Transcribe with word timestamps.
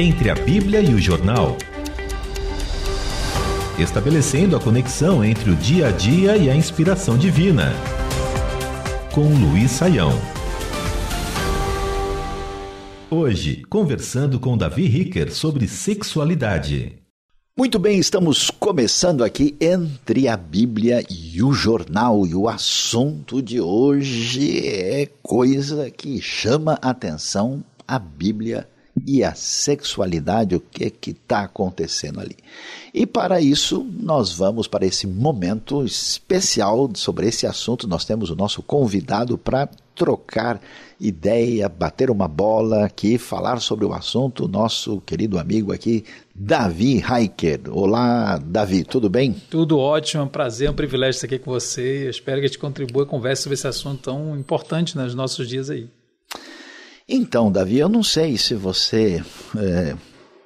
entre 0.00 0.30
a 0.30 0.34
Bíblia 0.34 0.80
e 0.80 0.94
o 0.94 0.98
jornal. 0.98 1.58
Estabelecendo 3.78 4.56
a 4.56 4.60
conexão 4.60 5.22
entre 5.22 5.50
o 5.50 5.54
dia 5.54 5.88
a 5.88 5.90
dia 5.90 6.38
e 6.38 6.48
a 6.48 6.56
inspiração 6.56 7.18
divina. 7.18 7.74
Com 9.12 9.28
Luiz 9.34 9.72
Saião. 9.72 10.18
Hoje, 13.10 13.62
conversando 13.68 14.40
com 14.40 14.56
Davi 14.56 14.86
Ricker 14.86 15.34
sobre 15.34 15.68
sexualidade. 15.68 16.94
Muito 17.54 17.78
bem, 17.78 17.98
estamos 17.98 18.50
começando 18.50 19.22
aqui 19.22 19.54
entre 19.60 20.28
a 20.28 20.36
Bíblia 20.36 21.04
e 21.10 21.42
o 21.42 21.52
jornal. 21.52 22.26
E 22.26 22.34
o 22.34 22.48
assunto 22.48 23.42
de 23.42 23.60
hoje 23.60 24.66
é 24.66 25.06
coisa 25.22 25.90
que 25.90 26.22
chama 26.22 26.78
atenção 26.80 27.62
a 27.86 27.98
Bíblia 27.98 28.66
e 29.06 29.22
a 29.22 29.34
sexualidade, 29.34 30.54
o 30.54 30.60
que 30.60 30.90
que 30.90 31.10
está 31.10 31.42
acontecendo 31.42 32.20
ali. 32.20 32.36
E 32.92 33.06
para 33.06 33.40
isso, 33.40 33.86
nós 33.98 34.32
vamos 34.32 34.66
para 34.66 34.84
esse 34.84 35.06
momento 35.06 35.84
especial 35.84 36.90
sobre 36.94 37.28
esse 37.28 37.46
assunto. 37.46 37.88
Nós 37.88 38.04
temos 38.04 38.30
o 38.30 38.36
nosso 38.36 38.62
convidado 38.62 39.38
para 39.38 39.68
trocar 39.94 40.60
ideia, 40.98 41.68
bater 41.68 42.10
uma 42.10 42.26
bola 42.26 42.84
aqui, 42.84 43.18
falar 43.18 43.60
sobre 43.60 43.84
o 43.84 43.92
assunto, 43.92 44.48
nosso 44.48 45.00
querido 45.02 45.38
amigo 45.38 45.72
aqui, 45.72 46.04
Davi 46.34 47.02
Heiker. 47.02 47.60
Olá, 47.70 48.38
Davi, 48.38 48.82
tudo 48.82 49.08
bem? 49.08 49.34
Tudo 49.50 49.78
ótimo, 49.78 50.22
é 50.22 50.24
um 50.24 50.28
prazer, 50.28 50.68
é 50.68 50.70
um 50.70 50.74
privilégio 50.74 51.16
estar 51.16 51.26
aqui 51.26 51.38
com 51.38 51.50
você. 51.50 52.06
Eu 52.06 52.10
espero 52.10 52.40
que 52.40 52.46
a 52.46 52.48
gente 52.48 52.58
contribua 52.58 53.02
e 53.04 53.06
converse 53.06 53.42
sobre 53.42 53.54
esse 53.54 53.66
assunto 53.66 54.02
tão 54.02 54.36
importante 54.38 54.96
nos 54.96 55.14
nossos 55.14 55.48
dias 55.48 55.70
aí. 55.70 55.88
Então, 57.12 57.50
Davi, 57.50 57.76
eu 57.76 57.88
não 57.88 58.04
sei 58.04 58.38
se 58.38 58.54
você 58.54 59.16
está 59.16 59.60
é, 59.60 59.96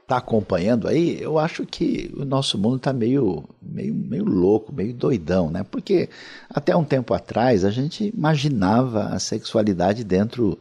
tá 0.07 0.17
acompanhando 0.17 0.89
aí, 0.89 1.21
eu 1.21 1.39
acho 1.39 1.67
que 1.67 2.11
o 2.17 2.25
nosso 2.25 2.57
mundo 2.57 2.77
está 2.77 2.91
meio, 2.91 3.45
meio, 3.61 3.95
meio 3.95 4.25
louco, 4.25 4.73
meio 4.73 4.95
doidão, 4.95 5.51
né? 5.51 5.63
Porque 5.63 6.09
até 6.49 6.75
um 6.75 6.83
tempo 6.83 7.13
atrás 7.13 7.67
a 7.67 7.71
gente 7.71 8.11
imaginava 8.17 9.09
a 9.09 9.19
sexualidade 9.19 10.05
dentro 10.05 10.59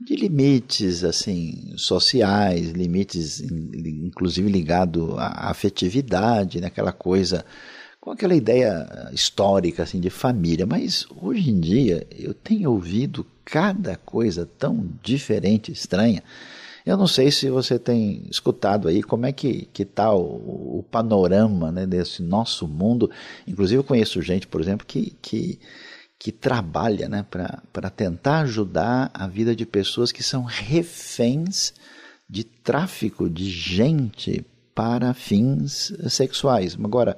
de 0.00 0.14
limites 0.14 1.02
assim 1.02 1.74
sociais, 1.76 2.70
limites 2.70 3.40
inclusive 3.40 4.48
ligado 4.48 5.16
à 5.18 5.50
afetividade, 5.50 6.60
naquela 6.60 6.92
né? 6.92 6.96
coisa 6.96 7.44
com 8.02 8.10
aquela 8.10 8.34
ideia 8.34 9.08
histórica 9.12 9.84
assim 9.84 10.00
de 10.00 10.10
família, 10.10 10.66
mas 10.66 11.06
hoje 11.22 11.50
em 11.50 11.60
dia 11.60 12.04
eu 12.10 12.34
tenho 12.34 12.72
ouvido 12.72 13.24
cada 13.44 13.94
coisa 13.94 14.44
tão 14.58 14.90
diferente, 15.00 15.70
estranha. 15.70 16.20
Eu 16.84 16.96
não 16.96 17.06
sei 17.06 17.30
se 17.30 17.48
você 17.48 17.78
tem 17.78 18.24
escutado 18.28 18.88
aí 18.88 19.04
como 19.04 19.24
é 19.24 19.30
que 19.30 19.68
está 19.78 20.12
o, 20.12 20.78
o, 20.78 20.84
panorama 20.90 21.70
né, 21.70 21.86
desse 21.86 22.22
nosso 22.22 22.66
mundo. 22.66 23.08
Inclusive, 23.46 23.78
eu 23.78 23.84
conheço 23.84 24.20
gente, 24.20 24.48
por 24.48 24.60
exemplo, 24.60 24.84
que, 24.84 25.16
que, 25.22 25.60
que 26.18 26.32
trabalha 26.32 27.08
né, 27.08 27.24
para 27.30 27.88
tentar 27.88 28.40
ajudar 28.40 29.12
a 29.14 29.28
vida 29.28 29.54
de 29.54 29.64
pessoas 29.64 30.10
que 30.10 30.24
são 30.24 30.42
reféns 30.42 31.72
de 32.28 32.42
tráfico 32.42 33.30
de 33.30 33.48
gente 33.48 34.44
para 34.74 35.14
fins 35.14 35.92
sexuais. 36.08 36.76
Agora, 36.82 37.16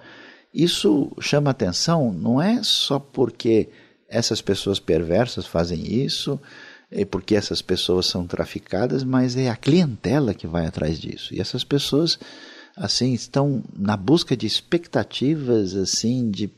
isso 0.55 1.11
chama 1.21 1.51
atenção 1.51 2.13
não 2.13 2.41
é 2.41 2.63
só 2.63 2.99
porque 2.99 3.69
essas 4.09 4.41
pessoas 4.41 4.79
perversas 4.79 5.47
fazem 5.47 5.93
isso, 5.93 6.41
é 6.91 7.05
porque 7.05 7.35
essas 7.35 7.61
pessoas 7.61 8.07
são 8.07 8.27
traficadas, 8.27 9.03
mas 9.03 9.37
é 9.37 9.51
a 9.51 9.57
clientela 9.57 10.33
que 10.33 10.47
vai 10.47 10.65
atrás 10.65 11.01
disso. 11.01 11.35
E 11.35 11.41
essas 11.41 11.65
pessoas 11.65 12.19
assim 12.77 13.13
estão 13.13 13.63
na 13.77 13.97
busca 13.97 14.37
de 14.37 14.47
expectativas 14.47 15.75
assim 15.75 16.31
de 16.31 16.51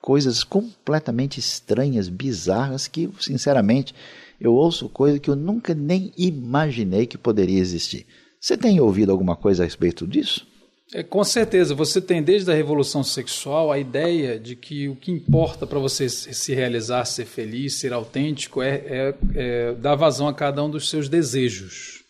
coisas 0.00 0.44
completamente 0.44 1.40
estranhas, 1.40 2.08
bizarras 2.08 2.86
que, 2.86 3.10
sinceramente, 3.20 3.94
eu 4.40 4.54
ouço 4.54 4.88
coisa 4.88 5.18
que 5.18 5.28
eu 5.28 5.36
nunca 5.36 5.74
nem 5.74 6.12
imaginei 6.16 7.06
que 7.06 7.18
poderia 7.18 7.58
existir. 7.58 8.06
Você 8.40 8.56
tem 8.56 8.80
ouvido 8.80 9.10
alguma 9.10 9.34
coisa 9.34 9.62
a 9.62 9.66
respeito 9.66 10.06
disso? 10.06 10.46
É, 10.94 11.02
com 11.02 11.22
certeza, 11.22 11.74
você 11.74 12.00
tem 12.00 12.22
desde 12.22 12.50
a 12.50 12.54
revolução 12.54 13.04
sexual 13.04 13.70
a 13.70 13.78
ideia 13.78 14.38
de 14.38 14.56
que 14.56 14.88
o 14.88 14.96
que 14.96 15.12
importa 15.12 15.66
para 15.66 15.78
você 15.78 16.08
se 16.08 16.54
realizar, 16.54 17.04
ser 17.04 17.26
feliz, 17.26 17.74
ser 17.74 17.92
autêntico, 17.92 18.62
é, 18.62 18.76
é, 18.86 19.14
é, 19.34 19.74
dar 19.74 19.96
vazão 19.96 20.26
a 20.28 20.32
cada 20.32 20.64
um 20.64 20.70
dos 20.70 20.88
seus 20.88 21.06
desejos. 21.08 22.02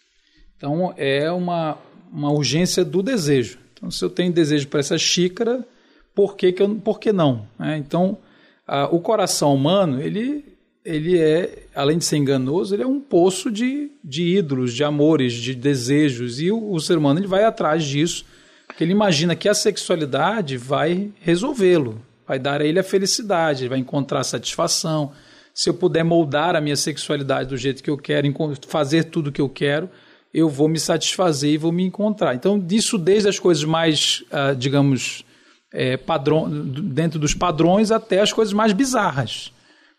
Então, 0.56 0.94
é 0.96 1.30
uma, 1.30 1.76
uma 2.12 2.30
urgência 2.30 2.84
do 2.84 3.02
desejo. 3.02 3.58
Então, 3.72 3.90
se 3.90 4.04
eu 4.04 4.08
tenho 4.08 4.32
desejo 4.32 4.68
para 4.68 4.78
essa 4.78 4.96
xícara, 4.96 5.66
por 6.14 6.36
que, 6.36 6.52
que, 6.52 6.62
eu, 6.62 6.72
por 6.76 7.00
que 7.00 7.12
não? 7.12 7.48
É, 7.58 7.76
então, 7.76 8.16
a, 8.64 8.86
o 8.86 9.00
coração 9.00 9.52
humano, 9.52 10.00
ele, 10.00 10.44
ele 10.84 11.18
é, 11.18 11.64
além 11.74 11.98
de 11.98 12.04
ser 12.04 12.18
enganoso, 12.18 12.76
ele 12.76 12.84
é 12.84 12.86
um 12.86 13.00
poço 13.00 13.50
de, 13.50 13.90
de 14.04 14.36
ídolos, 14.36 14.72
de 14.72 14.84
amores, 14.84 15.32
de 15.32 15.52
desejos, 15.52 16.40
e 16.40 16.52
o, 16.52 16.72
o 16.72 16.80
ser 16.80 16.96
humano 16.96 17.18
ele 17.18 17.26
vai 17.26 17.42
atrás 17.42 17.84
disso 17.84 18.24
porque 18.68 18.84
ele 18.84 18.92
imagina 18.92 19.34
que 19.34 19.48
a 19.48 19.54
sexualidade 19.54 20.56
vai 20.56 21.10
resolvê-lo, 21.20 22.00
vai 22.26 22.38
dar 22.38 22.60
a 22.60 22.64
ele 22.64 22.78
a 22.78 22.84
felicidade, 22.84 23.66
vai 23.66 23.78
encontrar 23.78 24.22
satisfação. 24.22 25.10
Se 25.52 25.68
eu 25.68 25.74
puder 25.74 26.04
moldar 26.04 26.54
a 26.54 26.60
minha 26.60 26.76
sexualidade 26.76 27.48
do 27.48 27.56
jeito 27.56 27.82
que 27.82 27.90
eu 27.90 27.96
quero, 27.96 28.32
fazer 28.68 29.04
tudo 29.04 29.30
o 29.30 29.32
que 29.32 29.40
eu 29.40 29.48
quero, 29.48 29.90
eu 30.32 30.48
vou 30.48 30.68
me 30.68 30.78
satisfazer 30.78 31.50
e 31.50 31.56
vou 31.56 31.72
me 31.72 31.82
encontrar. 31.82 32.34
Então, 32.34 32.60
disso 32.60 32.98
desde 32.98 33.28
as 33.28 33.38
coisas 33.38 33.64
mais, 33.64 34.22
uh, 34.30 34.54
digamos, 34.54 35.24
é, 35.72 35.96
padrão, 35.96 36.48
dentro 36.48 37.18
dos 37.18 37.34
padrões 37.34 37.90
até 37.90 38.20
as 38.20 38.32
coisas 38.32 38.52
mais 38.52 38.72
bizarras, 38.72 39.52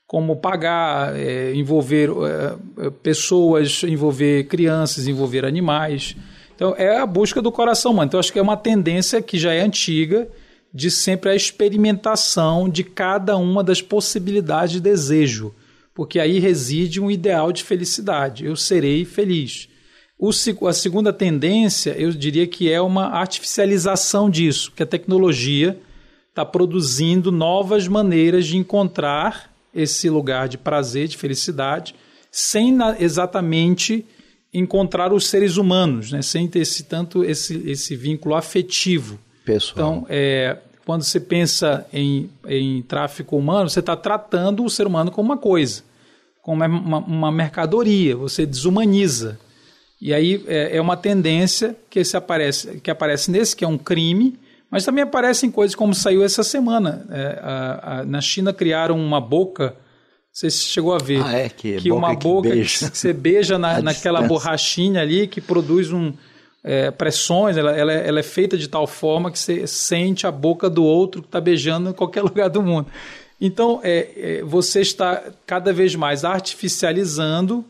como 0.08 0.38
pagar, 0.38 1.16
é, 1.16 1.54
envolver 1.54 2.10
é, 2.10 2.90
pessoas, 3.04 3.84
envolver 3.84 4.46
crianças, 4.46 5.08
envolver 5.08 5.44
animais. 5.44 6.16
Então, 6.60 6.76
é 6.78 6.98
a 6.98 7.06
busca 7.06 7.42
do 7.42 7.54
coração 7.54 7.94
humano. 7.94 8.10
Então, 8.10 8.20
acho 8.20 8.34
que 8.34 8.38
é 8.38 8.42
uma 8.42 8.58
tendência 8.58 9.22
que 9.22 9.38
já 9.38 9.54
é 9.54 9.62
antiga 9.62 10.28
de 10.74 10.92
sempre 10.92 11.30
a 11.30 11.36
experimentação 11.36 12.68
de 12.68 12.84
cada 12.84 13.38
uma 13.38 13.64
das 13.64 13.82
possibilidades 13.82 14.74
de 14.74 14.82
desejo, 14.82 15.56
porque 15.96 16.20
aí 16.20 16.38
reside 16.38 17.00
um 17.00 17.10
ideal 17.10 17.54
de 17.54 17.64
felicidade. 17.64 18.44
Eu 18.46 18.58
serei 18.58 19.06
feliz. 19.06 19.70
O, 20.18 20.32
a 20.68 20.74
segunda 20.74 21.14
tendência, 21.14 21.92
eu 21.98 22.12
diria 22.12 22.46
que 22.46 22.70
é 22.70 22.82
uma 22.82 23.06
artificialização 23.06 24.30
disso, 24.30 24.74
que 24.76 24.84
a 24.84 24.86
tecnologia 24.86 25.80
está 26.28 26.44
produzindo 26.44 27.32
novas 27.32 27.88
maneiras 27.88 28.46
de 28.46 28.58
encontrar 28.58 29.50
esse 29.74 30.10
lugar 30.10 30.50
de 30.50 30.58
prazer, 30.58 31.08
de 31.08 31.16
felicidade, 31.16 31.96
sem 32.30 32.78
exatamente 33.00 34.06
encontrar 34.54 35.14
os 35.14 35.28
seres 35.28 35.58
humanos, 35.58 36.12
né? 36.12 36.22
sem 36.22 36.48
ter 36.48 36.60
esse, 36.60 36.84
tanto 36.84 37.24
esse, 37.24 37.56
esse 37.70 37.96
vínculo 37.96 38.36
afetivo. 38.36 39.20
Pessoal. 39.46 39.74
Então, 39.74 40.06
é, 40.10 40.58
quando 40.86 41.04
você 41.04 41.20
pensa 41.20 41.86
em, 41.94 42.30
em 42.48 42.82
tráfico 42.82 43.38
humano, 43.38 43.70
você 43.70 43.80
está 43.80 43.96
tratando 43.96 44.64
o 44.64 44.70
ser 44.70 44.88
humano 44.88 45.12
como 45.12 45.30
uma 45.30 45.38
coisa, 45.38 45.84
como 46.42 46.64
uma, 46.66 46.98
uma 46.98 47.32
mercadoria, 47.32 48.16
você 48.16 48.46
desumaniza. 48.46 49.40
E 50.02 50.14
aí 50.14 50.44
é, 50.48 50.78
é 50.78 50.82
uma 50.82 50.98
tendência 50.98 51.76
que, 51.90 52.04
se 52.04 52.18
aparece, 52.18 52.80
que 52.80 52.90
aparece 52.90 53.30
nesse, 53.30 53.56
que 53.56 53.64
é 53.64 53.68
um 53.68 53.78
crime, 53.78 54.40
mas 54.72 54.86
também 54.86 55.04
aparece 55.04 55.46
em 55.46 55.52
coisas 55.52 55.76
como 55.76 55.94
saiu 55.94 56.24
essa 56.24 56.44
semana. 56.44 57.06
É, 57.10 57.40
a, 57.42 58.00
a, 58.00 58.06
na 58.06 58.22
China 58.22 58.54
criaram 58.54 59.00
uma 59.00 59.20
boca 59.20 59.76
você 60.40 60.50
chegou 60.50 60.94
a 60.94 60.98
ver. 60.98 61.22
Ah, 61.22 61.34
é, 61.34 61.50
que, 61.50 61.76
que 61.76 61.90
boca 61.90 62.00
uma 62.00 62.16
boca 62.16 62.50
que, 62.50 62.62
que, 62.62 62.70
você 62.96 63.12
beija 63.12 63.58
na, 63.58 63.82
naquela 63.84 64.22
borrachinha 64.22 65.02
ali 65.02 65.28
que 65.28 65.42
produz 65.42 65.92
um, 65.92 66.14
é, 66.64 66.90
pressões, 66.92 67.58
ela, 67.58 67.76
ela, 67.76 67.92
é, 67.92 68.08
ela, 68.08 68.20
é 68.20 68.24
feita 68.24 68.58
de 68.58 68.70
tal 68.70 68.88
forma 68.88 69.32
que 69.32 69.38
você 69.38 69.68
sente 69.68 70.26
a 70.26 70.32
boca 70.32 70.70
do 70.70 70.84
outro 70.84 71.22
que 71.22 71.28
está 71.28 71.42
beijando 71.42 71.90
em 71.90 71.94
qualquer 71.94 72.22
lugar 72.24 72.50
do 72.50 72.62
mundo. 72.62 72.88
Então, 73.42 73.82
é, 73.84 74.12
é, 74.16 74.44
você 74.44 74.80
está 74.80 75.22
cada 75.46 75.74
vez 75.74 75.94
mais 75.96 76.24
artificializando. 76.24 77.66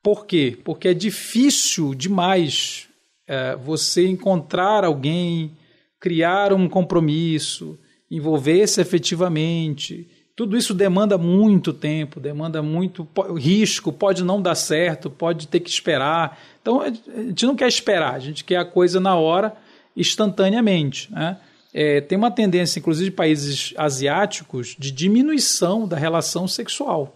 Por 0.00 0.26
quê? 0.26 0.56
Porque 0.64 0.88
é 0.88 0.94
difícil 0.94 1.92
demais 1.92 2.86
é, 3.26 3.56
você 3.56 4.06
encontrar 4.06 4.84
alguém, 4.84 5.56
criar 5.98 6.52
um 6.52 6.68
compromisso, 6.68 7.76
envolver-se 8.08 8.80
efetivamente 8.80 10.08
tudo 10.40 10.56
isso 10.56 10.72
demanda 10.72 11.18
muito 11.18 11.70
tempo, 11.70 12.18
demanda 12.18 12.62
muito 12.62 13.06
risco, 13.36 13.92
pode 13.92 14.24
não 14.24 14.40
dar 14.40 14.54
certo, 14.54 15.10
pode 15.10 15.46
ter 15.46 15.60
que 15.60 15.68
esperar. 15.68 16.40
Então 16.62 16.80
a 16.80 16.88
gente 16.88 17.44
não 17.44 17.54
quer 17.54 17.68
esperar, 17.68 18.14
a 18.14 18.18
gente 18.18 18.42
quer 18.42 18.56
a 18.56 18.64
coisa 18.64 18.98
na 18.98 19.14
hora, 19.14 19.54
instantaneamente. 19.94 21.12
Né? 21.12 21.36
É, 21.74 22.00
tem 22.00 22.16
uma 22.16 22.30
tendência, 22.30 22.78
inclusive 22.78 23.10
de 23.10 23.16
países 23.16 23.74
asiáticos, 23.76 24.74
de 24.78 24.90
diminuição 24.90 25.86
da 25.86 25.98
relação 25.98 26.48
sexual, 26.48 27.14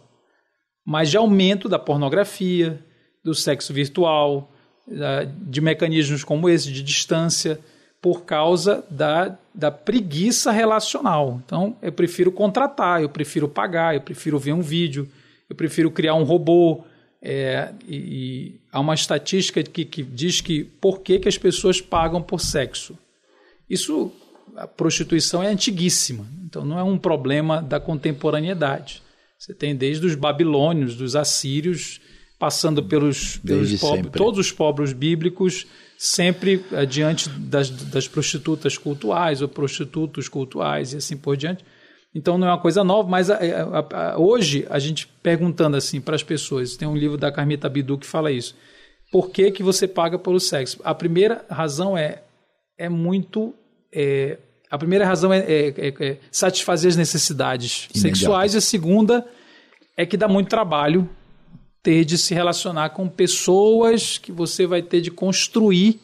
mas 0.84 1.08
de 1.08 1.16
aumento 1.16 1.66
da 1.66 1.78
pornografia, 1.78 2.78
do 3.24 3.34
sexo 3.34 3.72
virtual, 3.72 4.52
de 5.46 5.62
mecanismos 5.62 6.22
como 6.22 6.46
esse, 6.46 6.70
de 6.70 6.82
distância, 6.82 7.58
por 8.04 8.26
causa 8.26 8.84
da, 8.90 9.38
da 9.54 9.70
preguiça 9.70 10.52
relacional. 10.52 11.40
Então, 11.42 11.74
eu 11.80 11.90
prefiro 11.90 12.30
contratar, 12.30 13.00
eu 13.00 13.08
prefiro 13.08 13.48
pagar, 13.48 13.94
eu 13.94 14.00
prefiro 14.02 14.38
ver 14.38 14.52
um 14.52 14.60
vídeo, 14.60 15.08
eu 15.48 15.56
prefiro 15.56 15.90
criar 15.90 16.14
um 16.14 16.22
robô. 16.22 16.84
É, 17.22 17.72
e, 17.88 17.96
e, 17.96 18.60
há 18.70 18.78
uma 18.78 18.92
estatística 18.92 19.62
que, 19.62 19.86
que 19.86 20.02
diz 20.02 20.42
que 20.42 20.64
por 20.64 21.00
que, 21.00 21.18
que 21.18 21.26
as 21.26 21.38
pessoas 21.38 21.80
pagam 21.80 22.20
por 22.20 22.42
sexo. 22.42 22.94
Isso, 23.70 24.12
a 24.54 24.66
prostituição 24.66 25.42
é 25.42 25.46
antiguíssima, 25.46 26.26
então 26.44 26.62
não 26.62 26.78
é 26.78 26.82
um 26.82 26.98
problema 26.98 27.62
da 27.62 27.80
contemporaneidade. 27.80 29.02
Você 29.38 29.54
tem 29.54 29.74
desde 29.74 30.04
os 30.04 30.14
babilônios, 30.14 30.94
dos 30.94 31.16
assírios, 31.16 32.02
passando 32.38 32.82
pelos, 32.82 33.38
pelos 33.38 33.80
pobres, 33.80 34.12
todos 34.12 34.38
os 34.38 34.52
pobres 34.52 34.92
bíblicos, 34.92 35.66
sempre 36.04 36.62
diante 36.86 37.30
das, 37.30 37.70
das 37.70 38.06
prostitutas 38.06 38.76
cultuais 38.76 39.40
ou 39.40 39.48
prostitutos 39.48 40.28
cultuais 40.28 40.92
e 40.92 40.98
assim 40.98 41.16
por 41.16 41.34
diante. 41.34 41.64
Então 42.14 42.36
não 42.36 42.46
é 42.46 42.50
uma 42.50 42.60
coisa 42.60 42.84
nova, 42.84 43.08
mas 43.08 43.30
a, 43.30 43.36
a, 43.38 44.12
a, 44.12 44.18
hoje 44.18 44.66
a 44.68 44.78
gente 44.78 45.06
perguntando 45.22 45.78
assim 45.78 46.02
para 46.02 46.14
as 46.14 46.22
pessoas, 46.22 46.76
tem 46.76 46.86
um 46.86 46.94
livro 46.94 47.16
da 47.16 47.32
Carmita 47.32 47.70
Bidu 47.70 47.96
que 47.96 48.06
fala 48.06 48.30
isso. 48.30 48.54
Por 49.10 49.30
que, 49.30 49.50
que 49.50 49.62
você 49.62 49.88
paga 49.88 50.18
pelo 50.18 50.38
sexo? 50.38 50.78
A 50.84 50.94
primeira 50.94 51.42
razão 51.48 51.96
é 51.96 52.22
é 52.76 52.88
muito 52.88 53.54
é, 53.90 54.36
a 54.70 54.76
primeira 54.76 55.06
razão 55.06 55.32
é, 55.32 55.38
é, 55.38 55.68
é, 55.68 55.94
é 56.06 56.18
satisfazer 56.30 56.90
as 56.90 56.96
necessidades 56.96 57.88
Imediato. 57.94 57.98
sexuais 58.00 58.54
e 58.54 58.58
a 58.58 58.60
segunda 58.60 59.26
é 59.96 60.04
que 60.04 60.18
dá 60.18 60.28
muito 60.28 60.50
trabalho 60.50 61.08
ter 61.84 62.02
de 62.06 62.16
se 62.16 62.32
relacionar 62.32 62.88
com 62.90 63.06
pessoas 63.06 64.16
que 64.16 64.32
você 64.32 64.66
vai 64.66 64.80
ter 64.80 65.02
de 65.02 65.10
construir 65.10 66.00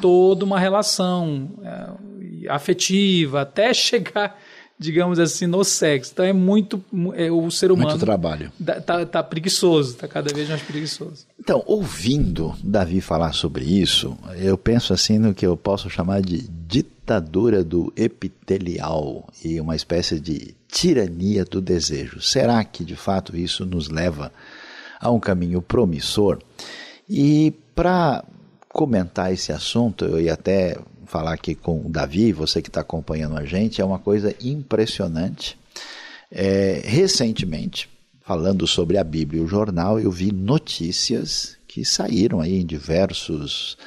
toda 0.00 0.44
uma 0.44 0.58
relação 0.60 1.50
é, 1.64 2.48
afetiva 2.48 3.40
até 3.40 3.74
chegar, 3.74 4.38
digamos 4.78 5.18
assim, 5.18 5.46
no 5.46 5.64
sexo. 5.64 6.12
Então 6.12 6.24
é 6.24 6.32
muito 6.32 6.82
é, 7.14 7.28
o 7.28 7.50
ser 7.50 7.72
humano 7.72 7.90
muito 7.90 8.04
trabalho. 8.04 8.52
Tá, 8.86 9.04
tá 9.04 9.20
preguiçoso, 9.20 9.96
tá 9.96 10.06
cada 10.06 10.32
vez 10.32 10.48
mais 10.48 10.62
preguiçoso. 10.62 11.26
Então, 11.40 11.60
ouvindo 11.66 12.54
Davi 12.62 13.00
falar 13.00 13.32
sobre 13.32 13.64
isso, 13.64 14.16
eu 14.36 14.56
penso 14.56 14.92
assim 14.92 15.18
no 15.18 15.34
que 15.34 15.44
eu 15.44 15.56
posso 15.56 15.90
chamar 15.90 16.22
de 16.22 16.46
ditadura 16.68 17.64
do 17.64 17.92
epitelial 17.96 19.28
e 19.44 19.60
uma 19.60 19.74
espécie 19.74 20.20
de 20.20 20.54
tirania 20.68 21.44
do 21.44 21.60
desejo. 21.60 22.20
Será 22.20 22.62
que 22.62 22.84
de 22.84 22.94
fato 22.94 23.36
isso 23.36 23.66
nos 23.66 23.88
leva 23.88 24.26
a 24.26 24.30
um 25.04 25.20
caminho 25.20 25.60
promissor. 25.62 26.38
E 27.08 27.52
para 27.74 28.24
comentar 28.68 29.32
esse 29.32 29.52
assunto, 29.52 30.04
eu 30.04 30.20
ia 30.20 30.34
até 30.34 30.76
falar 31.06 31.32
aqui 31.32 31.54
com 31.54 31.80
o 31.80 31.88
Davi, 31.88 32.32
você 32.32 32.60
que 32.60 32.68
está 32.68 32.80
acompanhando 32.80 33.36
a 33.36 33.44
gente, 33.44 33.80
é 33.80 33.84
uma 33.84 33.98
coisa 33.98 34.34
impressionante. 34.42 35.58
É, 36.30 36.82
recentemente, 36.84 37.88
falando 38.22 38.66
sobre 38.66 38.98
a 38.98 39.04
Bíblia 39.04 39.40
e 39.40 39.44
o 39.44 39.48
jornal, 39.48 40.00
eu 40.00 40.10
vi 40.10 40.32
notícias 40.32 41.56
que 41.68 41.84
saíram 41.84 42.40
aí 42.40 42.60
em 42.60 42.66
diversos 42.66 43.78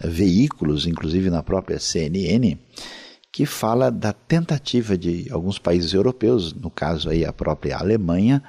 veículos, 0.00 0.86
inclusive 0.86 1.30
na 1.30 1.42
própria 1.42 1.78
CNN, 1.78 2.58
que 3.30 3.46
fala 3.46 3.90
da 3.90 4.12
tentativa 4.12 4.96
de 4.96 5.28
alguns 5.30 5.58
países 5.58 5.92
europeus, 5.92 6.52
no 6.52 6.70
caso 6.70 7.10
aí 7.10 7.24
a 7.24 7.32
própria 7.32 7.76
Alemanha, 7.76 8.42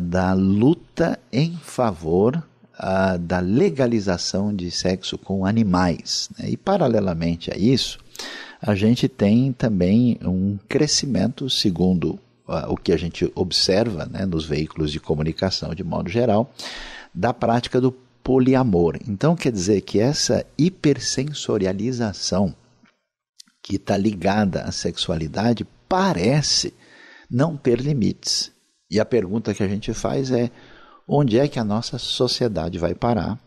da 0.00 0.32
luta 0.32 1.18
em 1.32 1.56
favor 1.56 2.42
da 3.20 3.40
legalização 3.40 4.54
de 4.54 4.70
sexo 4.70 5.16
com 5.18 5.46
animais. 5.46 6.28
Né? 6.38 6.50
E, 6.50 6.56
paralelamente 6.56 7.50
a 7.50 7.56
isso, 7.56 7.98
a 8.60 8.74
gente 8.74 9.08
tem 9.08 9.52
também 9.52 10.18
um 10.22 10.58
crescimento, 10.68 11.48
segundo 11.48 12.18
o 12.68 12.76
que 12.76 12.92
a 12.92 12.96
gente 12.96 13.30
observa 13.34 14.06
né, 14.06 14.24
nos 14.24 14.44
veículos 14.44 14.92
de 14.92 15.00
comunicação 15.00 15.74
de 15.74 15.82
modo 15.82 16.08
geral, 16.08 16.52
da 17.12 17.34
prática 17.34 17.80
do 17.80 17.90
poliamor. 18.22 18.98
Então, 19.06 19.34
quer 19.34 19.50
dizer 19.52 19.80
que 19.82 19.98
essa 19.98 20.44
hipersensorialização 20.58 22.54
que 23.62 23.76
está 23.76 23.96
ligada 23.96 24.62
à 24.62 24.70
sexualidade 24.70 25.66
parece 25.88 26.74
não 27.30 27.56
ter 27.56 27.80
limites. 27.80 28.52
E 28.90 29.00
a 29.00 29.04
pergunta 29.04 29.52
que 29.52 29.62
a 29.62 29.68
gente 29.68 29.92
faz 29.92 30.30
é: 30.30 30.50
onde 31.06 31.38
é 31.38 31.48
que 31.48 31.58
a 31.58 31.64
nossa 31.64 31.98
sociedade 31.98 32.78
vai 32.78 32.94
parar? 32.94 33.38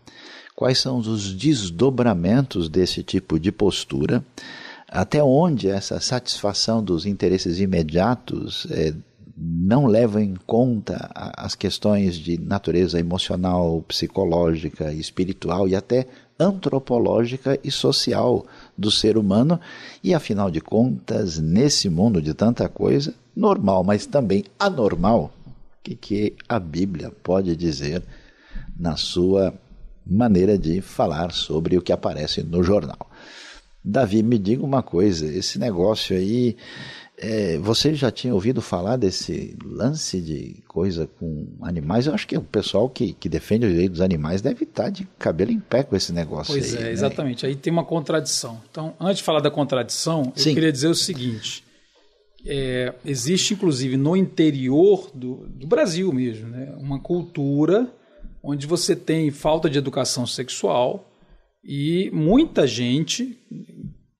Quais 0.55 0.79
são 0.79 0.97
os 0.97 1.33
desdobramentos 1.33 2.67
desse 2.67 3.01
tipo 3.01 3.39
de 3.39 3.51
postura? 3.51 4.23
Até 4.87 5.23
onde 5.23 5.69
essa 5.69 5.99
satisfação 5.99 6.83
dos 6.83 7.05
interesses 7.05 7.59
imediatos 7.59 8.67
é, 8.71 8.93
não 9.37 9.85
leva 9.85 10.21
em 10.21 10.35
conta 10.45 11.09
as 11.13 11.55
questões 11.55 12.17
de 12.17 12.37
natureza 12.37 12.99
emocional, 12.99 13.81
psicológica, 13.87 14.91
espiritual 14.91 15.67
e 15.67 15.75
até 15.75 16.07
antropológica 16.39 17.59
e 17.63 17.69
social 17.69 18.45
do 18.77 18.89
ser 18.89 19.17
humano, 19.17 19.59
e 20.03 20.13
afinal 20.13 20.49
de 20.49 20.61
contas, 20.61 21.37
nesse 21.37 21.89
mundo 21.89 22.21
de 22.21 22.33
tanta 22.33 22.69
coisa, 22.69 23.13
normal, 23.35 23.83
mas 23.83 24.05
também 24.05 24.45
anormal, 24.57 25.31
o 25.45 25.51
que, 25.83 25.95
que 25.95 26.35
a 26.47 26.59
Bíblia 26.59 27.11
pode 27.23 27.55
dizer 27.55 28.03
na 28.77 28.95
sua 28.95 29.53
maneira 30.05 30.57
de 30.57 30.81
falar 30.81 31.31
sobre 31.31 31.77
o 31.77 31.81
que 31.81 31.91
aparece 31.91 32.41
no 32.41 32.63
jornal. 32.63 33.09
Davi, 33.83 34.21
me 34.23 34.37
diga 34.37 34.63
uma 34.63 34.83
coisa: 34.83 35.25
esse 35.25 35.57
negócio 35.57 36.15
aí, 36.15 36.57
é, 37.21 37.57
você 37.57 37.93
já 37.93 38.09
tinha 38.09 38.33
ouvido 38.33 38.61
falar 38.61 38.95
desse 38.95 39.57
lance 39.63 40.21
de 40.21 40.63
coisa 40.67 41.05
com 41.19 41.47
animais? 41.61 42.07
Eu 42.07 42.13
acho 42.13 42.25
que 42.25 42.37
o 42.37 42.41
pessoal 42.41 42.89
que, 42.89 43.11
que 43.11 43.27
defende 43.27 43.65
o 43.65 43.69
direito 43.69 43.91
dos 43.91 44.01
animais 44.01 44.41
deve 44.41 44.63
estar 44.63 44.89
de 44.89 45.05
cabelo 45.17 45.51
em 45.51 45.59
pé 45.59 45.83
com 45.83 45.95
esse 45.95 46.13
negócio 46.13 46.53
pois 46.53 46.65
aí. 46.65 46.71
Pois 46.71 46.81
é, 46.81 46.85
né? 46.85 46.91
exatamente. 46.91 47.45
Aí 47.45 47.55
tem 47.55 47.73
uma 47.73 47.83
contradição. 47.83 48.61
Então, 48.71 48.93
antes 48.99 49.17
de 49.17 49.23
falar 49.23 49.41
da 49.41 49.51
contradição, 49.51 50.31
eu 50.35 50.41
Sim. 50.41 50.53
queria 50.53 50.71
dizer 50.71 50.87
o 50.87 50.95
seguinte: 50.95 51.61
é, 52.45 52.93
existe, 53.03 53.53
inclusive, 53.53 53.97
no 53.97 54.15
interior 54.15 55.11
do, 55.13 55.45
do 55.49 55.67
Brasil 55.67 56.13
mesmo, 56.13 56.47
né, 56.47 56.73
uma 56.77 57.01
cultura 57.01 57.91
onde 58.41 58.65
você 58.65 58.95
tem 58.95 59.29
falta 59.29 59.69
de 59.69 59.77
educação 59.77 60.25
sexual 60.25 61.05
e 61.63 62.09
muita 62.13 62.65
gente, 62.65 63.37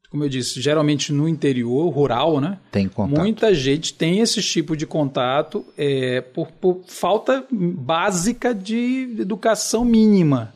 como 0.10 0.24
eu 0.24 0.30
disse, 0.30 0.60
geralmente 0.60 1.14
no 1.14 1.28
interior 1.28 1.88
rural, 1.90 2.42
né? 2.42 2.58
Tem 2.72 2.88
contato. 2.88 3.20
Muita 3.20 3.54
gente 3.54 3.94
tem 3.94 4.20
esse 4.20 4.42
tipo 4.42 4.76
de 4.76 4.88
contato 4.88 5.64
é, 5.78 6.22
por, 6.22 6.48
por 6.52 6.82
falta 6.88 7.46
básica 7.52 8.54
de 8.54 9.16
educação 9.20 9.86
mínima. 9.86 10.54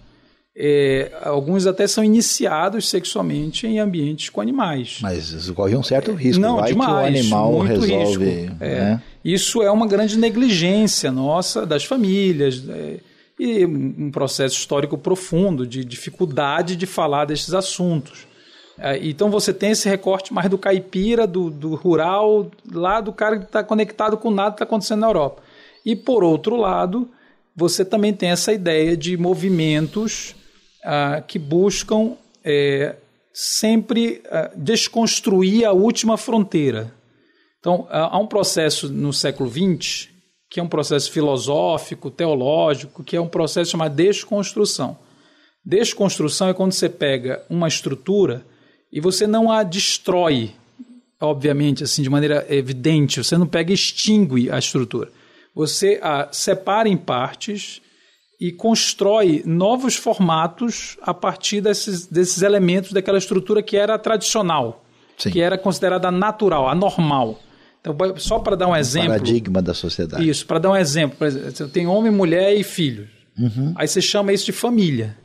É, 0.56 1.12
alguns 1.24 1.66
até 1.66 1.88
são 1.88 2.04
iniciados 2.04 2.88
sexualmente 2.88 3.66
em 3.66 3.80
ambientes 3.80 4.30
com 4.30 4.40
animais. 4.42 5.00
Mas 5.02 5.50
corre 5.52 5.76
um 5.76 5.82
certo 5.84 6.14
risco. 6.14 6.42
Não, 6.42 6.58
Vai 6.58 6.72
demais, 6.72 6.90
que 6.90 6.96
o 6.96 7.06
animal 7.06 7.60
resolve. 7.60 8.26
Risco. 8.26 8.58
É, 8.60 8.80
né? 8.80 9.02
Isso 9.24 9.62
é 9.62 9.72
uma 9.72 9.88
grande 9.88 10.18
negligência 10.18 11.12
nossa, 11.12 11.66
das 11.66 11.84
famílias, 11.84 12.64
é, 12.70 13.00
e 13.40 13.66
um 13.66 14.12
processo 14.12 14.56
histórico 14.56 14.98
profundo 14.98 15.66
de 15.66 15.84
dificuldade 15.84 16.76
de 16.76 16.86
falar 16.86 17.26
desses 17.26 17.54
assuntos. 17.54 18.28
É, 18.78 18.98
então 19.06 19.30
você 19.30 19.54
tem 19.54 19.72
esse 19.72 19.88
recorte 19.88 20.34
mais 20.34 20.50
do 20.50 20.58
caipira, 20.58 21.28
do, 21.28 21.50
do 21.50 21.76
rural, 21.76 22.50
lá 22.72 23.00
do 23.02 23.14
cara 23.14 23.38
que 23.38 23.46
está 23.46 23.64
conectado 23.64 24.18
com 24.18 24.32
nada 24.32 24.52
que 24.52 24.56
está 24.56 24.66
acontecendo 24.66 25.02
na 25.02 25.08
Europa. 25.08 25.44
E 25.86 25.96
por 25.96 26.24
outro 26.24 26.56
lado, 26.56 27.10
você 27.56 27.86
também 27.86 28.14
tem 28.14 28.30
essa 28.30 28.52
ideia 28.52 28.98
de 28.98 29.16
movimentos 29.16 30.36
ah, 30.84 31.22
que 31.26 31.38
buscam 31.38 32.14
é, 32.44 32.96
sempre 33.32 34.22
ah, 34.30 34.52
desconstruir 34.56 35.66
a 35.66 35.72
última 35.72 36.18
fronteira. 36.18 36.94
Então, 37.60 37.88
há 37.90 38.20
um 38.20 38.28
processo 38.28 38.90
no 38.90 39.14
século 39.14 39.50
XX, 39.50 40.10
que 40.50 40.60
é 40.60 40.64
um 40.64 40.68
processo 40.68 41.10
filosófico, 41.10 42.12
teológico, 42.12 43.04
que 43.04 43.16
é 43.16 43.22
um 43.22 43.28
processo 43.28 43.72
chamado 43.72 43.96
desconstrução. 43.96 44.98
Desconstrução 45.64 46.50
é 46.50 46.54
quando 46.54 46.74
você 46.74 46.90
pega 46.90 47.42
uma 47.50 47.70
estrutura 47.70 48.46
e 48.94 49.02
você 49.02 49.26
não 49.26 49.52
a 49.52 49.64
destrói, 49.64 50.52
obviamente, 51.20 51.84
assim, 51.84 52.04
de 52.04 52.10
maneira 52.12 52.46
evidente, 52.48 53.24
você 53.24 53.36
não 53.36 53.48
pega 53.48 53.72
e 53.72 53.74
extingue 53.74 54.52
a 54.52 54.60
estrutura. 54.60 55.10
Você 55.56 56.00
a 56.02 56.30
separa 56.32 56.88
em 56.88 56.96
partes 56.96 57.82
e 58.40 58.52
constrói 58.52 59.42
novos 59.48 59.96
formatos 59.96 60.96
a 61.02 61.12
partir 61.12 61.60
desses, 61.60 62.06
desses 62.06 62.44
elementos 62.44 62.92
daquela 62.92 63.18
estrutura 63.18 63.64
que 63.64 63.76
era 63.76 63.98
tradicional, 63.98 64.86
Sim. 65.18 65.32
que 65.32 65.42
era 65.42 65.58
considerada 65.58 66.12
natural, 66.12 66.70
anormal. 66.70 67.40
Então, 67.82 67.96
só 68.18 68.38
para 68.38 68.56
dar 68.56 68.68
um 68.68 68.76
exemplo. 68.76 69.10
Paradigma 69.10 69.60
da 69.60 69.74
sociedade. 69.74 70.30
Isso, 70.30 70.46
para 70.46 70.60
dar 70.60 70.70
um 70.70 70.76
exemplo. 70.76 71.18
Por 71.18 71.26
exemplo, 71.26 71.52
você 71.52 71.68
tem 71.68 71.88
homem, 71.88 72.12
mulher 72.12 72.56
e 72.56 72.64
filhos. 72.64 73.10
Uhum. 73.38 73.74
Aí 73.76 73.88
você 73.88 74.02
chama 74.02 74.32
isso 74.32 74.46
de 74.46 74.52
família. 74.52 75.18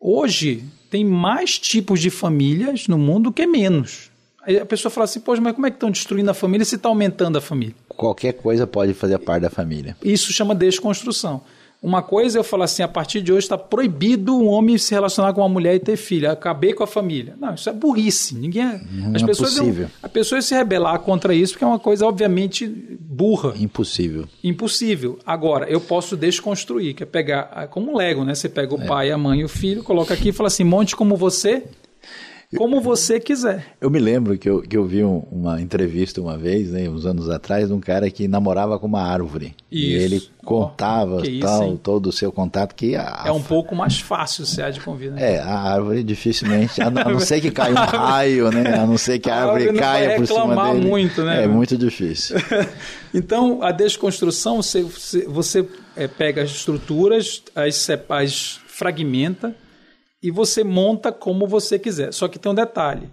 Hoje 0.00 0.64
tem 0.90 1.04
mais 1.04 1.58
tipos 1.58 2.00
de 2.00 2.10
famílias 2.10 2.88
no 2.88 2.98
mundo 2.98 3.32
que 3.32 3.46
menos. 3.46 4.10
Aí 4.42 4.58
a 4.58 4.64
pessoa 4.64 4.90
fala 4.90 5.04
assim, 5.04 5.20
poxa, 5.20 5.42
mas 5.42 5.54
como 5.54 5.66
é 5.66 5.70
que 5.70 5.76
estão 5.76 5.90
destruindo 5.90 6.30
a 6.30 6.34
família 6.34 6.64
se 6.64 6.76
está 6.76 6.88
aumentando 6.88 7.36
a 7.36 7.40
família? 7.40 7.74
Qualquer 7.88 8.32
coisa 8.32 8.66
pode 8.66 8.94
fazer 8.94 9.18
parte 9.18 9.42
da 9.42 9.50
família. 9.50 9.96
Isso 10.02 10.32
chama 10.32 10.54
desconstrução. 10.54 11.42
Uma 11.80 12.02
coisa 12.02 12.38
é 12.38 12.40
eu 12.40 12.44
falar 12.44 12.64
assim, 12.64 12.82
a 12.82 12.88
partir 12.88 13.20
de 13.20 13.32
hoje 13.32 13.44
está 13.44 13.56
proibido 13.56 14.36
um 14.36 14.48
homem 14.48 14.76
se 14.76 14.92
relacionar 14.92 15.32
com 15.32 15.40
uma 15.40 15.48
mulher 15.48 15.76
e 15.76 15.78
ter 15.78 15.96
filho. 15.96 16.28
Acabei 16.28 16.72
com 16.72 16.82
a 16.82 16.86
família. 16.86 17.36
Não, 17.40 17.54
isso 17.54 17.70
é 17.70 17.72
burrice. 17.72 18.34
Ninguém 18.34 18.62
é, 18.62 18.80
Não 18.90 19.14
as 19.14 19.22
é 19.22 19.26
pessoas 19.26 19.54
possível. 19.54 19.88
A 20.02 20.08
pessoa 20.08 20.38
ia 20.38 20.42
se 20.42 20.54
rebelar 20.54 20.98
contra 21.00 21.32
isso 21.32 21.52
porque 21.52 21.64
é 21.64 21.68
uma 21.68 21.78
coisa 21.78 22.04
obviamente 22.04 22.66
burra. 22.66 23.54
Impossível. 23.56 24.26
Impossível. 24.42 25.20
Agora, 25.24 25.66
eu 25.70 25.80
posso 25.80 26.16
desconstruir, 26.16 26.94
que 26.94 27.04
é 27.04 27.06
pegar 27.06 27.48
ah, 27.52 27.66
como 27.68 27.92
um 27.92 27.96
Lego, 27.96 28.24
né? 28.24 28.34
Você 28.34 28.48
pega 28.48 28.74
o 28.74 28.84
pai, 28.84 29.12
a 29.12 29.18
mãe 29.18 29.40
e 29.40 29.44
o 29.44 29.48
filho, 29.48 29.84
coloca 29.84 30.12
aqui 30.12 30.30
e 30.30 30.32
fala 30.32 30.48
assim: 30.48 30.64
monte 30.64 30.96
como 30.96 31.16
você, 31.16 31.64
como 32.56 32.80
você 32.80 33.20
quiser. 33.20 33.76
Eu 33.80 33.90
me 33.90 33.98
lembro 33.98 34.38
que 34.38 34.48
eu, 34.48 34.62
que 34.62 34.76
eu 34.76 34.84
vi 34.86 35.04
um- 35.04 35.22
uma 35.30 35.60
entrevista 35.60 36.20
uma 36.20 36.38
vez, 36.38 36.70
né, 36.70 36.88
uns 36.88 37.04
anos 37.04 37.28
atrás, 37.28 37.68
de 37.68 37.74
um 37.74 37.80
cara 37.80 38.10
que 38.10 38.26
namorava 38.26 38.78
com 38.78 38.86
uma 38.86 39.02
árvore. 39.02 39.54
E 39.70 39.94
Isso. 39.94 40.04
ele 40.04 40.22
contava 40.44 41.26
isso, 41.28 41.40
tal, 41.40 41.62
hein? 41.64 41.80
todo 41.82 42.06
o 42.06 42.12
seu 42.12 42.32
contato 42.32 42.74
que 42.74 42.96
a, 42.96 43.24
É 43.26 43.30
um 43.32 43.42
pouco 43.42 43.74
mais 43.76 44.00
fácil 44.00 44.46
se 44.46 44.62
há 44.62 44.70
de 44.70 44.80
convir, 44.80 45.10
né? 45.12 45.34
É, 45.34 45.38
a 45.40 45.58
árvore 45.58 46.02
dificilmente, 46.02 46.80
a, 46.80 46.90
não 46.90 47.20
ser 47.20 47.40
que 47.42 47.50
caia 47.50 47.72
um 47.72 47.76
raio, 47.84 48.50
né? 48.50 48.74
A 48.78 48.86
não 48.86 48.96
ser 48.96 49.18
que 49.18 49.28
a 49.28 49.34
A 49.34 49.52
árvore, 49.52 49.78
caia 49.78 50.16
por 50.16 50.26
cima 50.26 50.72
dele. 50.72 50.86
muito, 50.86 51.22
né? 51.22 51.44
É 51.44 51.46
muito 51.46 51.76
difícil. 51.76 52.36
Então, 53.14 53.62
a 53.62 53.72
desconstrução, 53.72 54.60
você, 54.62 54.82
você, 54.82 55.24
você, 55.26 55.66
é, 55.96 56.06
pega 56.06 56.42
as 56.42 56.50
estruturas, 56.50 57.42
as, 57.54 57.88
as 58.10 58.60
fragmenta 58.66 59.54
e 60.22 60.30
você 60.30 60.64
monta 60.64 61.12
como 61.12 61.46
você 61.46 61.78
quiser. 61.78 62.12
Só 62.12 62.28
que 62.28 62.38
tem 62.38 62.50
um 62.50 62.54
detalhe. 62.54 63.10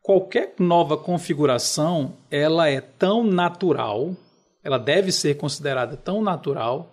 Qualquer 0.00 0.54
nova 0.58 0.96
configuração, 0.96 2.12
ela 2.30 2.68
é 2.68 2.80
tão 2.80 3.24
natural, 3.24 4.14
ela 4.62 4.78
deve 4.78 5.10
ser 5.10 5.36
considerada 5.36 5.96
tão 5.96 6.22
natural, 6.22 6.92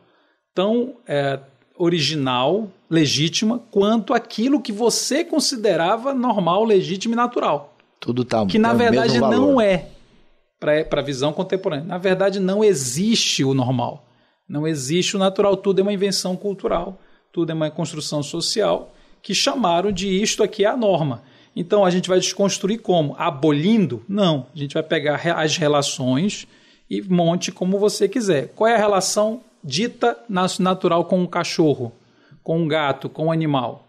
tão 0.55 0.95
é, 1.07 1.39
original, 1.77 2.69
legítima, 2.89 3.59
quanto 3.69 4.13
aquilo 4.13 4.61
que 4.61 4.71
você 4.71 5.23
considerava 5.23 6.13
normal, 6.13 6.63
legítimo 6.63 7.13
e 7.13 7.17
natural 7.17 7.73
Tudo 7.99 8.23
tá 8.23 8.45
que 8.45 8.59
na 8.59 8.73
o 8.73 8.77
verdade 8.77 9.19
não 9.19 9.59
é 9.59 9.87
para 10.59 10.99
a 10.99 11.03
visão 11.03 11.33
contemporânea. 11.33 11.85
Na 11.85 11.97
verdade, 11.97 12.39
não 12.39 12.63
existe 12.63 13.43
o 13.43 13.53
normal. 13.53 14.05
Não 14.47 14.67
existe 14.67 15.15
o 15.15 15.19
natural. 15.19 15.57
Tudo 15.57 15.79
é 15.79 15.81
uma 15.81 15.91
invenção 15.91 16.35
cultural, 16.37 16.99
tudo 17.33 17.49
é 17.49 17.55
uma 17.55 17.71
construção 17.71 18.21
social 18.21 18.93
que 19.21 19.33
chamaram 19.33 19.91
de 19.91 20.07
isto 20.07 20.43
aqui 20.43 20.65
é 20.65 20.67
a 20.67 20.77
norma. 20.77 21.23
Então 21.55 21.83
a 21.83 21.89
gente 21.89 22.09
vai 22.09 22.19
desconstruir 22.19 22.79
como? 22.79 23.15
Abolindo? 23.17 24.03
Não. 24.07 24.47
A 24.55 24.57
gente 24.57 24.73
vai 24.73 24.83
pegar 24.83 25.21
as 25.35 25.57
relações 25.57 26.47
e 26.89 27.01
monte 27.01 27.51
como 27.51 27.77
você 27.77 28.07
quiser. 28.07 28.49
Qual 28.55 28.67
é 28.67 28.75
a 28.75 28.79
relação 28.79 29.41
dita 29.63 30.17
natural 30.59 31.05
com 31.05 31.19
um 31.19 31.27
cachorro, 31.27 31.91
com 32.43 32.59
um 32.59 32.67
gato, 32.67 33.09
com 33.09 33.25
um 33.27 33.31
animal? 33.31 33.87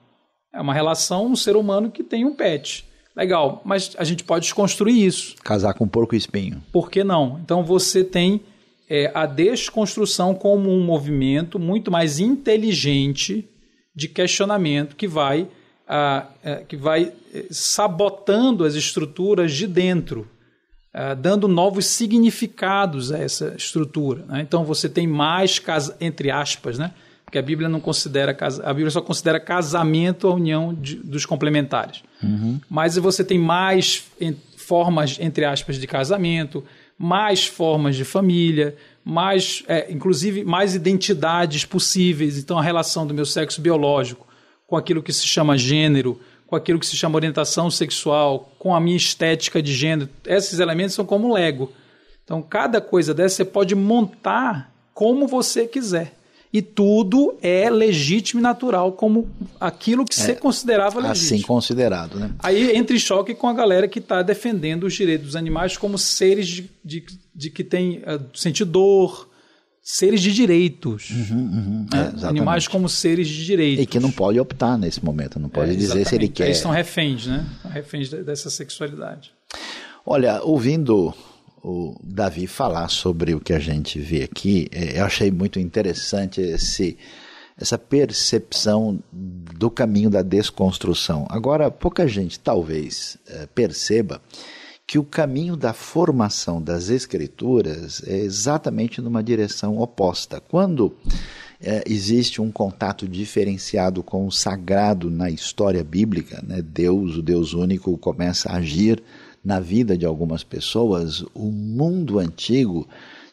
É 0.53 0.61
uma 0.61 0.75
relação 0.75 1.27
um 1.27 1.37
ser 1.37 1.57
humano 1.57 1.91
que 1.91 2.03
tem 2.03 2.25
um 2.25 2.35
pet. 2.35 2.85
Legal, 3.15 3.61
mas 3.65 3.95
a 3.99 4.05
gente 4.05 4.25
pode 4.25 4.45
desconstruir 4.45 5.07
isso. 5.07 5.37
Casar 5.45 5.75
com 5.75 5.87
porco 5.87 6.15
espinho. 6.15 6.63
Por 6.73 6.91
que 6.91 7.05
não? 7.05 7.39
Então 7.43 7.63
você 7.63 8.03
tem 8.03 8.41
é, 8.89 9.11
a 9.15 9.27
desconstrução 9.27 10.35
como 10.35 10.71
um 10.71 10.83
movimento 10.83 11.59
muito 11.59 11.91
mais 11.91 12.19
inteligente 12.19 13.49
de 13.95 14.09
questionamento 14.09 14.97
que 14.97 15.07
vai, 15.07 15.49
ah, 15.87 16.27
eh, 16.43 16.65
que 16.69 16.77
vai 16.77 17.13
eh, 17.35 17.47
sabotando 17.51 18.65
as 18.65 18.75
estruturas 18.75 19.53
de 19.53 19.67
dentro, 19.67 20.29
ah, 20.95 21.15
dando 21.15 21.47
novos 21.49 21.87
significados 21.87 23.13
a 23.13 23.19
essa 23.19 23.55
estrutura. 23.57 24.25
né? 24.27 24.41
Então 24.41 24.65
você 24.65 24.89
tem 24.89 25.07
mais 25.07 25.59
casa, 25.59 25.97
entre 26.01 26.31
aspas, 26.31 26.79
né? 26.79 26.93
Porque 27.25 27.39
a 27.39 27.43
Bíblia 27.43 27.69
não 27.69 27.81
considera 27.81 28.37
a 28.63 28.73
Bíblia 28.75 28.91
só 28.91 29.01
considera 29.01 29.41
casamento 29.41 30.29
a 30.29 30.35
união 30.35 30.75
de- 30.75 30.97
dos 30.97 31.25
complementares. 31.25 32.03
Mas 32.69 32.97
você 32.97 33.25
tem 33.25 33.39
mais 33.39 34.05
formas, 34.59 35.19
entre 35.19 35.45
aspas, 35.47 35.77
de 35.81 35.87
casamento, 35.87 36.63
mais 36.99 37.47
formas 37.47 37.97
de 37.97 38.05
família, 38.05 38.77
mais, 39.05 39.63
é, 39.67 39.91
inclusive, 39.91 40.45
mais 40.45 40.75
identidades 40.75 41.65
possíveis. 41.65 42.39
Então, 42.39 42.59
a 42.59 42.63
relação 42.63 43.07
do 43.07 43.15
meu 43.15 43.27
sexo 43.27 43.61
biológico 43.61 44.27
com 44.67 44.77
aquilo 44.77 45.03
que 45.03 45.13
se 45.13 45.27
chama 45.27 45.59
gênero, 45.59 46.19
com 46.47 46.57
aquilo 46.57 46.79
que 46.79 46.87
se 46.87 46.97
chama 46.97 47.17
orientação 47.17 47.71
sexual, 47.71 48.53
com 48.59 48.75
a 48.75 48.81
minha 48.81 48.97
estética 48.97 49.63
de 49.63 49.73
gênero, 49.73 50.09
esses 50.27 50.61
elementos 50.61 50.95
são 50.95 51.05
como 51.05 51.33
Lego. 51.33 51.73
Então, 52.25 52.41
cada 52.41 52.81
coisa 52.81 53.13
dessa 53.13 53.37
você 53.37 53.45
pode 53.45 53.75
montar 53.75 54.73
como 54.95 55.27
você 55.27 55.67
quiser. 55.67 56.15
E 56.53 56.61
tudo 56.61 57.35
é 57.41 57.71
legítimo 57.71 58.39
e 58.39 58.43
natural, 58.43 58.93
como 58.93 59.27
aquilo 59.59 60.05
que 60.05 60.15
você 60.15 60.35
considerava 60.35 61.01
legítimo. 61.01 61.37
Assim 61.37 61.41
considerado, 61.47 62.19
né? 62.21 62.31
Aí 62.41 62.77
entra 62.77 62.95
em 62.95 62.99
choque 62.99 63.35
com 63.35 63.49
a 63.49 63.55
galera 63.55 63.89
que 63.89 63.99
está 63.99 64.21
defendendo 64.23 64.85
os 64.85 64.93
direitos 64.95 65.29
dos 65.29 65.37
animais 65.37 65.79
como 65.79 65.97
seres 65.97 66.47
de, 66.47 66.71
de, 66.85 67.05
de 67.35 67.49
que 67.51 67.65
têm 67.65 67.99
uh, 68.01 68.21
sentir 68.35 68.67
dor, 68.67 69.31
seres 69.83 70.21
de 70.21 70.31
direitos. 70.31 71.09
né? 71.11 71.27
Uhum, 71.31 71.87
é, 71.91 71.97
exatamente. 71.97 72.25
animais 72.27 72.69
como 72.69 72.87
seres 72.87 73.29
de 73.29 73.47
direitos. 73.47 73.83
E 73.83 73.87
que 73.87 73.99
não 73.99 74.11
pode 74.13 74.39
optar 74.39 74.77
nesse 74.77 75.03
momento, 75.03 75.41
não 75.41 75.49
pode 75.49 75.71
É, 75.71 75.75
dizer 75.75 76.07
se 76.07 76.15
ele 76.15 76.29
quer. 76.29 76.45
Eles 76.49 76.59
são 76.59 76.71
reféns, 76.71 77.27
né? 77.27 77.47
Reféns 77.71 78.11
de- 78.11 78.23
dessa 78.23 78.51
sexualidade. 78.51 79.33
Olha, 80.05 80.43
ouvindo 80.43 81.15
o 81.63 81.95
Davi 82.03 82.47
falar 82.47 82.89
sobre 82.89 83.35
o 83.35 83.41
que 83.41 83.53
a 83.53 83.59
gente 83.59 83.99
vê 84.01 84.25
aqui, 84.25 84.69
eh, 84.73 84.99
eu 84.99 85.05
achei 85.05 85.31
muito 85.31 85.61
interessante 85.61 86.41
esse, 86.41 86.99
essa 87.57 87.79
percepção 87.79 88.99
do 89.13 89.71
caminho 89.71 90.11
da 90.11 90.23
desconstrução. 90.23 91.27
Agora, 91.31 91.71
pouca 91.71 92.07
gente 92.09 92.41
talvez 92.41 93.17
eh, 93.29 93.47
perceba 93.55 94.21
que 94.87 94.99
o 94.99 95.05
caminho 95.05 95.57
da 95.57 95.73
formação 95.73 96.61
das 96.61 96.89
escrituras 96.89 98.03
é 98.07 98.19
exatamente 98.19 99.01
numa 99.01 99.23
direção 99.23 99.79
oposta. 99.79 100.41
Quando 100.41 100.97
eh, 101.61 101.85
existe 101.87 102.43
um 102.43 102.51
contato 102.51 103.07
diferenciado 103.07 104.03
com 104.03 104.27
o 104.27 104.33
sagrado 104.33 105.09
na 105.09 105.31
história 105.31 105.85
bíblica, 105.85 106.43
né? 106.45 106.61
Deus, 106.61 107.17
o 107.17 107.23
Deus 107.23 107.55
único, 107.55 107.97
começa 107.97 108.51
a 108.51 108.57
agir 108.57 109.01
na 109.45 109.59
vida 109.61 109.97
de 109.97 110.07
algumas 110.07 110.45
pessoas, 110.45 111.25
o 111.35 111.51
mundo 111.51 112.19
antigo 112.19 112.87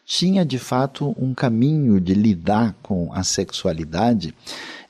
tinha 0.04 0.44
de 0.44 0.58
fato 0.58 1.14
um 1.16 1.32
caminho 1.32 2.00
de 2.00 2.14
lidar 2.14 2.74
com 2.82 3.12
a 3.12 3.22
sexualidade 3.22 4.34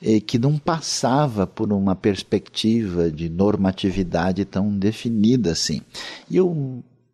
eh, 0.01 0.19
que 0.19 0.39
não 0.39 0.57
passava 0.57 1.45
por 1.45 1.71
uma 1.71 1.95
perspectiva 1.95 3.11
de 3.11 3.29
normatividade 3.29 4.45
tão 4.45 4.75
definida 4.75 5.51
assim. 5.51 5.81
E 6.29 6.37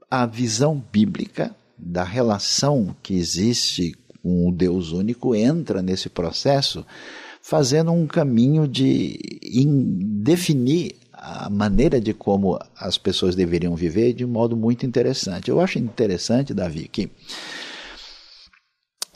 a 0.09 0.25
visão 0.25 0.81
bíblica 0.91 1.53
da 1.77 2.05
relação 2.05 2.95
que 3.03 3.13
existe 3.13 3.93
com 4.23 4.47
o 4.47 4.51
Deus 4.53 4.93
único 4.93 5.35
entra 5.35 5.81
nesse 5.81 6.07
processo, 6.09 6.85
fazendo 7.41 7.91
um 7.91 8.07
caminho 8.07 8.67
de 8.67 9.19
definir 10.23 10.95
a 11.29 11.49
maneira 11.49 11.99
de 11.99 12.13
como 12.13 12.57
as 12.79 12.97
pessoas 12.97 13.35
deveriam 13.35 13.75
viver 13.75 14.13
de 14.13 14.23
um 14.23 14.29
modo 14.29 14.55
muito 14.55 14.85
interessante. 14.85 15.49
Eu 15.49 15.59
acho 15.59 15.77
interessante, 15.77 16.53
Davi, 16.53 16.87
que 16.87 17.11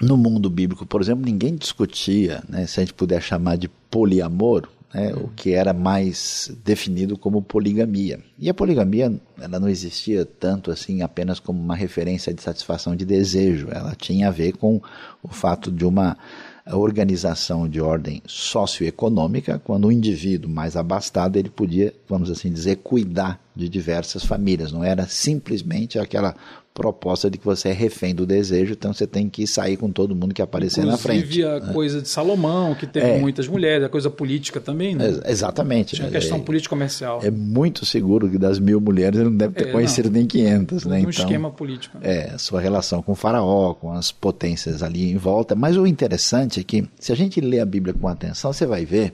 no 0.01 0.18
mundo 0.18 0.50
bíblico, 0.50 0.86
por 0.86 1.00
exemplo, 1.00 1.24
ninguém 1.24 1.56
discutia, 1.56 2.44
né, 2.50 2.68
se 2.68 2.80
a 2.80 2.84
gente 2.84 2.94
puder 2.94 3.22
chamar 3.22 3.56
de 3.56 3.70
poliamor, 3.89 4.68
né, 4.94 5.13
o 5.13 5.30
que 5.30 5.53
era 5.53 5.72
mais 5.72 6.51
definido 6.65 7.18
como 7.18 7.41
poligamia. 7.41 8.20
E 8.38 8.50
a 8.50 8.53
poligamia 8.53 9.13
ela 9.39 9.58
não 9.58 9.70
existia 9.70 10.25
tanto 10.25 10.70
assim 10.70 11.01
apenas 11.01 11.39
como 11.39 11.62
uma 11.62 11.75
referência 11.75 12.34
de 12.34 12.41
satisfação 12.41 12.94
de 12.94 13.06
desejo, 13.06 13.70
ela 13.72 13.96
tinha 13.96 14.27
a 14.27 14.32
ver 14.32 14.51
com 14.53 14.82
o 15.24 15.30
fato 15.30 15.72
de 15.72 15.86
uma 15.86 16.18
organização 16.68 17.68
de 17.68 17.82
ordem 17.82 18.22
socioeconômica, 18.27 19.60
quando 19.63 19.88
o 19.88 19.91
indivíduo 19.91 20.50
mais 20.50 20.75
abastado 20.75 21.38
ele 21.38 21.50
podia, 21.50 21.94
vamos 22.08 22.30
assim 22.30 22.51
dizer, 22.51 22.77
cuidar 22.77 23.40
de 23.55 23.67
diversas 23.67 24.24
famílias, 24.24 24.72
não 24.72 24.84
era 24.84 25.05
simplesmente 25.08 26.00
aquela 26.00 26.36
proposta 26.74 27.29
de 27.29 27.38
que 27.38 27.43
você 27.43 27.67
é 27.67 27.74
refém 27.74 28.15
do 28.15 28.25
desejo, 28.25 28.72
então 28.72 28.93
você 28.93 29.05
tem 29.05 29.27
que 29.27 29.46
sair 29.46 29.75
com 29.75 29.91
todo 29.91 30.15
mundo 30.15 30.34
que 30.34 30.41
aparecer 30.41 30.86
na 30.86 30.98
frente. 30.98 31.20
Inclusive 31.25 31.46
a 31.46 31.60
coisa 31.74 32.01
de 32.01 32.08
Salomão, 32.08 32.74
que 32.74 32.88
teve 32.88 33.05
É. 33.08 33.20
muitas 33.20 33.46
mulheres, 33.46 33.86
a 33.86 33.89
coisa 33.89 34.10
política 34.10 34.62
também, 34.62 34.96
né? 34.96 35.05
Ex- 35.05 35.22
Exatamente. 35.25 35.96
Tinha 35.98 36.08
a 36.08 36.10
É- 36.10 36.13
questão 36.13 36.39
político-comercial. 36.39 37.20
É 37.24 37.29
muito 37.29 37.86
seguro 37.86 38.29
que 38.29 38.38
das 38.38 38.58
mil 38.58 38.79
mulheres 38.79 39.20
ele 39.20 39.29
não 39.29 39.36
deve 39.36 39.53
ter 39.53 39.67
É, 39.67 39.72
conhecido 39.74 40.10
nem 40.10 40.25
500, 40.25 40.86
né? 40.86 40.96
um 40.96 41.00
Então, 41.00 41.10
esquema 41.10 41.51
político. 41.51 41.98
né? 42.00 42.03
é, 42.29 42.29
a 42.36 42.38
sua 42.38 42.62
relação 42.62 43.01
com 43.03 43.12
o 43.12 43.15
faraó, 43.15 43.74
com 43.74 43.91
as 43.91 44.10
potências 44.13 44.81
ali 44.81 45.12
em 45.12 45.17
volta. 45.17 45.53
Mas 45.55 45.75
o 45.75 45.86
interessante 45.86 46.62
é 46.62 46.63
que, 46.63 46.88
se 46.98 47.12
a 47.12 47.15
gente 47.15 47.41
lê 47.41 47.60
a 47.60 47.65
Bíblia 47.65 47.93
com 47.93 48.08
atenção, 48.08 48.53
você 48.53 48.65
vai 48.65 48.86
ver 48.86 49.13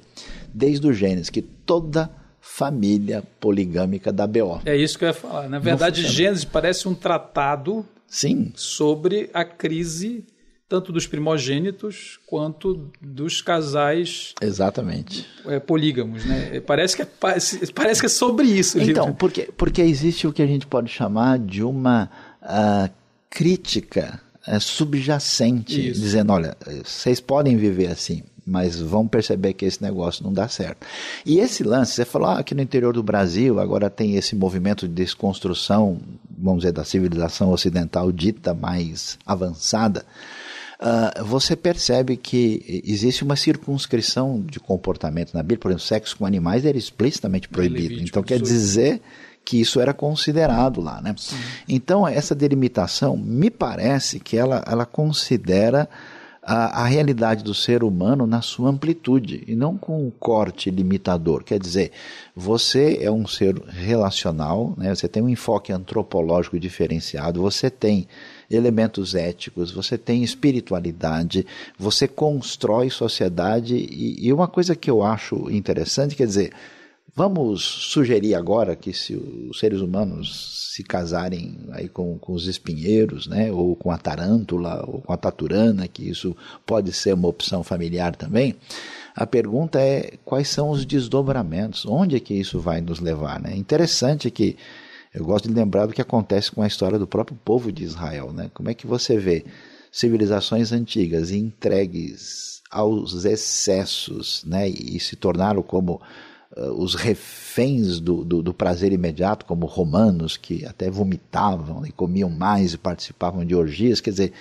desde 0.54 0.86
o 0.88 0.94
Gênesis, 0.94 1.32
que 1.32 1.42
toda 1.42 2.08
família 2.58 3.24
poligâmica 3.40 4.12
da 4.12 4.26
BO. 4.26 4.60
É 4.66 4.76
isso 4.76 4.98
que 4.98 5.06
eu 5.06 5.10
ia 5.10 5.14
falar. 5.14 5.48
Na 5.48 5.60
verdade, 5.60 6.04
Gênesis 6.08 6.44
parece 6.44 6.88
um 6.88 6.96
tratado 6.96 7.86
Sim. 8.08 8.52
sobre 8.56 9.30
a 9.32 9.46
crise 9.46 10.26
tanto 10.68 10.92
dos 10.92 11.06
primogênitos 11.06 12.20
quanto 12.26 12.90
dos 13.00 13.42
casais 13.44 14.34
Exatamente. 14.42 15.26
É, 15.46 15.60
polígamos, 15.60 16.26
né? 16.26 16.60
Parece 16.62 16.96
que 16.96 17.04
é, 17.04 17.06
parece, 17.06 18.00
que 18.00 18.08
é 18.08 18.10
sobre 18.10 18.48
isso. 18.48 18.82
Então, 18.82 19.14
porque, 19.14 19.50
porque 19.56 19.84
existe 19.84 20.26
o 20.26 20.34
que 20.34 20.42
a 20.42 20.48
gente 20.48 20.66
pode 20.66 20.90
chamar 20.90 21.38
de 21.38 21.64
uma 21.64 22.10
uh, 22.42 22.92
crítica 23.30 24.20
uh, 24.48 24.60
subjacente, 24.60 25.92
isso. 25.92 26.02
dizendo, 26.02 26.34
olha, 26.34 26.58
vocês 26.84 27.22
podem 27.22 27.56
viver 27.56 27.88
assim, 27.88 28.24
mas 28.48 28.80
vão 28.80 29.08
perceber 29.08 29.54
que 29.54 29.66
esse 29.66 29.82
negócio 29.82 30.24
não 30.24 30.32
dá 30.32 30.48
certo. 30.48 30.86
E 31.26 31.40
esse 31.40 31.64
lance, 31.64 31.94
você 31.94 32.06
falou 32.06 32.30
ah, 32.30 32.40
aqui 32.40 32.56
no 32.56 32.62
interior 32.62 32.94
do 32.94 33.04
Brasil, 33.04 33.60
agora 33.60 33.90
tem 33.90 34.16
esse 34.16 34.36
movimento 34.36 34.88
de 34.88 34.94
desconstrução, 34.94 36.00
vamos 36.38 36.62
dizer, 36.62 36.72
da 36.72 36.84
civilização 36.84 37.52
ocidental 37.52 38.12
dita 38.12 38.54
mais 38.54 39.20
avançada 39.26 40.06
uh, 40.80 41.24
você 41.24 41.56
percebe 41.56 42.18
que 42.18 42.82
existe 42.86 43.24
uma 43.24 43.36
circunscrição 43.36 44.42
de 44.42 44.60
comportamento 44.60 45.34
na 45.34 45.42
Bíblia. 45.42 45.60
Por 45.60 45.72
exemplo, 45.72 45.86
sexo 45.86 46.18
com 46.18 46.26
animais 46.26 46.66
era 46.66 46.78
explicitamente 46.78 47.50
proibido. 47.50 47.96
Então 48.02 48.24
quer 48.24 48.40
dizer 48.40 49.02
que 49.44 49.62
isso 49.62 49.80
era 49.80 49.94
considerado 49.94 50.82
lá, 50.82 51.02
né? 51.02 51.16
Sim. 51.18 51.38
Então 51.68 52.08
essa 52.08 52.36
delimitação 52.36 53.16
me 53.16 53.50
parece 53.50 54.20
que 54.20 54.36
ela, 54.36 54.64
ela 54.68 54.86
considera 54.86 55.90
a, 56.50 56.84
a, 56.84 56.86
realidade 56.86 57.44
do 57.44 57.54
ser 57.54 57.84
humano 57.84 58.26
na 58.26 58.42
sua 58.42 58.70
amplitude 58.70 59.44
e 59.46 59.54
não 59.54 59.78
com 59.78 60.08
um 60.08 60.10
corte 60.10 60.72
limitador. 60.72 61.44
Quer 61.44 61.60
dizer, 61.60 61.92
você 62.34 63.00
é 63.02 63.12
um 63.12 63.28
ser 63.28 63.62
relacional, 63.68 64.74
né? 64.78 64.96
Você 64.96 65.10
tem 65.10 65.22
um 65.22 65.28
enfoque 65.28 65.74
antropológico 65.74 66.58
diferenciado, 66.58 67.42
você 67.42 67.70
tem 67.70 68.08
elementos 68.50 69.14
éticos, 69.14 69.72
você 69.72 69.98
tem 69.98 70.24
espiritualidade, 70.24 71.46
você 71.78 72.08
constrói 72.08 72.90
sociedade. 72.90 73.76
E, 73.76 74.28
e 74.28 74.32
uma 74.32 74.48
coisa 74.48 74.74
que 74.74 74.90
eu 74.90 75.04
acho 75.04 75.52
interessante, 75.52 76.16
quer 76.16 76.28
dizer, 76.28 76.54
Vamos 77.18 77.64
sugerir 77.64 78.36
agora 78.36 78.76
que 78.76 78.94
se 78.94 79.16
os 79.16 79.58
seres 79.58 79.82
humanos 79.82 80.72
se 80.76 80.84
casarem 80.84 81.58
aí 81.72 81.90
com, 81.90 82.16
com 82.20 82.32
os 82.32 82.46
espinheiros, 82.46 83.26
né, 83.26 83.52
ou 83.52 83.76
com 83.76 83.90
a 83.90 83.98
tarântula, 83.98 84.86
ou 84.88 85.02
com 85.02 85.12
a 85.12 85.18
taturana, 85.18 85.88
que 85.88 86.08
isso 86.08 86.38
pode 86.64 86.94
ser 86.94 87.16
uma 87.16 87.28
opção 87.28 87.64
familiar 87.64 88.16
também. 88.16 88.56
A 89.16 89.26
pergunta 89.26 89.82
é 89.82 90.14
quais 90.24 90.48
são 90.48 90.70
os 90.70 90.86
desdobramentos, 90.86 91.88
onde 91.88 92.16
é 92.16 92.20
que 92.20 92.36
isso 92.36 92.60
vai 92.60 92.82
nos 92.82 93.00
levar, 93.00 93.42
né? 93.42 93.58
Interessante 93.58 94.30
que 94.30 94.56
eu 95.12 95.26
gosto 95.26 95.48
de 95.48 95.56
lembrar 95.56 95.88
do 95.88 95.94
que 95.94 96.02
acontece 96.04 96.52
com 96.52 96.62
a 96.62 96.68
história 96.68 97.00
do 97.00 97.08
próprio 97.08 97.36
povo 97.44 97.72
de 97.72 97.84
Israel. 97.84 98.32
Né? 98.32 98.52
Como 98.54 98.70
é 98.70 98.76
que 98.76 98.86
você 98.86 99.18
vê 99.18 99.44
civilizações 99.92 100.72
antigas 100.72 101.32
entregues 101.32 102.62
aos 102.70 103.26
excessos 103.26 104.44
né? 104.46 104.70
e 104.70 105.00
se 105.00 105.16
tornaram 105.16 105.64
como 105.64 106.00
os 106.76 106.96
reféns 106.96 108.00
do, 108.00 108.24
do, 108.24 108.42
do, 108.42 108.54
prazer 108.54 108.92
imediato, 108.92 109.46
como 109.46 109.66
romanos 109.66 110.38
que 110.38 110.66
até 110.66 110.90
vomitavam 110.90 111.86
e 111.86 111.92
comiam 111.92 112.30
mais 112.30 112.74
e 112.74 112.78
participavam 112.78 113.46
de 113.46 113.56
orgias. 113.56 114.02
Quer 114.02 114.12
dizer, 114.12 114.34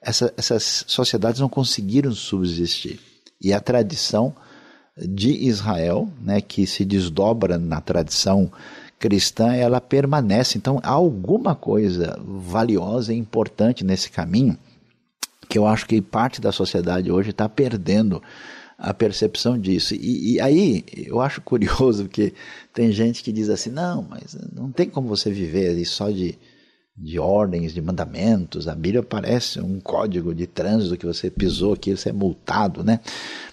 essa, 0.00 0.32
essas 0.36 0.84
sociedades 0.86 1.40
não 1.40 1.48
conseguiram 1.48 2.12
subsistir. 2.12 3.00
E 3.40 3.52
a 3.52 3.60
tradição 3.60 4.34
de 4.96 5.30
Israel, 5.30 6.08
né, 6.20 6.40
que 6.40 6.66
se 6.66 6.84
desdobra 6.84 7.58
na 7.58 7.80
tradição 7.80 8.50
cristã 8.98 9.52
ela 9.52 9.80
permanece. 9.80 10.56
Então 10.56 10.78
há 10.82 10.90
alguma 10.90 11.56
coisa 11.56 12.16
valiosa 12.24 13.12
e 13.12 13.18
importante 13.18 13.84
nesse 13.84 14.10
caminho 14.10 14.56
que 15.48 15.58
eu 15.58 15.66
acho 15.66 15.86
que 15.86 16.00
parte 16.00 16.40
da 16.40 16.52
sociedade 16.52 17.10
hoje 17.10 17.30
está 17.30 17.48
perdendo 17.48 18.22
a 18.78 18.92
percepção 18.92 19.58
disso. 19.58 19.94
E, 19.94 20.34
e, 20.34 20.40
aí 20.40 20.84
eu 20.96 21.20
acho 21.20 21.40
curioso 21.40 22.08
que 22.08 22.34
tem 22.72 22.92
gente 22.92 23.22
que 23.22 23.32
diz 23.32 23.48
assim: 23.48 23.70
não, 23.70 24.02
mas 24.02 24.36
não 24.52 24.70
tem 24.70 24.88
como 24.88 25.08
você 25.08 25.30
viver 25.30 25.84
só 25.84 26.10
de, 26.10 26.38
de 26.96 27.18
ordens, 27.18 27.72
de 27.72 27.80
mandamentos. 27.80 28.68
A 28.68 28.74
Bíblia 28.74 29.02
parece 29.02 29.60
um 29.60 29.80
código 29.80 30.34
de 30.34 30.46
trânsito 30.46 30.96
que 30.96 31.06
você 31.06 31.30
pisou 31.30 31.74
aqui, 31.74 31.96
você 31.96 32.10
é 32.10 32.12
multado, 32.12 32.82
né? 32.82 33.00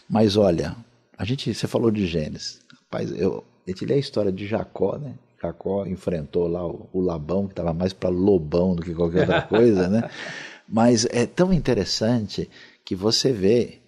Mas 0.09 0.35
olha, 0.35 0.75
a 1.17 1.25
gente, 1.25 1.53
você 1.53 1.67
falou 1.67 1.91
de 1.91 2.07
Gênesis. 2.07 2.59
Rapaz, 2.83 3.11
eu, 3.11 3.43
te 3.73 3.85
li 3.85 3.93
a 3.93 3.97
história 3.97 4.31
de 4.31 4.47
Jacó, 4.47 4.97
né? 4.97 5.13
Jacó 5.41 5.85
enfrentou 5.85 6.47
lá 6.47 6.65
o, 6.65 6.89
o 6.91 7.01
Labão, 7.01 7.45
que 7.45 7.53
estava 7.53 7.73
mais 7.73 7.93
para 7.93 8.09
lobão 8.09 8.75
do 8.75 8.81
que 8.81 8.93
qualquer 8.93 9.21
outra 9.21 9.41
coisa, 9.43 9.87
né? 9.87 10.09
Mas 10.67 11.05
é 11.05 11.25
tão 11.25 11.51
interessante 11.51 12.49
que 12.85 12.95
você 12.95 13.31
vê 13.31 13.79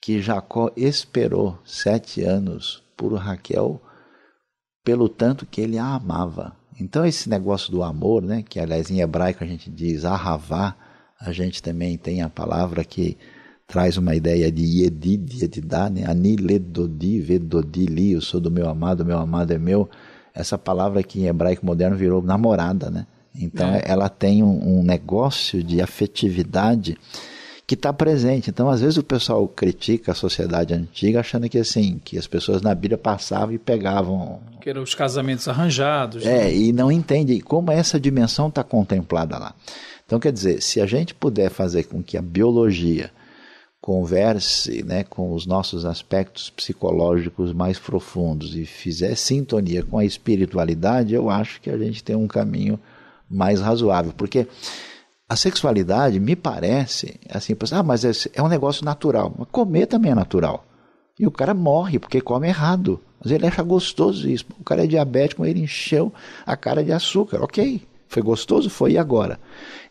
que 0.00 0.20
Jacó 0.20 0.70
esperou 0.76 1.58
sete 1.64 2.22
anos 2.22 2.82
por 2.96 3.12
Raquel, 3.14 3.80
pelo 4.84 5.08
tanto 5.08 5.46
que 5.46 5.60
ele 5.60 5.78
a 5.78 5.94
amava. 5.94 6.56
Então 6.80 7.04
esse 7.04 7.28
negócio 7.28 7.70
do 7.70 7.82
amor, 7.82 8.22
né, 8.22 8.42
que 8.42 8.58
aliás 8.58 8.90
em 8.90 9.00
hebraico 9.00 9.44
a 9.44 9.46
gente 9.46 9.70
diz 9.70 10.04
ahavá, 10.04 10.74
a 11.20 11.32
gente 11.32 11.62
também 11.62 11.98
tem 11.98 12.22
a 12.22 12.30
palavra 12.30 12.82
que 12.82 13.18
traz 13.66 13.96
uma 13.96 14.14
ideia 14.14 14.50
de 14.50 14.62
yedid, 14.62 15.42
yedidá, 15.42 15.90
né, 15.90 16.04
ani 16.06 16.36
ledodi, 16.36 17.20
vedodi 17.20 17.86
li, 17.86 18.12
eu 18.12 18.20
sou 18.20 18.40
do 18.40 18.50
meu 18.50 18.68
amado, 18.68 19.04
meu 19.04 19.18
amado 19.18 19.52
é 19.52 19.58
meu 19.58 19.88
essa 20.34 20.56
palavra 20.56 21.02
que 21.02 21.20
em 21.20 21.26
hebraico 21.26 21.66
moderno 21.66 21.96
virou 21.96 22.22
namorada, 22.22 22.90
né? 22.90 23.06
Então 23.34 23.74
é. 23.74 23.82
ela 23.84 24.08
tem 24.08 24.42
um, 24.42 24.78
um, 24.78 24.82
negócio 24.82 25.62
de 25.62 25.80
afetividade 25.80 26.96
que 27.70 27.76
está 27.76 27.92
presente. 27.92 28.50
Então 28.50 28.68
às 28.68 28.80
vezes 28.80 28.96
o 28.96 29.02
pessoal 29.04 29.46
critica 29.46 30.10
a 30.10 30.14
sociedade 30.14 30.74
antiga 30.74 31.20
achando 31.20 31.48
que 31.48 31.56
assim 31.56 32.00
que 32.04 32.18
as 32.18 32.26
pessoas 32.26 32.60
na 32.62 32.74
Bíblia 32.74 32.98
passavam 32.98 33.54
e 33.54 33.58
pegavam 33.58 34.40
que 34.60 34.68
eram 34.68 34.82
os 34.82 34.92
casamentos 34.92 35.46
arranjados. 35.46 36.26
É 36.26 36.46
né? 36.46 36.52
e 36.52 36.72
não 36.72 36.90
entende 36.90 37.40
como 37.40 37.70
essa 37.70 38.00
dimensão 38.00 38.48
está 38.48 38.64
contemplada 38.64 39.38
lá. 39.38 39.54
Então 40.04 40.18
quer 40.18 40.32
dizer 40.32 40.60
se 40.60 40.80
a 40.80 40.86
gente 40.86 41.14
puder 41.14 41.48
fazer 41.48 41.84
com 41.84 42.02
que 42.02 42.16
a 42.18 42.22
biologia 42.22 43.12
converse 43.80 44.82
né, 44.82 45.04
com 45.04 45.32
os 45.32 45.46
nossos 45.46 45.84
aspectos 45.84 46.50
psicológicos 46.50 47.52
mais 47.52 47.78
profundos 47.78 48.56
e 48.56 48.66
fizer 48.66 49.14
sintonia 49.14 49.84
com 49.84 49.96
a 49.96 50.04
espiritualidade, 50.04 51.14
eu 51.14 51.30
acho 51.30 51.60
que 51.60 51.70
a 51.70 51.78
gente 51.78 52.02
tem 52.02 52.16
um 52.16 52.26
caminho 52.26 52.80
mais 53.30 53.60
razoável. 53.60 54.12
Porque 54.16 54.48
a 55.30 55.36
sexualidade 55.36 56.18
me 56.18 56.34
parece 56.34 57.20
assim, 57.32 57.54
ah, 57.70 57.84
mas 57.84 58.04
é, 58.04 58.10
é 58.34 58.42
um 58.42 58.48
negócio 58.48 58.84
natural. 58.84 59.32
Mas 59.38 59.46
comer 59.52 59.86
também 59.86 60.10
é 60.10 60.14
natural. 60.14 60.66
E 61.16 61.24
o 61.24 61.30
cara 61.30 61.54
morre 61.54 62.00
porque 62.00 62.20
come 62.20 62.48
errado. 62.48 63.00
Mas 63.22 63.30
ele 63.30 63.46
acha 63.46 63.62
gostoso 63.62 64.28
isso. 64.28 64.44
O 64.58 64.64
cara 64.64 64.82
é 64.82 64.88
diabético, 64.88 65.46
ele 65.46 65.60
encheu 65.60 66.12
a 66.44 66.56
cara 66.56 66.82
de 66.82 66.90
açúcar. 66.92 67.44
Ok, 67.44 67.80
foi 68.08 68.22
gostoso? 68.24 68.68
Foi, 68.68 68.94
e 68.94 68.98
agora? 68.98 69.38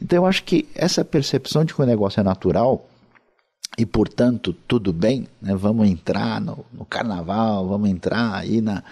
Então 0.02 0.17
eu 0.17 0.25
acho 0.25 0.43
que 0.43 0.67
essa 0.75 1.06
percepção 1.06 1.63
de 1.63 1.73
que 1.73 1.82
o 1.82 1.86
negócio 1.86 2.19
é 2.19 2.23
natural 2.23 2.86
e 3.78 3.86
portanto 3.86 4.54
tudo 4.67 4.91
bem, 4.91 5.25
né? 5.41 5.56
vamos 5.56 5.88
entrar 5.88 6.41
no, 6.41 6.65
no, 6.73 6.84
carnaval, 6.84 7.65
vamos 7.65 7.89
entrar 7.89 8.36
aí 8.36 8.60
na. 8.60 8.84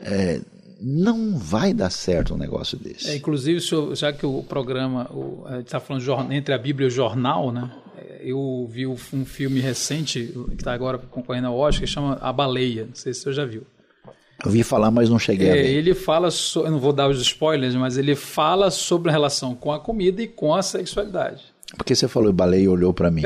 É, 0.00 0.40
não 0.82 1.38
vai 1.38 1.72
dar 1.72 1.90
certo 1.90 2.34
um 2.34 2.36
negócio 2.36 2.78
desse. 2.78 3.08
É, 3.08 3.16
inclusive, 3.16 3.60
senhor, 3.60 3.94
já 3.94 4.12
que 4.12 4.26
o 4.26 4.42
programa 4.42 5.08
está 5.60 5.78
falando 5.78 6.32
entre 6.32 6.54
a 6.54 6.58
Bíblia 6.58 6.86
e 6.86 6.88
o 6.88 6.90
jornal, 6.90 7.52
né? 7.52 7.70
Eu 8.20 8.68
vi 8.70 8.86
um 8.86 8.96
filme 8.96 9.60
recente 9.60 10.32
que 10.48 10.54
está 10.54 10.72
agora 10.72 10.98
concorrendo 10.98 11.48
ao 11.48 11.58
Oscar 11.58 11.80
que 11.80 11.86
chama 11.86 12.18
A 12.20 12.32
Baleia. 12.32 12.86
Não 12.86 12.94
sei 12.94 13.12
se 13.12 13.22
você 13.22 13.32
já 13.32 13.44
viu. 13.44 13.64
Eu 14.44 14.50
vi 14.50 14.62
falar, 14.62 14.90
mas 14.90 15.08
não 15.08 15.18
cheguei 15.18 15.48
é, 15.48 15.50
a 15.50 15.54
ver. 15.54 15.66
Ele 15.66 15.94
fala, 15.94 16.30
so, 16.30 16.60
eu 16.60 16.70
não 16.70 16.78
vou 16.78 16.92
dar 16.92 17.08
os 17.08 17.20
spoilers, 17.20 17.74
mas 17.76 17.96
ele 17.96 18.16
fala 18.16 18.70
sobre 18.70 19.08
a 19.08 19.12
relação 19.12 19.54
com 19.54 19.72
a 19.72 19.78
comida 19.78 20.20
e 20.22 20.26
com 20.26 20.54
a 20.54 20.62
sexualidade. 20.62 21.44
Porque 21.76 21.94
você 21.94 22.06
falou 22.06 22.32
baleia 22.32 22.64
e 22.64 22.68
olhou 22.68 22.92
para 22.92 23.10
mim. 23.10 23.22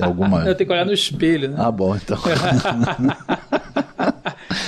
alguma... 0.00 0.44
Eu 0.46 0.54
tenho 0.54 0.68
que 0.68 0.72
olhar 0.72 0.86
no 0.86 0.92
espelho, 0.92 1.48
né? 1.48 1.56
Ah, 1.58 1.70
bom, 1.70 1.96
então. 1.96 2.18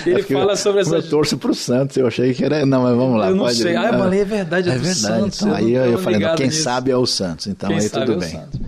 Ele 0.06 0.20
é 0.20 0.22
fala 0.22 0.56
sobre 0.56 0.80
essa. 0.82 0.96
Eu 0.96 1.08
torço 1.08 1.38
pro 1.38 1.54
Santos, 1.54 1.96
eu 1.96 2.06
achei 2.06 2.34
que 2.34 2.44
era. 2.44 2.64
Não, 2.64 2.82
mas 2.82 2.96
vamos 2.96 3.18
lá. 3.18 3.28
Eu 3.28 3.36
não 3.36 3.48
sei. 3.48 3.72
Ir. 3.72 3.76
Ah, 3.76 3.88
a 3.88 3.92
baleia 3.92 4.22
é 4.22 4.24
verdade, 4.24 4.68
é, 4.68 4.72
é 4.72 4.78
verdade. 4.78 4.98
Santos, 4.98 5.42
então, 5.42 5.54
aí 5.54 5.72
eu, 5.72 5.84
eu 5.84 5.98
falei, 5.98 6.20
não, 6.20 6.34
quem 6.34 6.46
nisso. 6.46 6.62
sabe 6.62 6.90
é 6.90 6.96
o 6.96 7.06
Santos, 7.06 7.46
então 7.46 7.68
quem 7.68 7.78
aí 7.78 7.88
tudo 7.88 8.12
é 8.12 8.16
bem. 8.16 8.30
Santos. 8.30 8.60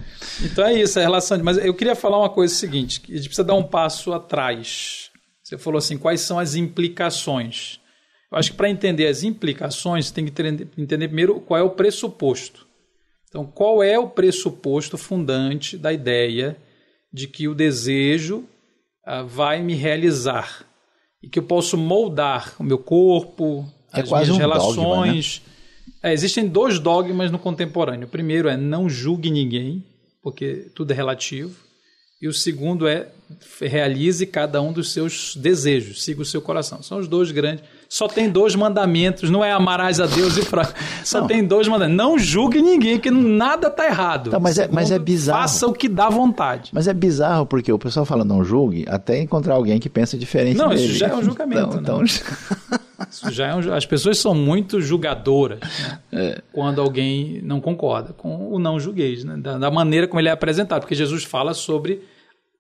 Então 0.42 0.64
é 0.64 0.74
isso, 0.74 0.98
a 0.98 1.02
relação. 1.02 1.42
Mas 1.42 1.58
eu 1.58 1.74
queria 1.74 1.94
falar 1.94 2.18
uma 2.18 2.30
coisa 2.30 2.54
seguinte: 2.54 3.02
a 3.08 3.16
gente 3.16 3.28
precisa 3.28 3.44
dar 3.44 3.54
um 3.54 3.62
passo 3.62 4.12
atrás. 4.12 5.10
Você 5.42 5.58
falou 5.58 5.78
assim, 5.78 5.98
quais 5.98 6.20
são 6.22 6.38
as 6.38 6.54
implicações? 6.54 7.78
Eu 8.30 8.38
acho 8.38 8.52
que 8.52 8.56
para 8.56 8.70
entender 8.70 9.06
as 9.06 9.22
implicações, 9.22 10.10
tem 10.10 10.24
que 10.24 10.30
entender 10.78 11.08
primeiro 11.08 11.38
qual 11.40 11.60
é 11.60 11.62
o 11.62 11.70
pressuposto. 11.70 12.66
Então, 13.28 13.46
qual 13.46 13.82
é 13.82 13.98
o 13.98 14.08
pressuposto 14.08 14.96
fundante 14.96 15.76
da 15.76 15.92
ideia 15.92 16.56
de 17.12 17.26
que 17.26 17.48
o 17.48 17.54
desejo 17.54 18.44
uh, 19.06 19.26
vai 19.26 19.62
me 19.62 19.74
realizar? 19.74 20.66
E 21.22 21.28
que 21.28 21.38
eu 21.38 21.42
posso 21.42 21.76
moldar 21.76 22.54
o 22.58 22.64
meu 22.64 22.78
corpo, 22.78 23.66
É 23.92 24.00
as 24.00 24.10
minhas 24.10 24.28
um 24.30 24.36
relações. 24.36 25.42
É, 26.02 26.12
existem 26.12 26.48
dois 26.48 26.78
dogmas 26.78 27.30
no 27.30 27.38
contemporâneo. 27.38 28.06
O 28.06 28.10
primeiro 28.10 28.48
é 28.48 28.56
não 28.56 28.88
julgue 28.88 29.30
ninguém, 29.30 29.84
porque 30.22 30.70
tudo 30.74 30.90
é 30.90 30.94
relativo. 30.94 31.54
E 32.20 32.28
o 32.28 32.32
segundo 32.32 32.86
é 32.86 33.08
realize 33.60 34.24
cada 34.26 34.62
um 34.62 34.72
dos 34.72 34.92
seus 34.92 35.34
desejos, 35.34 36.04
siga 36.04 36.22
o 36.22 36.24
seu 36.24 36.40
coração. 36.40 36.82
São 36.82 36.98
os 36.98 37.08
dois 37.08 37.30
grandes. 37.32 37.64
Só 37.94 38.08
tem 38.08 38.30
dois 38.30 38.54
mandamentos, 38.54 39.28
não 39.28 39.44
é 39.44 39.52
amarás 39.52 40.00
a 40.00 40.06
Deus 40.06 40.38
e 40.38 40.42
fraco. 40.42 40.72
Só 41.04 41.20
Não. 41.20 41.26
tem 41.26 41.44
dois 41.44 41.68
mandamentos. 41.68 41.98
Não 42.02 42.18
julgue 42.18 42.62
ninguém, 42.62 42.98
que 42.98 43.10
nada 43.10 43.68
está 43.68 43.84
errado. 43.84 44.30
Tá, 44.30 44.40
mas 44.40 44.56
é- 44.56 44.66
mas 44.72 44.90
é 44.90 44.98
bizarro. 44.98 45.42
Faça 45.42 45.66
o 45.66 45.74
que 45.74 45.90
dá 45.90 46.08
vontade. 46.08 46.70
Mas 46.72 46.88
é 46.88 46.94
bizarro 46.94 47.44
porque 47.44 47.70
o 47.70 47.78
pessoal 47.78 48.06
fala 48.06 48.24
não 48.24 48.42
julgue 48.42 48.86
até 48.88 49.20
encontrar 49.20 49.56
alguém 49.56 49.78
que 49.78 49.90
pensa 49.90 50.16
diferente 50.16 50.56
Não, 50.56 50.72
isso 50.72 50.84
dele. 50.86 50.94
já 50.94 51.08
é 51.08 51.14
um 51.14 51.22
julgamento, 51.22 51.76
Então, 51.78 51.98
né? 51.98 52.04
então- 52.06 52.80
Isso 53.10 53.30
já 53.32 53.48
é 53.48 53.54
um 53.54 53.74
as 53.74 53.84
pessoas 53.84 54.16
são 54.16 54.32
muito 54.34 54.80
julgadoras 54.80 55.58
né? 55.60 55.98
É. 56.12 56.42
quando 56.52 56.80
alguém 56.80 57.40
não 57.42 57.60
concorda 57.60 58.14
com 58.14 58.48
o 58.54 58.58
não 58.58 58.80
julgueis, 58.80 59.22
né? 59.24 59.36
da, 59.36 59.58
da 59.58 59.70
maneira 59.70 60.06
como 60.08 60.18
ele 60.20 60.28
é 60.28 60.32
apresentado, 60.32 60.80
porque 60.82 60.94
Jesus 60.94 61.24
fala 61.24 61.52
sobre 61.52 62.00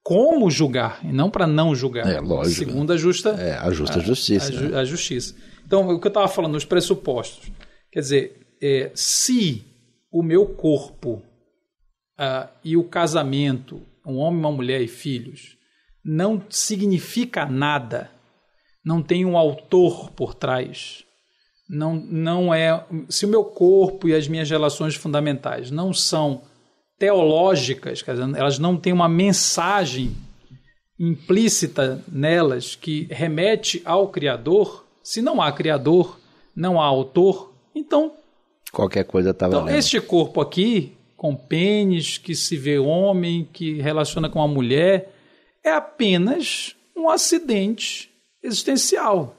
como 0.02 0.50
julgar 0.50 1.00
e 1.04 1.12
não 1.12 1.30
para 1.30 1.46
não 1.46 1.74
julgar, 1.74 2.06
É, 2.06 2.20
lógico. 2.20 2.66
segundo 2.66 2.92
a 2.92 2.96
justa, 2.96 3.30
é 3.30 3.54
a 3.56 3.70
justa 3.70 4.00
justiça. 4.00 4.52
a, 4.52 4.60
né? 4.60 4.78
a 4.78 4.84
justiça. 4.84 5.34
Então, 5.64 5.88
o 5.88 6.00
que 6.00 6.06
eu 6.06 6.10
estava 6.10 6.28
falando, 6.28 6.56
os 6.56 6.64
pressupostos, 6.64 7.50
quer 7.90 8.00
dizer, 8.00 8.56
é, 8.60 8.90
se 8.94 9.64
o 10.10 10.22
meu 10.22 10.46
corpo 10.46 11.22
ah, 12.18 12.50
e 12.64 12.76
o 12.76 12.84
casamento, 12.84 13.80
um 14.06 14.16
homem, 14.18 14.40
uma 14.40 14.52
mulher 14.52 14.80
e 14.80 14.88
filhos, 14.88 15.56
não 16.04 16.42
significa 16.50 17.46
nada, 17.46 18.10
não 18.84 19.00
tem 19.02 19.24
um 19.24 19.36
autor 19.36 20.10
por 20.10 20.34
trás, 20.34 21.04
não, 21.68 21.94
não 21.94 22.52
é. 22.52 22.84
Se 23.08 23.24
o 23.24 23.28
meu 23.28 23.44
corpo 23.44 24.08
e 24.08 24.14
as 24.14 24.28
minhas 24.28 24.50
relações 24.50 24.94
fundamentais 24.94 25.70
não 25.70 25.92
são 25.92 26.42
teológicas, 26.98 28.02
quer 28.02 28.14
dizer, 28.14 28.36
elas 28.38 28.58
não 28.58 28.76
têm 28.76 28.92
uma 28.92 29.08
mensagem 29.08 30.14
implícita 30.98 32.02
nelas 32.06 32.76
que 32.76 33.08
remete 33.10 33.82
ao 33.84 34.08
Criador, 34.08 34.84
se 35.02 35.20
não 35.20 35.42
há 35.42 35.50
Criador, 35.50 36.18
não 36.54 36.80
há 36.80 36.84
autor, 36.84 37.52
então 37.74 38.12
Qualquer 38.72 39.04
coisa 39.04 39.34
tá 39.34 39.48
então, 39.48 39.60
valendo. 39.60 39.76
este 39.76 40.00
corpo 40.00 40.40
aqui, 40.40 40.96
com 41.14 41.36
pênis, 41.36 42.16
que 42.16 42.34
se 42.34 42.56
vê 42.56 42.78
homem, 42.78 43.46
que 43.52 43.74
relaciona 43.74 44.30
com 44.30 44.40
a 44.40 44.48
mulher, 44.48 45.12
é 45.62 45.70
apenas 45.70 46.74
um 46.96 47.10
acidente 47.10 48.10
existencial. 48.42 49.36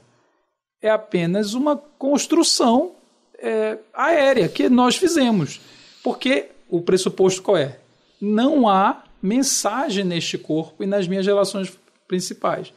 É 0.80 0.90
apenas 0.90 1.56
uma 1.56 1.76
construção 1.76 2.92
é, 3.40 3.80
aérea 3.94 4.48
que 4.48 4.70
nós 4.70 4.96
fizemos. 4.96 5.60
Porque 6.04 6.50
o 6.78 6.82
pressuposto 6.82 7.42
qual 7.44 7.58
é? 7.58 7.78
Não 8.20 8.68
há 8.68 9.04
mensagem 9.22 10.04
neste 10.04 10.38
corpo 10.38 10.84
e 10.84 10.88
nas 10.88 11.08
minhas 11.08 11.26
relações 11.26 11.72
principais. 12.08 12.74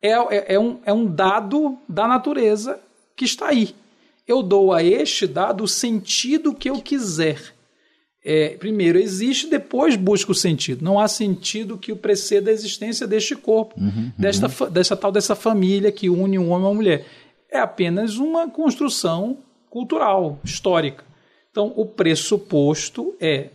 É, 0.00 0.10
é, 0.12 0.54
é 0.54 0.58
um, 0.58 0.78
é 0.84 0.92
um 0.92 1.06
dado 1.06 1.76
da 1.88 2.08
natureza 2.08 2.80
que 3.16 3.24
está 3.24 3.48
aí. 3.48 3.74
Eu 4.26 4.42
dou 4.42 4.72
a 4.72 4.82
este 4.82 5.26
dado 5.26 5.64
o 5.64 5.68
sentido 5.68 6.54
que 6.54 6.70
eu 6.70 6.80
quiser. 6.80 7.38
É, 8.24 8.56
primeiro 8.56 8.98
existe, 8.98 9.46
depois 9.46 9.96
busco 9.96 10.32
o 10.32 10.34
sentido. 10.34 10.82
Não 10.82 10.98
há 10.98 11.06
sentido 11.06 11.76
que 11.76 11.92
o 11.92 11.96
preceda 11.96 12.50
a 12.50 12.54
existência 12.54 13.06
deste 13.06 13.36
corpo, 13.36 13.74
desta, 14.18 14.48
fa- 14.48 14.70
desta 14.70 14.96
tal 14.96 15.12
dessa 15.12 15.34
família 15.34 15.92
que 15.92 16.08
une 16.08 16.38
um 16.38 16.48
homem 16.50 16.64
e 16.64 16.70
uma 16.70 16.74
mulher. 16.74 17.06
É 17.50 17.58
apenas 17.58 18.16
uma 18.16 18.48
construção 18.48 19.36
cultural, 19.68 20.38
histórica. 20.42 21.04
Então, 21.54 21.72
o 21.76 21.86
pressuposto 21.86 23.14
é 23.20 23.50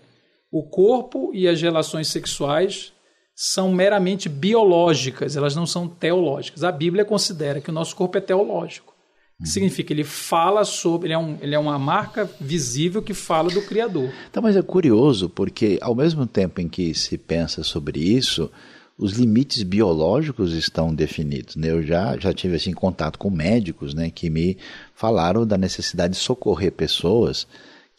o 0.49 0.63
corpo 0.63 1.31
e 1.33 1.49
as 1.49 1.61
relações 1.61 2.07
sexuais 2.07 2.93
são 3.35 3.73
meramente 3.73 4.29
biológicas, 4.29 5.35
elas 5.35 5.53
não 5.53 5.65
são 5.65 5.85
teológicas. 5.85 6.63
A 6.63 6.71
Bíblia 6.71 7.03
considera 7.03 7.59
que 7.59 7.69
o 7.69 7.73
nosso 7.73 7.93
corpo 7.97 8.17
é 8.17 8.21
teológico. 8.21 8.95
Que 9.41 9.49
significa 9.49 9.91
ele 9.91 10.05
fala 10.05 10.63
sobre, 10.63 11.07
ele 11.07 11.13
é, 11.13 11.17
um, 11.17 11.37
ele 11.41 11.53
é 11.53 11.59
uma 11.59 11.77
marca 11.77 12.29
visível 12.39 13.01
que 13.01 13.13
fala 13.13 13.49
do 13.49 13.61
Criador. 13.63 14.09
Então, 14.29 14.41
mas 14.41 14.55
é 14.55 14.61
curioso 14.61 15.27
porque 15.27 15.77
ao 15.81 15.93
mesmo 15.93 16.25
tempo 16.25 16.61
em 16.61 16.69
que 16.69 16.93
se 16.93 17.17
pensa 17.17 17.65
sobre 17.65 17.99
isso, 17.99 18.49
os 18.97 19.11
limites 19.11 19.61
biológicos 19.63 20.53
estão 20.53 20.95
definidos. 20.95 21.57
Né? 21.57 21.69
Eu 21.71 21.83
já, 21.83 22.17
já 22.17 22.33
tive 22.33 22.55
assim, 22.55 22.71
contato 22.71 23.19
com 23.19 23.29
médicos 23.29 23.93
né, 23.93 24.09
que 24.09 24.29
me 24.29 24.57
falaram 24.95 25.45
da 25.45 25.57
necessidade 25.57 26.13
de 26.13 26.19
socorrer 26.19 26.71
pessoas 26.71 27.45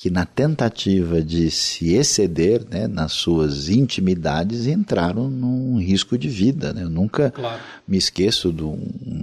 que 0.00 0.08
na 0.08 0.24
tentativa 0.24 1.20
de 1.20 1.50
se 1.50 1.92
exceder 1.92 2.64
né, 2.70 2.88
nas 2.88 3.12
suas 3.12 3.68
intimidades 3.68 4.66
entraram 4.66 5.28
num 5.28 5.78
risco 5.78 6.16
de 6.16 6.26
vida. 6.26 6.72
Né? 6.72 6.84
Eu 6.84 6.88
nunca 6.88 7.30
Claro. 7.30 7.60
me 7.86 7.98
esqueço 7.98 8.50
de 8.50 8.64
um 8.64 8.80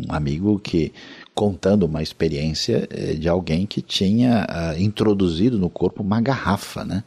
amigo 0.07 0.59
que 0.59 0.93
contando 1.33 1.87
uma 1.87 2.03
experiência 2.03 2.87
eh, 2.91 3.15
de 3.15 3.27
alguém 3.27 3.65
que 3.65 3.81
tinha 3.81 4.45
ah, 4.47 4.75
introduzido 4.77 5.57
no 5.57 5.67
corpo 5.67 6.03
uma 6.03 6.21
garrafa, 6.21 6.85
né? 6.85 7.03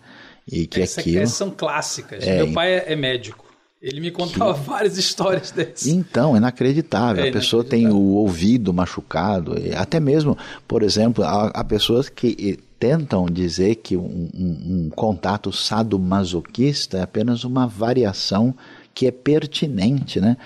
E 0.50 0.66
que 0.66 0.80
Essa- 0.80 1.00
aquilo. 1.00 1.20
essas 1.22 1.37
são 1.37 1.50
clássicas. 1.52 2.26
É, 2.26 2.38
Meu 2.42 2.52
pai 2.52 2.72
é, 2.72 2.92
é 2.92 2.96
médico. 2.96 3.44
Ele 3.80 4.00
me 4.00 4.11
contava 4.11 4.52
várias 4.61 4.98
histórias 4.98 5.52
dessas. 5.52 5.87
Então, 5.87 6.35
é 6.35 6.38
inacreditável. 6.38 7.24
É 7.24 7.28
a 7.28 7.33
pessoa 7.33 7.62
tem 7.62 7.87
o 7.88 7.96
ouvido 8.14 8.74
machucado. 8.74 9.56
e 9.64 9.72
Até 9.76 10.00
mesmo, 10.00 10.37
por 10.66 10.83
exemplo, 10.83 11.22
há, 11.22 11.50
há 11.54 11.62
pessoas 11.62 12.09
que 12.09 12.59
tentam 12.81 13.27
dizer 13.27 13.77
que 13.77 13.97
um, 13.97 14.29
um- 14.35 14.87
um 14.87 14.90
contato 14.90 15.53
sadomasoquista 15.53 16.99
é 16.99 17.03
apenas 17.03 17.45
uma 17.45 17.66
variação 17.66 18.55
que 18.95 19.07
é 19.07 19.11
pertinente, 19.11 20.21
né? 20.21 20.37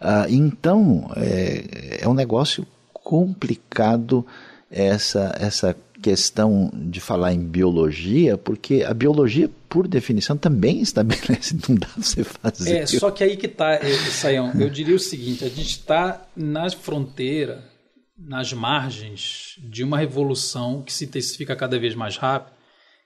Ah, 0.00 0.24
então, 0.30 1.10
é, 1.16 1.98
é 2.02 2.08
um 2.08 2.14
negócio 2.14 2.66
complicado 2.94 4.24
essa, 4.70 5.34
essa 5.38 5.76
questão 6.00 6.70
de 6.72 6.98
falar 7.00 7.34
em 7.34 7.40
biologia, 7.40 8.38
porque 8.38 8.82
a 8.86 8.94
biologia, 8.94 9.50
por 9.68 9.86
definição, 9.86 10.36
também 10.36 10.80
estabelece, 10.82 11.56
não 11.68 11.74
dá 11.76 11.86
pra 11.88 12.02
você 12.02 12.24
fazer. 12.24 12.76
É, 12.78 12.86
só 12.86 13.10
que 13.10 13.22
aí 13.22 13.36
que 13.36 13.48
tá, 13.48 13.74
eh, 13.74 13.94
Saião. 14.10 14.52
Eu 14.58 14.70
diria 14.70 14.94
o 14.94 14.98
seguinte: 14.98 15.44
a 15.44 15.48
gente 15.48 15.70
está 15.70 16.22
na 16.34 16.70
fronteira, 16.70 17.64
nas 18.22 18.52
margens 18.52 19.56
de 19.58 19.82
uma 19.82 19.98
revolução 19.98 20.82
que 20.82 20.92
se 20.92 21.04
intensifica 21.04 21.56
cada 21.56 21.78
vez 21.78 21.94
mais 21.94 22.16
rápido, 22.16 22.54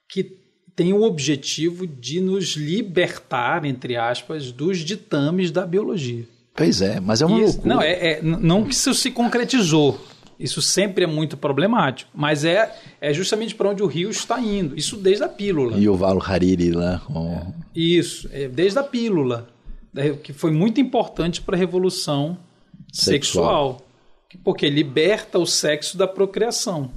que 0.08 0.38
tem 0.76 0.92
o 0.92 1.02
objetivo 1.02 1.86
de 1.86 2.20
nos 2.20 2.56
libertar, 2.56 3.64
entre 3.64 3.96
aspas, 3.96 4.50
dos 4.50 4.78
ditames 4.80 5.50
da 5.50 5.64
biologia. 5.64 6.26
Pois 6.56 6.80
é, 6.82 6.98
mas 7.00 7.22
é 7.22 7.26
uma 7.26 7.38
Isso- 7.40 7.54
loucura. 7.54 7.74
não, 7.74 7.82
é, 7.82 7.92
é- 7.92 8.22
não 8.22 8.64
que 8.64 8.72
isso 8.74 8.92
se 8.94 9.10
concretizou. 9.10 9.98
Isso 10.38 10.60
sempre 10.60 11.04
é 11.04 11.06
muito 11.06 11.36
problemático. 11.36 12.10
Mas 12.12 12.44
é, 12.44 12.74
é 13.00 13.14
justamente 13.14 13.54
para 13.54 13.68
onde 13.70 13.84
o 13.84 13.86
rio 13.86 14.10
está 14.10 14.40
indo. 14.40 14.76
Isso 14.76 14.96
desde 14.96 15.22
a 15.22 15.28
pílula. 15.28 15.78
E 15.78 15.88
o 15.88 15.94
Valo 15.96 16.20
Hariri 16.20 16.72
lá. 16.72 17.00
Isso, 17.74 18.28
é, 18.32 18.48
desde 18.48 18.78
a 18.78 18.82
pílula, 18.82 19.48
que 20.24 20.32
foi 20.32 20.50
muito 20.50 20.80
importante 20.80 21.40
para 21.40 21.54
a 21.56 21.58
revolução 21.58 22.36
Sexual. 22.92 23.78
sexual. 23.78 23.83
Que- 24.34 24.38
Porque 24.38 24.68
liberta 24.68 25.38
o 25.38 25.46
sexo 25.46 25.96
da 25.96 26.06
procriação. 26.08 26.90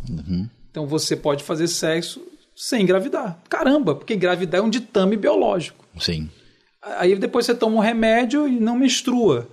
Então 0.71 0.87
você 0.87 1.15
pode 1.15 1.43
fazer 1.43 1.67
sexo 1.67 2.21
sem 2.55 2.81
engravidar. 2.81 3.39
Caramba, 3.47 3.93
porque 3.93 4.15
engravidar 4.15 4.59
é 4.59 4.63
um 4.63 4.69
ditame 4.69 5.15
biológico. 5.15 5.85
Sim. 5.99 6.29
Aí 6.81 7.15
depois 7.15 7.45
você 7.45 7.53
toma 7.53 7.75
um 7.75 7.79
remédio 7.79 8.47
e 8.47 8.59
não 8.59 8.75
menstrua. 8.77 9.47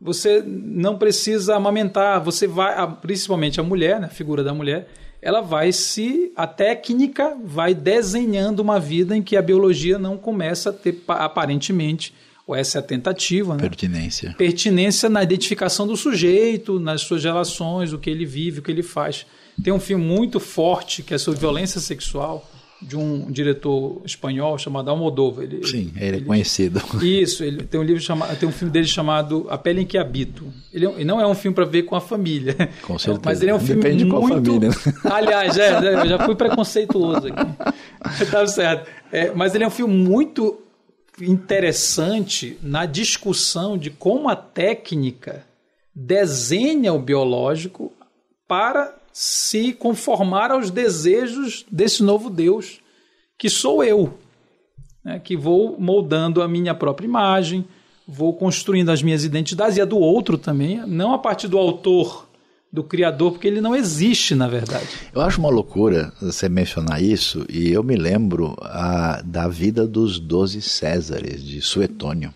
Você 0.00 0.42
não 0.46 0.96
precisa 0.98 1.56
amamentar. 1.56 2.22
Você 2.22 2.46
vai, 2.46 2.74
principalmente 3.02 3.60
a 3.60 3.62
mulher, 3.62 4.00
né, 4.00 4.06
a 4.06 4.10
figura 4.10 4.42
da 4.42 4.52
mulher, 4.54 4.88
ela 5.22 5.40
vai 5.42 5.72
se. 5.72 6.32
A 6.36 6.46
técnica 6.46 7.36
vai 7.44 7.74
desenhando 7.74 8.60
uma 8.60 8.80
vida 8.80 9.16
em 9.16 9.22
que 9.22 9.36
a 9.36 9.42
biologia 9.42 9.98
não 9.98 10.16
começa 10.16 10.70
a 10.70 10.72
ter, 10.72 10.92
pa- 10.92 11.24
aparentemente, 11.24 12.14
ou 12.50 12.56
essa 12.56 12.78
é 12.78 12.80
a 12.80 12.82
tentativa, 12.82 13.54
né? 13.54 13.60
Pertinência. 13.60 14.34
pertinência 14.36 15.08
na 15.08 15.22
identificação 15.22 15.86
do 15.86 15.96
sujeito, 15.96 16.78
nas 16.80 17.02
suas 17.02 17.22
relações, 17.22 17.92
o 17.92 17.98
que 17.98 18.10
ele 18.10 18.26
vive, 18.26 18.58
o 18.58 18.62
que 18.62 18.70
ele 18.70 18.82
faz. 18.82 19.24
Tem 19.62 19.72
um 19.72 19.80
filme 19.80 20.04
muito 20.04 20.40
forte 20.40 21.02
que 21.02 21.14
é 21.14 21.18
sobre 21.18 21.38
violência 21.40 21.80
sexual 21.80 22.48
de 22.82 22.96
um 22.96 23.30
diretor 23.30 24.00
espanhol 24.06 24.56
chamado 24.56 24.88
Almodóvar. 24.88 25.44
Ele, 25.44 25.66
Sim, 25.66 25.92
ele 25.96 26.16
é 26.16 26.20
conhecido. 26.22 26.80
Isso, 27.04 27.44
ele 27.44 27.62
tem 27.62 27.78
um 27.78 27.82
livro 27.84 28.02
chamado, 28.02 28.34
tem 28.38 28.48
um 28.48 28.52
filme 28.52 28.72
dele 28.72 28.86
chamado 28.86 29.46
A 29.50 29.58
Pele 29.58 29.82
em 29.82 29.84
que 29.86 29.98
Habito. 29.98 30.46
Ele, 30.72 30.86
é- 30.86 31.04
não 31.04 31.20
é 31.20 31.26
um 31.26 31.34
filme 31.34 31.54
para 31.54 31.66
ver 31.66 31.82
com 31.82 31.94
a 31.94 32.00
família. 32.00 32.56
Com 32.82 32.98
certeza. 32.98 33.20
Mas 33.22 33.42
ele 33.42 33.50
é 33.50 33.54
um 33.54 33.60
filme 33.60 33.82
Depende 33.82 33.98
de 33.98 34.10
muito. 34.10 34.26
qual 34.28 34.42
família. 34.42 34.70
Aliás, 35.04 35.58
é, 35.58 35.68
é, 35.72 35.94
eu 36.00 36.08
já 36.08 36.24
fui 36.24 36.34
preconceituoso 36.34 37.26
aqui. 37.28 38.26
tá 38.30 38.46
certo. 38.46 38.90
É, 39.12 39.30
mas 39.34 39.54
ele 39.54 39.62
é 39.64 39.66
um 39.66 39.70
filme 39.70 39.94
muito 39.94 40.58
interessante 41.20 42.58
na 42.62 42.86
discussão 42.86 43.76
de 43.76 43.90
como 43.90 44.28
a 44.28 44.36
técnica 44.36 45.44
desenha 45.94 46.92
o 46.92 46.98
biológico 46.98 47.92
para 48.46 48.96
se 49.12 49.72
conformar 49.72 50.50
aos 50.50 50.70
desejos 50.70 51.64
desse 51.70 52.02
novo 52.02 52.30
Deus, 52.30 52.80
que 53.36 53.50
sou 53.50 53.82
eu, 53.82 54.14
né? 55.04 55.18
que 55.18 55.36
vou 55.36 55.78
moldando 55.78 56.42
a 56.42 56.48
minha 56.48 56.74
própria 56.74 57.06
imagem, 57.06 57.64
vou 58.06 58.34
construindo 58.34 58.90
as 58.90 59.02
minhas 59.02 59.24
identidades 59.24 59.76
e 59.76 59.80
a 59.80 59.84
do 59.84 59.98
outro 59.98 60.38
também, 60.38 60.84
não 60.86 61.12
a 61.12 61.18
partir 61.18 61.48
do 61.48 61.58
autor, 61.58 62.28
do 62.72 62.84
criador, 62.84 63.32
porque 63.32 63.48
ele 63.48 63.60
não 63.60 63.74
existe, 63.74 64.34
na 64.34 64.46
verdade. 64.46 64.86
Eu 65.12 65.20
acho 65.20 65.40
uma 65.40 65.50
loucura 65.50 66.12
você 66.20 66.48
mencionar 66.48 67.02
isso, 67.02 67.44
e 67.48 67.70
eu 67.70 67.82
me 67.82 67.96
lembro 67.96 68.56
a, 68.60 69.20
da 69.24 69.48
vida 69.48 69.86
dos 69.86 70.20
doze 70.20 70.62
Césares, 70.62 71.42
de 71.42 71.60
Suetônio. 71.60 72.32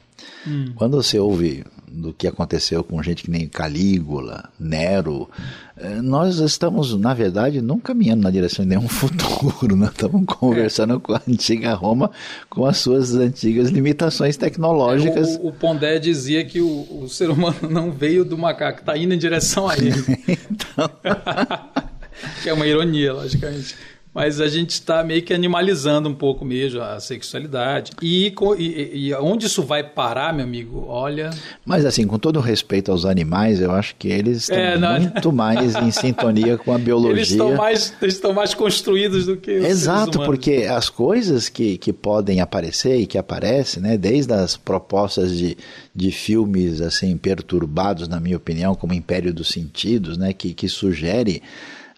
Hum. 0.47 0.73
Quando 0.75 0.97
você 0.97 1.19
ouve 1.19 1.65
do 1.95 2.13
que 2.13 2.27
aconteceu 2.27 2.83
com 2.83 3.03
gente 3.03 3.25
que 3.25 3.31
nem 3.31 3.47
Calígula, 3.47 4.51
Nero, 4.59 5.29
eh, 5.77 6.03
nós 6.03 6.39
estamos, 6.39 6.99
na 6.99 7.15
verdade, 7.15 7.61
não 7.61 7.79
caminhando 7.79 8.23
na 8.23 8.31
direção 8.31 8.65
de 8.65 8.71
nenhum 8.71 8.89
futuro, 8.89 9.77
nós 9.77 9.91
estamos 9.91 10.25
conversando 10.27 10.97
é. 10.97 10.99
com 11.01 11.15
a 11.15 11.23
antiga 11.29 11.73
Roma, 11.75 12.11
com 12.51 12.67
as 12.67 12.79
suas 12.79 13.15
antigas 13.15 13.71
limitações 13.71 14.37
tecnológicas. 14.37 15.37
É, 15.37 15.39
o, 15.39 15.49
o, 15.49 15.53
Pondé 15.53 15.99
dizia 15.99 16.45
que 16.45 16.61
o, 16.61 17.03
o, 17.03 17.09
ser 17.09 17.31
humano 17.31 17.71
não 17.71 17.93
veio 17.93 18.25
do 18.25 18.37
macaco, 18.37 18.81
está 18.81 18.97
indo 18.97 19.15
em 19.15 19.19
direção 19.19 19.69
a 19.69 19.77
ele. 19.77 19.95
então... 20.29 20.91
que 22.43 22.49
é 22.49 22.53
uma 22.53 22.67
ironia, 22.67 23.13
logicamente 23.13 23.77
mas 24.15 24.41
a 24.41 24.47
gente 24.47 24.71
está 24.71 25.03
meio 25.03 25.23
que 25.23 25.35
animalizando 25.35 26.09
um 26.09 26.15
pouco 26.15 26.45
mesmo 26.45 26.81
a 26.81 27.01
sexualidade. 27.01 27.91
E, 28.01 28.33
e, 28.59 29.09
e, 29.09 29.15
onde 29.15 29.47
isso 29.47 29.61
vai 29.65 29.83
parar, 29.83 30.33
meu 30.33 30.45
amigo? 30.45 30.85
Olha. 30.87 31.31
Mas 31.67 31.85
assim, 31.85 32.07
com 32.07 32.17
todo 32.17 32.39
respeito 32.39 32.93
aos 32.93 33.05
animais, 33.05 33.61
eu 33.61 33.73
acho 33.73 33.97
que 33.97 34.07
eles 34.07 34.49
estão 34.49 34.57
é, 34.57 35.01
muito 35.01 35.33
mais 35.33 35.75
em 35.75 35.91
sintonia 35.91 36.57
com 36.57 36.73
a 36.73 36.79
biologia. 36.79 37.17
Eles 37.17 37.31
estão 37.33 37.57
mais, 37.57 37.93
eles 38.01 38.15
estão 38.15 38.33
mais 38.33 38.55
construídos 38.55 39.27
do 39.27 39.37
que 39.37 39.59
os 39.59 39.67
Exato, 39.67 40.21
porque 40.21 40.69
as 40.71 40.89
coisas 40.89 41.49
que, 41.49 41.77
que 41.77 41.93
podem 41.93 42.41
aparecer 42.41 43.01
e 43.01 43.07
que 43.07 43.19
aparecem, 43.19 43.83
né, 43.83 43.99
desde 43.99 44.33
as 44.33 44.57
propostas 44.57 45.37
de, 45.37 45.57
de 45.93 46.13
filmes 46.13 46.81
assim 46.81 47.17
perturbados, 47.17 48.07
na 48.07 48.21
minha 48.21 48.37
opinião, 48.37 48.77
como 48.77 48.95
Império 48.95 49.35
dos 49.35 49.49
Sentidos, 49.49 50.17
né, 50.17 50.33
que, 50.33 50.55
que 50.55 50.69
sugere 50.69 51.43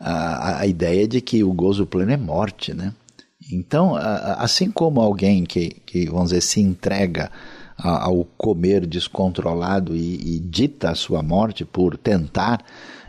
a, 0.00 0.60
a 0.60 0.66
ideia 0.66 1.06
de 1.06 1.20
que 1.20 1.42
o 1.42 1.52
gozo 1.52 1.86
pleno 1.86 2.12
é 2.12 2.16
morte, 2.16 2.74
né? 2.74 2.92
Então, 3.52 3.94
assim 3.94 4.70
como 4.70 5.00
alguém 5.00 5.44
que, 5.44 5.70
que, 5.86 6.06
vamos 6.06 6.30
dizer, 6.30 6.40
se 6.40 6.60
entrega 6.60 7.30
ao 7.78 8.24
comer 8.36 8.86
descontrolado 8.86 9.94
e, 9.94 10.36
e 10.36 10.38
dita 10.40 10.90
a 10.90 10.94
sua 10.94 11.22
morte 11.22 11.64
por 11.64 11.96
tentar 11.96 12.64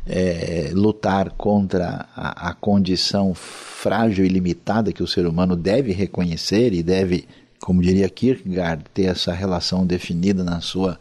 é, 0.06 0.70
lutar 0.74 1.32
contra 1.32 2.08
a, 2.16 2.50
a, 2.50 2.54
condição 2.54 3.34
frágil 3.34 4.26
e 4.26 4.30
limitada 4.30 4.94
que 4.94 5.04
o 5.04 5.08
ser 5.08 5.26
humano 5.26 5.56
deve 5.56 5.92
reconhecer 5.92 6.74
e 6.74 6.84
deve, 6.84 7.28
como 7.60 7.82
diria 7.82 8.10
Kierkegaard, 8.10 8.84
ter 8.94 9.06
essa 9.06 9.34
relação 9.34 9.86
definida 9.86 10.44
na 10.44 10.62
sua 10.62 11.00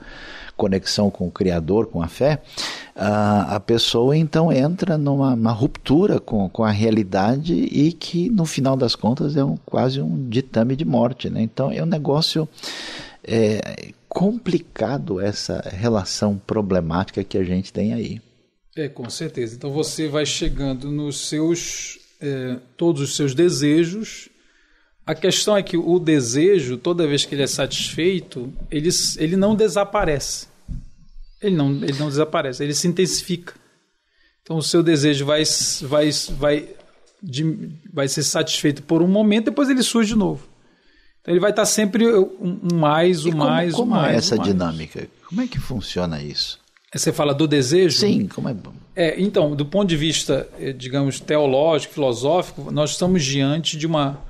conexão 0.57 1.11
com 1.11 1.29
o 1.29 1.31
Criador, 1.31 1.87
com 1.87 2.03
a 2.03 2.09
fé, 2.09 2.41
a, 2.97 3.57
a 3.57 3.61
pessoa 3.61 4.17
então 4.17 4.51
entra 4.51 4.97
numa 4.97 5.53
ruptura 5.53 6.19
com, 6.19 6.49
com 6.49 6.65
a 6.65 6.71
realidade 6.71 7.55
e 7.55 7.93
que 7.93 8.31
no 8.31 8.47
final 8.47 8.77
das 8.77 8.97
contas 8.97 9.37
é 9.37 9.45
um, 9.45 9.57
quase 9.59 10.01
um 10.01 10.29
ditame 10.29 10.75
de 10.75 10.85
morte. 10.85 11.29
Né? 11.29 11.43
Então 11.43 11.71
é 11.71 11.83
um 11.83 11.87
negócio 11.87 12.49
é, 13.23 13.93
complicado 14.09 15.21
essa 15.21 15.61
relação 15.69 16.41
problemática 16.47 17.23
que 17.23 17.37
a 17.37 17.45
gente 17.45 17.73
tem 17.73 17.93
aí. 17.93 18.21
É, 18.75 18.89
com 18.89 19.09
certeza. 19.11 19.55
Então 19.55 19.71
você 19.71 20.09
vai 20.09 20.25
chegando 20.25 20.91
nos 20.91 21.29
seus. 21.29 21.99
É, 22.19 22.57
todos 22.79 23.03
os 23.03 23.15
seus 23.15 23.35
desejos 23.35 24.31
a 25.07 25.15
questão 25.15 25.57
é 25.57 25.63
que 25.63 25.77
o 25.77 26.01
desejo, 26.01 26.77
toda 26.77 27.07
vez 27.07 27.25
que 27.25 27.33
ele 27.33 27.45
é 27.45 27.47
satisfeito, 27.47 28.53
ele, 28.69 28.89
ele 29.19 29.37
não 29.37 29.55
desaparece. 29.55 30.49
Ele 31.41 31.57
não, 31.57 31.71
ele 31.73 31.99
não 31.99 32.09
desaparece, 32.09 32.63
ele 32.63 32.75
se 32.75 32.89
intensifica. 32.89 33.55
Então 34.43 34.57
o 34.57 34.63
seu 34.63 34.83
desejo 34.83 35.27
vai, 35.27 35.43
vai, 35.83 36.11
vai, 36.39 36.69
de, 37.23 37.71
vai 37.93 38.09
ser 38.09 38.23
satisfeito 38.23 38.83
por 38.83 39.03
um 39.03 39.09
momento, 39.09 39.47
depois 39.47 39.69
ele 39.69 39.83
surge 39.83 40.15
de 40.15 40.19
novo. 40.19 40.47
Então 41.21 41.35
ele 41.35 41.41
vai 41.41 41.51
estar 41.51 41.67
sempre 41.67 42.07
um, 42.07 42.61
um 42.63 42.77
mais, 42.77 43.27
um 43.27 43.33
como, 43.33 43.45
mais, 43.45 43.73
como 43.75 43.93
um 43.93 43.95
mais. 43.95 44.03
Como 44.03 44.15
é 44.15 44.17
essa 44.17 44.37
mais. 44.37 44.49
dinâmica? 44.49 45.09
Como 45.29 45.41
é 45.41 45.47
que 45.47 45.59
funciona 45.59 46.23
isso? 46.23 46.59
Você 46.95 47.13
fala 47.13 47.35
do 47.35 47.47
desejo? 47.47 47.99
Sim, 47.99 48.27
como 48.29 48.49
é 48.49 48.55
bom. 48.55 48.73
É, 48.95 49.21
então, 49.21 49.55
do 49.55 49.67
ponto 49.67 49.89
de 49.89 49.97
vista, 49.97 50.49
eh, 50.59 50.73
digamos, 50.73 51.21
teológico, 51.21 51.93
filosófico, 51.93 52.71
nós 52.71 52.93
estamos 52.93 53.23
diante 53.23 53.77
de 53.77 53.87
uma 53.87 54.25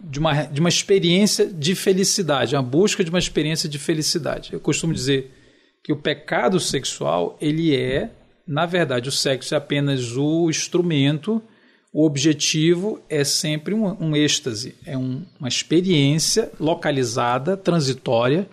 de, 0.00 0.18
uma, 0.18 0.42
de 0.42 0.60
uma 0.60 0.68
experiência 0.68 1.46
de 1.46 1.74
felicidade, 1.74 2.54
uma 2.54 2.62
busca 2.62 3.02
de 3.02 3.10
uma 3.10 3.18
experiência 3.18 3.68
de 3.68 3.78
felicidade. 3.78 4.52
Eu 4.52 4.60
costumo 4.60 4.92
dizer 4.92 5.34
que 5.82 5.92
o 5.92 5.96
pecado 5.96 6.60
sexual, 6.60 7.36
ele 7.40 7.74
é, 7.74 8.10
na 8.46 8.66
verdade, 8.66 9.08
o 9.08 9.12
sexo 9.12 9.54
é 9.54 9.58
apenas 9.58 10.16
o 10.16 10.50
instrumento, 10.50 11.42
o 11.92 12.04
objetivo 12.04 13.00
é 13.08 13.24
sempre 13.24 13.74
um, 13.74 13.86
um 14.00 14.14
êxtase, 14.14 14.74
é 14.86 14.96
um, 14.96 15.24
uma 15.38 15.48
experiência 15.48 16.50
localizada, 16.58 17.56
transitória, 17.56 18.48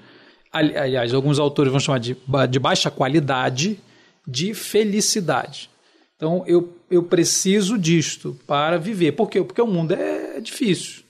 aliás, 0.52 1.14
alguns 1.14 1.40
autores 1.40 1.72
vão 1.72 1.80
chamar 1.80 2.00
de, 2.00 2.18
de 2.50 2.60
baixa 2.60 2.90
qualidade, 2.90 3.80
de 4.28 4.54
felicidade. 4.54 5.70
Então, 6.16 6.44
eu, 6.48 6.76
eu 6.90 7.04
preciso 7.04 7.78
disto 7.78 8.38
para 8.48 8.78
viver. 8.78 9.12
Por 9.12 9.30
quê? 9.30 9.44
Porque 9.44 9.62
o 9.62 9.68
mundo 9.68 9.94
é 9.94 10.40
difícil. 10.42 11.04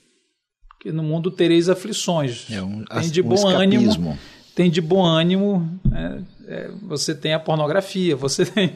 Porque 0.70 0.92
no 0.92 1.02
mundo 1.02 1.32
tereis 1.32 1.70
aflições. 1.70 2.46
É 2.52 2.62
um, 2.62 2.84
tem 2.84 3.10
de 3.10 3.22
um 3.22 3.30
bom 3.30 3.36
escapismo. 3.36 4.10
ânimo. 4.10 4.20
Tem 4.58 4.72
de 4.72 4.82
bom 4.82 5.06
ânimo. 5.06 5.80
É, 5.94 6.20
é, 6.48 6.72
você 6.82 7.14
tem 7.14 7.32
a 7.32 7.40
pornografia. 7.40 8.16
Você 8.16 8.44
tem. 8.50 8.76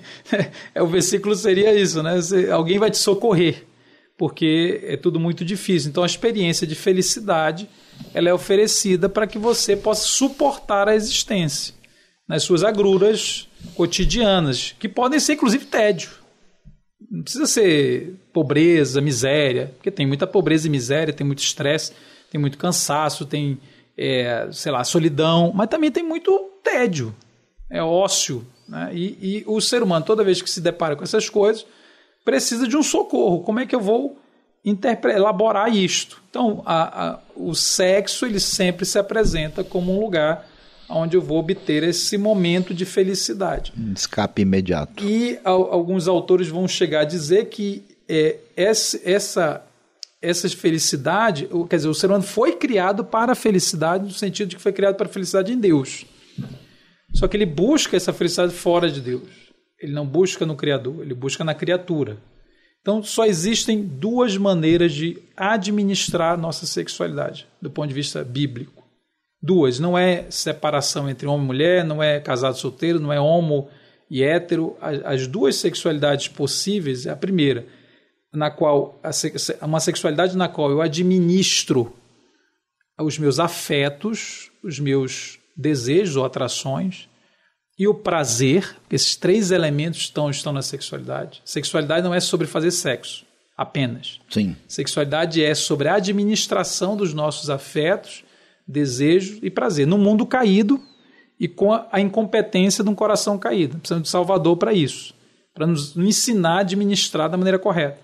É, 0.75 0.83
o 0.83 0.85
versículo 0.85 1.33
seria 1.33 1.73
isso, 1.73 2.03
né? 2.03 2.17
Você, 2.17 2.51
alguém 2.51 2.77
vai 2.77 2.91
te 2.91 2.99
socorrer. 2.99 3.65
Porque 4.15 4.79
é 4.83 4.95
tudo 4.95 5.19
muito 5.19 5.43
difícil. 5.43 5.89
Então, 5.89 6.03
a 6.03 6.05
experiência 6.05 6.67
de 6.67 6.75
felicidade 6.75 7.67
ela 8.13 8.29
é 8.29 8.33
oferecida 8.33 9.09
para 9.09 9.25
que 9.25 9.39
você 9.39 9.75
possa 9.75 10.07
suportar 10.07 10.87
a 10.87 10.95
existência 10.95 11.73
nas 12.27 12.43
suas 12.43 12.63
agruras 12.63 13.47
cotidianas, 13.73 14.75
que 14.79 14.87
podem 14.87 15.19
ser 15.19 15.33
inclusive 15.33 15.65
tédio. 15.65 16.11
Não 17.09 17.23
precisa 17.23 17.47
ser 17.47 18.13
pobreza, 18.31 19.01
miséria, 19.01 19.73
porque 19.77 19.89
tem 19.89 20.05
muita 20.05 20.27
pobreza 20.27 20.67
e 20.67 20.69
miséria, 20.69 21.11
tem 21.11 21.25
muito 21.25 21.39
estresse, 21.39 21.91
tem 22.29 22.39
muito 22.39 22.59
cansaço, 22.59 23.25
tem, 23.25 23.59
é, 24.01 24.49
sei 24.51 24.71
lá, 24.71 24.83
solidão, 24.83 25.51
mas 25.53 25.69
também 25.69 25.91
tem 25.91 26.01
muito 26.03 26.49
tédio, 26.63 27.15
é 27.69 27.83
ócio. 27.83 28.45
Né? 28.67 28.89
E, 28.93 29.17
e 29.21 29.43
o 29.45 29.61
ser 29.61 29.83
humano, 29.83 30.03
toda 30.03 30.23
vez 30.23 30.41
que 30.41 30.49
se 30.49 30.59
depara 30.59 30.95
com 30.95 31.03
essas 31.03 31.29
coisas, 31.29 31.65
precisa 32.25 32.67
de 32.67 32.75
um 32.75 32.81
socorro. 32.81 33.41
Como 33.41 33.59
é 33.59 33.65
que 33.65 33.75
eu 33.75 33.79
vou 33.79 34.17
elaborar 34.63 35.75
isto? 35.75 36.21
Então, 36.29 36.63
a, 36.65 37.09
a, 37.09 37.19
o 37.35 37.53
sexo 37.53 38.25
ele 38.25 38.39
sempre 38.39 38.85
se 38.85 38.97
apresenta 38.97 39.63
como 39.63 39.95
um 39.95 39.99
lugar 39.99 40.47
onde 40.89 41.15
eu 41.15 41.21
vou 41.21 41.37
obter 41.37 41.83
esse 41.83 42.17
momento 42.17 42.73
de 42.73 42.85
felicidade. 42.85 43.71
Um 43.77 43.93
escape 43.93 44.41
imediato. 44.41 45.03
E 45.03 45.39
alguns 45.43 46.07
autores 46.07 46.47
vão 46.49 46.67
chegar 46.67 47.01
a 47.01 47.05
dizer 47.05 47.45
que 47.45 47.83
é, 48.09 48.37
essa, 48.57 48.99
essa, 49.05 49.63
essa 50.21 50.47
felicidade, 50.49 51.49
quer 51.69 51.77
dizer, 51.77 51.89
o 51.89 51.93
ser 51.93 52.07
humano 52.07 52.23
foi 52.23 52.55
criado 52.55 53.03
para 53.03 53.31
a 53.31 53.35
felicidade, 53.35 54.03
no 54.03 54.11
sentido 54.11 54.49
de 54.49 54.55
que 54.55 54.61
foi 54.61 54.71
criado 54.71 54.95
para 54.95 55.07
a 55.07 55.11
felicidade 55.11 55.51
em 55.51 55.57
Deus. 55.57 56.05
Só 57.13 57.27
que 57.27 57.35
ele 57.35 57.45
busca 57.45 57.97
essa 57.97 58.13
felicidade 58.13 58.53
fora 58.53 58.89
de 58.89 59.01
Deus. 59.01 59.27
Ele 59.79 59.93
não 59.93 60.05
busca 60.05 60.45
no 60.45 60.55
Criador, 60.55 61.01
ele 61.01 61.15
busca 61.15 61.43
na 61.43 61.55
criatura. 61.55 62.17
Então, 62.81 63.01
só 63.03 63.25
existem 63.25 63.81
duas 63.81 64.37
maneiras 64.37 64.93
de 64.93 65.17
administrar 65.35 66.37
nossa 66.37 66.65
sexualidade, 66.65 67.47
do 67.61 67.69
ponto 67.69 67.87
de 67.89 67.93
vista 67.93 68.23
bíblico. 68.23 68.83
Duas, 69.41 69.79
não 69.79 69.97
é 69.97 70.25
separação 70.29 71.09
entre 71.09 71.27
homem 71.27 71.43
e 71.43 71.47
mulher, 71.47 71.83
não 71.83 72.01
é 72.01 72.19
casado 72.19 72.57
solteiro, 72.57 72.99
não 72.99 73.11
é 73.11 73.19
homo 73.19 73.69
e 74.09 74.23
hétero. 74.23 74.77
As 74.79 75.25
duas 75.25 75.55
sexualidades 75.55 76.27
possíveis, 76.27 77.07
a 77.07 77.15
primeira, 77.15 77.65
na 78.33 78.49
qual 78.49 78.99
uma 79.61 79.79
sexualidade 79.79 80.37
na 80.37 80.47
qual 80.47 80.71
eu 80.71 80.81
administro 80.81 81.93
os 82.99 83.17
meus 83.17 83.39
afetos, 83.39 84.51
os 84.63 84.79
meus 84.79 85.39
desejos 85.55 86.15
ou 86.15 86.25
atrações 86.25 87.09
e 87.77 87.87
o 87.87 87.93
prazer, 87.93 88.77
esses 88.91 89.15
três 89.15 89.49
elementos 89.49 90.01
estão, 90.01 90.29
estão 90.29 90.53
na 90.53 90.61
sexualidade. 90.61 91.41
Sexualidade 91.43 92.03
não 92.03 92.13
é 92.13 92.19
sobre 92.19 92.45
fazer 92.45 92.71
sexo 92.71 93.25
apenas. 93.57 94.19
Sim. 94.29 94.55
Sexualidade 94.67 95.43
é 95.43 95.55
sobre 95.55 95.87
a 95.87 95.95
administração 95.95 96.95
dos 96.95 97.13
nossos 97.13 97.49
afetos 97.49 98.23
desejo 98.67 99.39
e 99.41 99.49
prazer. 99.49 99.87
No 99.87 99.97
mundo 99.97 100.25
caído, 100.25 100.79
e 101.41 101.47
com 101.47 101.73
a, 101.73 101.87
a 101.91 101.99
incompetência 101.99 102.83
de 102.83 102.89
um 102.91 102.93
coração 102.93 103.35
caído. 103.35 103.79
Precisamos 103.79 104.03
de 104.03 104.09
Salvador 104.09 104.57
para 104.57 104.71
isso, 104.71 105.11
para 105.55 105.65
nos 105.65 105.97
ensinar 105.97 106.57
a 106.57 106.59
administrar 106.59 107.27
da 107.27 107.35
maneira 107.35 107.57
correta. 107.57 107.99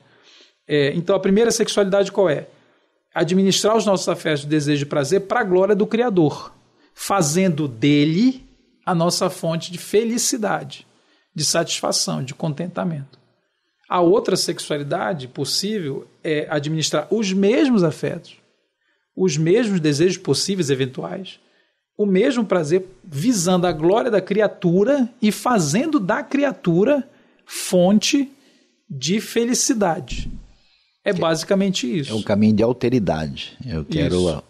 É, 0.67 0.93
então, 0.93 1.15
a 1.15 1.19
primeira 1.19 1.51
sexualidade 1.51 2.12
qual 2.12 2.30
é? 2.30 2.47
Administrar 3.13 3.75
os 3.75 3.86
nossos 3.86 4.08
afetos 4.10 4.41
de 4.41 4.47
desejo 4.47 4.84
e 4.84 4.89
prazer 4.89 5.21
para 5.21 5.39
a 5.39 5.43
glória 5.43 5.75
do 5.75 5.88
Criador, 5.88 6.53
fazendo 6.93 7.67
dele 7.67 8.43
a 8.86 8.93
nossa 8.93 9.30
fonte 9.30 9.71
de 9.71 9.77
felicidade, 9.77 10.86
de 11.34 11.45
satisfação, 11.45 12.23
de 12.23 12.34
contentamento. 12.34 13.17
A 13.89 14.01
outra 14.01 14.36
sexualidade 14.36 15.27
possível 15.27 16.08
é 16.23 16.45
administrar 16.49 17.08
os 17.10 17.32
mesmos 17.32 17.84
afetos, 17.84 18.36
os 19.15 19.38
mesmos 19.38 19.80
desejos 19.80 20.17
possíveis, 20.17 20.69
eventuais, 20.69 21.39
o 21.97 22.06
mesmo 22.06 22.45
prazer, 22.45 22.86
visando 23.03 23.65
a 23.65 23.71
glória 23.71 24.12
da 24.12 24.21
criatura 24.21 25.10
e 25.21 25.32
fazendo 25.32 25.99
da 25.99 26.21
criatura 26.21 27.10
fonte 27.45 28.32
de 28.89 29.19
felicidade. 29.19 30.30
É 31.08 31.13
basicamente 31.13 32.00
isso. 32.00 32.12
É 32.12 32.15
um 32.15 32.22
caminho 32.22 32.54
de 32.54 32.62
alteridade. 32.62 33.58
Eu 33.65 33.86
quero 33.86 34.30
isso. 34.30 34.43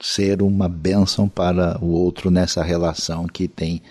ser 0.00 0.40
uma 0.40 0.68
bênção 0.68 1.28
para 1.28 1.78
o 1.82 1.90
outro 1.90 2.30
nessa 2.30 2.62
relação 2.62 3.26
que 3.26 3.48
tem 3.48 3.82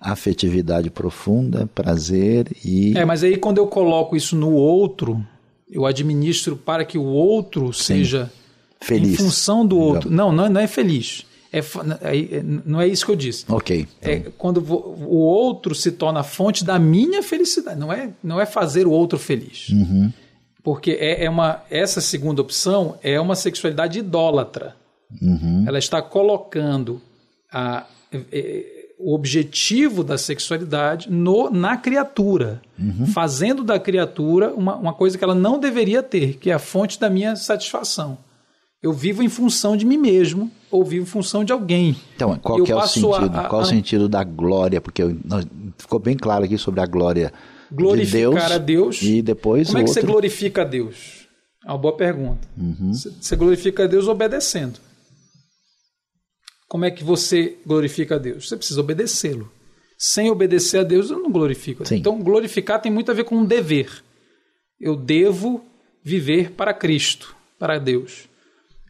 afetividade 0.00 0.88
profunda, 0.88 1.68
prazer 1.74 2.50
e. 2.64 2.96
É, 2.96 3.04
mas 3.04 3.22
aí 3.22 3.36
quando 3.36 3.58
eu 3.58 3.66
coloco 3.66 4.16
isso 4.16 4.34
no 4.34 4.52
outro, 4.52 5.22
eu 5.70 5.84
administro 5.84 6.56
para 6.56 6.86
que 6.86 6.96
o 6.96 7.04
outro 7.04 7.70
Sim. 7.72 7.82
seja 7.82 8.32
feliz. 8.80 9.14
Em 9.14 9.16
função 9.16 9.66
do 9.66 9.78
outro. 9.78 10.10
Não, 10.10 10.32
não, 10.32 10.48
não 10.48 10.60
é 10.60 10.66
feliz. 10.66 11.26
É, 11.52 11.58
é, 11.58 12.42
não 12.64 12.80
é 12.80 12.86
isso 12.86 13.04
que 13.04 13.12
eu 13.12 13.16
disse. 13.16 13.44
Ok. 13.48 13.86
Então. 14.00 14.12
É 14.12 14.20
quando 14.38 14.58
o 14.58 15.16
outro 15.16 15.74
se 15.74 15.92
torna 15.92 16.20
a 16.20 16.24
fonte 16.24 16.64
da 16.64 16.78
minha 16.78 17.22
felicidade. 17.22 17.78
Não 17.78 17.92
é, 17.92 18.10
não 18.22 18.40
é 18.40 18.46
fazer 18.46 18.86
o 18.86 18.90
outro 18.90 19.18
feliz. 19.18 19.68
Uhum. 19.70 20.12
Porque 20.68 20.90
é, 21.00 21.24
é 21.24 21.30
uma, 21.30 21.62
essa 21.70 21.98
segunda 21.98 22.42
opção 22.42 22.98
é 23.02 23.18
uma 23.18 23.34
sexualidade 23.34 24.00
idólatra. 24.00 24.76
Uhum. 25.18 25.64
Ela 25.66 25.78
está 25.78 26.02
colocando 26.02 27.00
a, 27.50 27.86
é, 28.30 28.90
o 28.98 29.14
objetivo 29.14 30.04
da 30.04 30.18
sexualidade 30.18 31.10
no, 31.10 31.48
na 31.48 31.78
criatura, 31.78 32.60
uhum. 32.78 33.06
fazendo 33.06 33.64
da 33.64 33.80
criatura 33.80 34.52
uma, 34.52 34.76
uma 34.76 34.92
coisa 34.92 35.16
que 35.16 35.24
ela 35.24 35.34
não 35.34 35.58
deveria 35.58 36.02
ter, 36.02 36.34
que 36.34 36.50
é 36.50 36.52
a 36.52 36.58
fonte 36.58 37.00
da 37.00 37.08
minha 37.08 37.34
satisfação. 37.34 38.18
Eu 38.82 38.92
vivo 38.92 39.22
em 39.22 39.28
função 39.30 39.74
de 39.74 39.86
mim 39.86 39.96
mesmo 39.96 40.50
ou 40.70 40.84
vivo 40.84 41.04
em 41.04 41.06
função 41.06 41.44
de 41.44 41.50
alguém. 41.50 41.96
Então, 42.14 42.38
qual 42.42 42.58
é 42.58 42.74
o 42.74 42.86
sentido? 42.86 43.38
A, 43.38 43.40
a, 43.40 43.48
qual 43.48 43.62
o 43.62 43.64
sentido 43.64 44.06
da 44.06 44.22
glória? 44.22 44.82
Porque 44.82 45.02
eu, 45.02 45.16
nós, 45.24 45.46
ficou 45.78 45.98
bem 45.98 46.14
claro 46.14 46.44
aqui 46.44 46.58
sobre 46.58 46.82
a 46.82 46.86
glória 46.86 47.32
glorificar 47.70 48.20
de 48.20 48.38
Deus, 48.38 48.52
a 48.52 48.58
Deus. 48.58 49.02
E 49.02 49.22
depois 49.22 49.68
Como 49.68 49.78
é 49.78 49.82
que 49.82 49.88
outro... 49.88 50.00
você 50.02 50.06
glorifica 50.06 50.62
a 50.62 50.64
Deus? 50.64 51.28
É 51.64 51.70
uma 51.70 51.78
boa 51.78 51.96
pergunta. 51.96 52.46
Uhum. 52.56 52.92
Você 52.92 53.36
glorifica 53.36 53.84
a 53.84 53.86
Deus 53.86 54.08
obedecendo. 54.08 54.78
Como 56.68 56.84
é 56.84 56.90
que 56.90 57.02
você 57.02 57.56
glorifica 57.66 58.16
a 58.16 58.18
Deus? 58.18 58.48
Você 58.48 58.56
precisa 58.56 58.80
obedecê-lo. 58.80 59.50
Sem 59.96 60.30
obedecer 60.30 60.78
a 60.78 60.84
Deus, 60.84 61.10
eu 61.10 61.18
não 61.18 61.30
glorifico. 61.30 61.84
Sim. 61.86 61.96
Então, 61.96 62.22
glorificar 62.22 62.80
tem 62.80 62.92
muito 62.92 63.10
a 63.10 63.14
ver 63.14 63.24
com 63.24 63.36
um 63.36 63.44
dever. 63.44 63.90
Eu 64.80 64.94
devo 64.94 65.64
viver 66.04 66.52
para 66.52 66.72
Cristo, 66.72 67.34
para 67.58 67.78
Deus. 67.78 68.28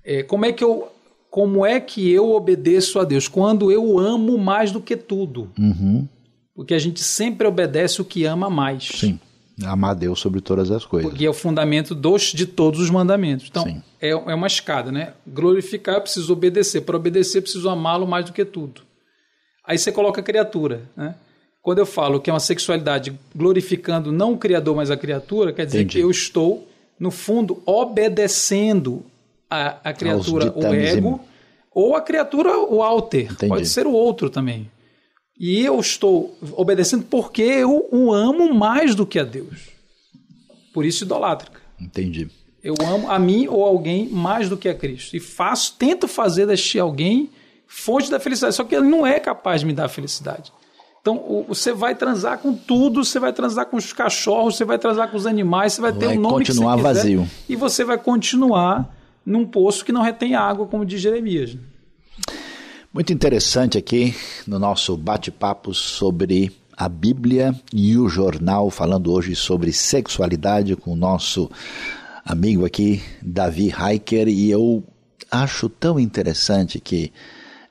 É, 0.05 0.23
como 0.23 0.45
é 0.45 0.53
que 0.53 0.63
eu 0.63 0.89
como 1.31 1.65
é 1.65 1.79
que 1.79 2.11
eu 2.11 2.31
obedeço 2.31 2.99
a 2.99 3.05
Deus? 3.05 3.29
Quando 3.29 3.71
eu 3.71 3.99
amo 3.99 4.39
mais 4.39 4.73
do 4.73 4.81
que 4.81 4.97
tudo. 4.97 5.53
Uhum. 5.59 6.09
Porque 6.59 6.75
a 6.75 6.79
gente 6.81 7.05
sempre 7.05 7.47
obedece 7.47 8.03
o 8.03 8.05
que 8.05 8.25
ama 8.25 8.51
mais. 8.51 8.89
Sim. 8.89 9.21
Amar 9.65 9.95
Deus 9.95 10.19
sobre 10.19 10.41
todas 10.41 10.73
as 10.73 10.85
coisas. 10.85 11.09
Porque 11.09 11.25
é 11.25 11.31
o 11.31 11.33
fundamento 11.33 11.95
dos, 11.95 12.33
de 12.33 12.47
todos 12.47 12.81
os 12.81 12.91
mandamentos. 12.91 13.47
Então, 13.49 13.81
é, 14.01 14.09
é 14.09 14.35
uma 14.35 14.49
escada, 14.49 14.91
né? 14.91 15.13
Glorificar, 15.25 15.95
eu 15.95 16.01
preciso 16.01 16.33
obedecer. 16.33 16.81
Para 16.81 16.97
obedecer, 16.97 17.39
eu 17.39 17.43
preciso 17.43 17.69
amá-lo 17.69 18.09
mais 18.09 18.25
do 18.25 18.33
que 18.33 18.45
tudo. 18.45 18.81
Aí 19.65 19.79
você 19.79 19.93
coloca 19.93 20.21
a 20.21 20.25
criatura, 20.25 20.83
né? 20.97 21.15
Quando 21.63 21.79
eu 21.79 21.87
falo 21.87 22.19
que 22.19 22.29
é 22.29 22.33
uma 22.33 22.41
sexualidade 22.41 23.17
glorificando 23.33 24.11
não 24.11 24.33
o 24.33 24.37
Criador, 24.37 24.75
mas 24.75 24.91
a 24.91 24.97
criatura, 24.97 25.53
quer 25.53 25.65
dizer 25.65 25.83
Entendi. 25.83 25.99
que 25.99 26.03
eu 26.03 26.11
estou, 26.11 26.67
no 26.99 27.13
fundo, 27.13 27.63
obedecendo 27.65 29.05
a, 29.49 29.77
a 29.85 29.93
criatura, 29.93 30.53
o 30.57 30.75
ego, 30.75 31.21
ou 31.73 31.95
a 31.95 32.01
criatura, 32.01 32.59
o 32.59 32.83
alter. 32.83 33.31
Entendi. 33.31 33.49
Pode 33.49 33.69
ser 33.69 33.87
o 33.87 33.93
outro 33.93 34.29
também. 34.29 34.69
E 35.39 35.61
eu 35.65 35.79
estou 35.79 36.37
obedecendo 36.53 37.05
porque 37.09 37.43
eu 37.43 37.89
o 37.93 38.13
amo 38.13 38.53
mais 38.53 38.95
do 38.95 39.07
que 39.07 39.19
a 39.19 39.25
Deus. 39.25 39.69
Por 40.75 40.85
isso 40.85 41.05
idolátrica. 41.05 41.61
Entendi. 41.81 42.29
Eu 42.63 42.75
amo 42.85 43.11
a 43.11 43.19
mim 43.19 43.47
ou 43.47 43.65
alguém 43.65 44.09
mais 44.09 44.49
do 44.49 44.57
que 44.57 44.69
a 44.69 44.75
Cristo. 44.75 45.17
E 45.17 45.21
faço, 45.21 45.77
tento 45.79 46.09
fazer 46.09 46.47
deste 46.47 46.79
alguém 46.79 47.31
fonte 47.69 48.11
da 48.11 48.19
felicidade. 48.19 48.57
Só 48.57 48.65
que 48.65 48.75
ele 48.75 48.89
não 48.89 49.07
é 49.07 49.21
capaz 49.21 49.61
de 49.61 49.67
me 49.67 49.73
dar 49.73 49.89
felicidade. 49.89 50.53
Então, 51.01 51.45
você 51.49 51.73
vai 51.73 51.95
transar 51.95 52.39
com 52.39 52.53
tudo, 52.53 53.05
você 53.05 53.21
vai 53.21 53.33
transar 53.33 53.67
com 53.67 53.77
os 53.77 53.93
cachorros, 53.93 54.57
você 54.57 54.65
vai 54.65 54.79
transar 54.79 55.11
com 55.11 55.17
os 55.17 55.27
animais, 55.27 55.75
você 55.75 55.81
vai, 55.81 55.93
vai 55.93 56.01
ter 56.01 56.19
um 56.19 56.21
nome 56.21 56.45
que 56.45 56.53
você 56.53 56.61
quiser. 56.61 56.83
vazio. 56.83 57.31
E 57.49 57.55
você 57.55 57.85
vai 57.85 57.97
continuar 57.97 58.95
num 59.25 59.47
poço 59.47 59.85
que 59.85 59.93
não 59.93 60.03
retém 60.03 60.35
água, 60.35 60.67
como 60.67 60.85
diz 60.85 61.01
Jeremias. 61.01 61.57
Muito 62.91 63.13
interessante 63.13 63.77
aqui 63.77 64.15
no 64.47 64.59
nosso 64.59 64.97
bate-papo 64.97 65.75
sobre 65.75 66.51
a 66.75 66.89
Bíblia 66.89 67.55
e 67.71 67.99
o 67.99 68.09
jornal, 68.09 68.71
falando 68.71 69.13
hoje 69.13 69.37
sobre 69.37 69.75
sexualidade 69.75 70.75
com 70.75 70.93
o 70.93 70.97
nosso 70.97 71.51
amigo 72.25 72.65
aqui, 72.65 73.03
Davi 73.21 73.71
Heiker, 73.79 74.27
e 74.27 74.51
eu 74.51 74.83
acho 75.31 75.69
tão 75.69 76.01
interessante 76.01 76.81
que 76.81 77.13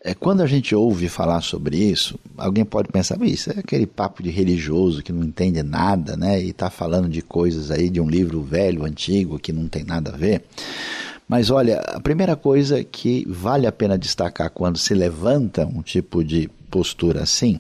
é, 0.04 0.14
quando 0.14 0.42
a 0.42 0.48
gente 0.48 0.76
ouve 0.76 1.10
falar 1.10 1.42
sobre 1.42 1.78
isso, 1.78 2.20
alguém 2.38 2.64
pode 2.64 2.90
pensar, 2.90 3.20
isso 3.24 3.50
é 3.50 3.60
aquele 3.60 3.88
papo 3.88 4.22
de 4.22 4.30
religioso 4.30 5.02
que 5.02 5.12
não 5.12 5.24
entende 5.24 5.64
nada, 5.64 6.16
né? 6.16 6.40
E 6.40 6.52
está 6.52 6.70
falando 6.70 7.10
de 7.10 7.24
coisas 7.24 7.72
aí 7.72 7.90
de 7.90 8.00
um 8.00 8.08
livro 8.08 8.44
velho, 8.44 8.86
antigo, 8.86 9.40
que 9.40 9.52
não 9.52 9.68
tem 9.68 9.84
nada 9.84 10.12
a 10.12 10.16
ver. 10.16 10.44
Mas 11.28 11.50
olha, 11.50 11.80
a 11.80 12.00
primeira 12.00 12.36
coisa 12.36 12.84
que 12.84 13.26
vale 13.28 13.68
a 13.68 13.72
pena 13.72 13.98
destacar 13.98 14.50
quando 14.50 14.78
se 14.78 14.94
levanta 14.94 15.66
um 15.66 15.82
tipo 15.82 16.24
de 16.24 16.50
postura 16.72 17.24
assim 17.24 17.60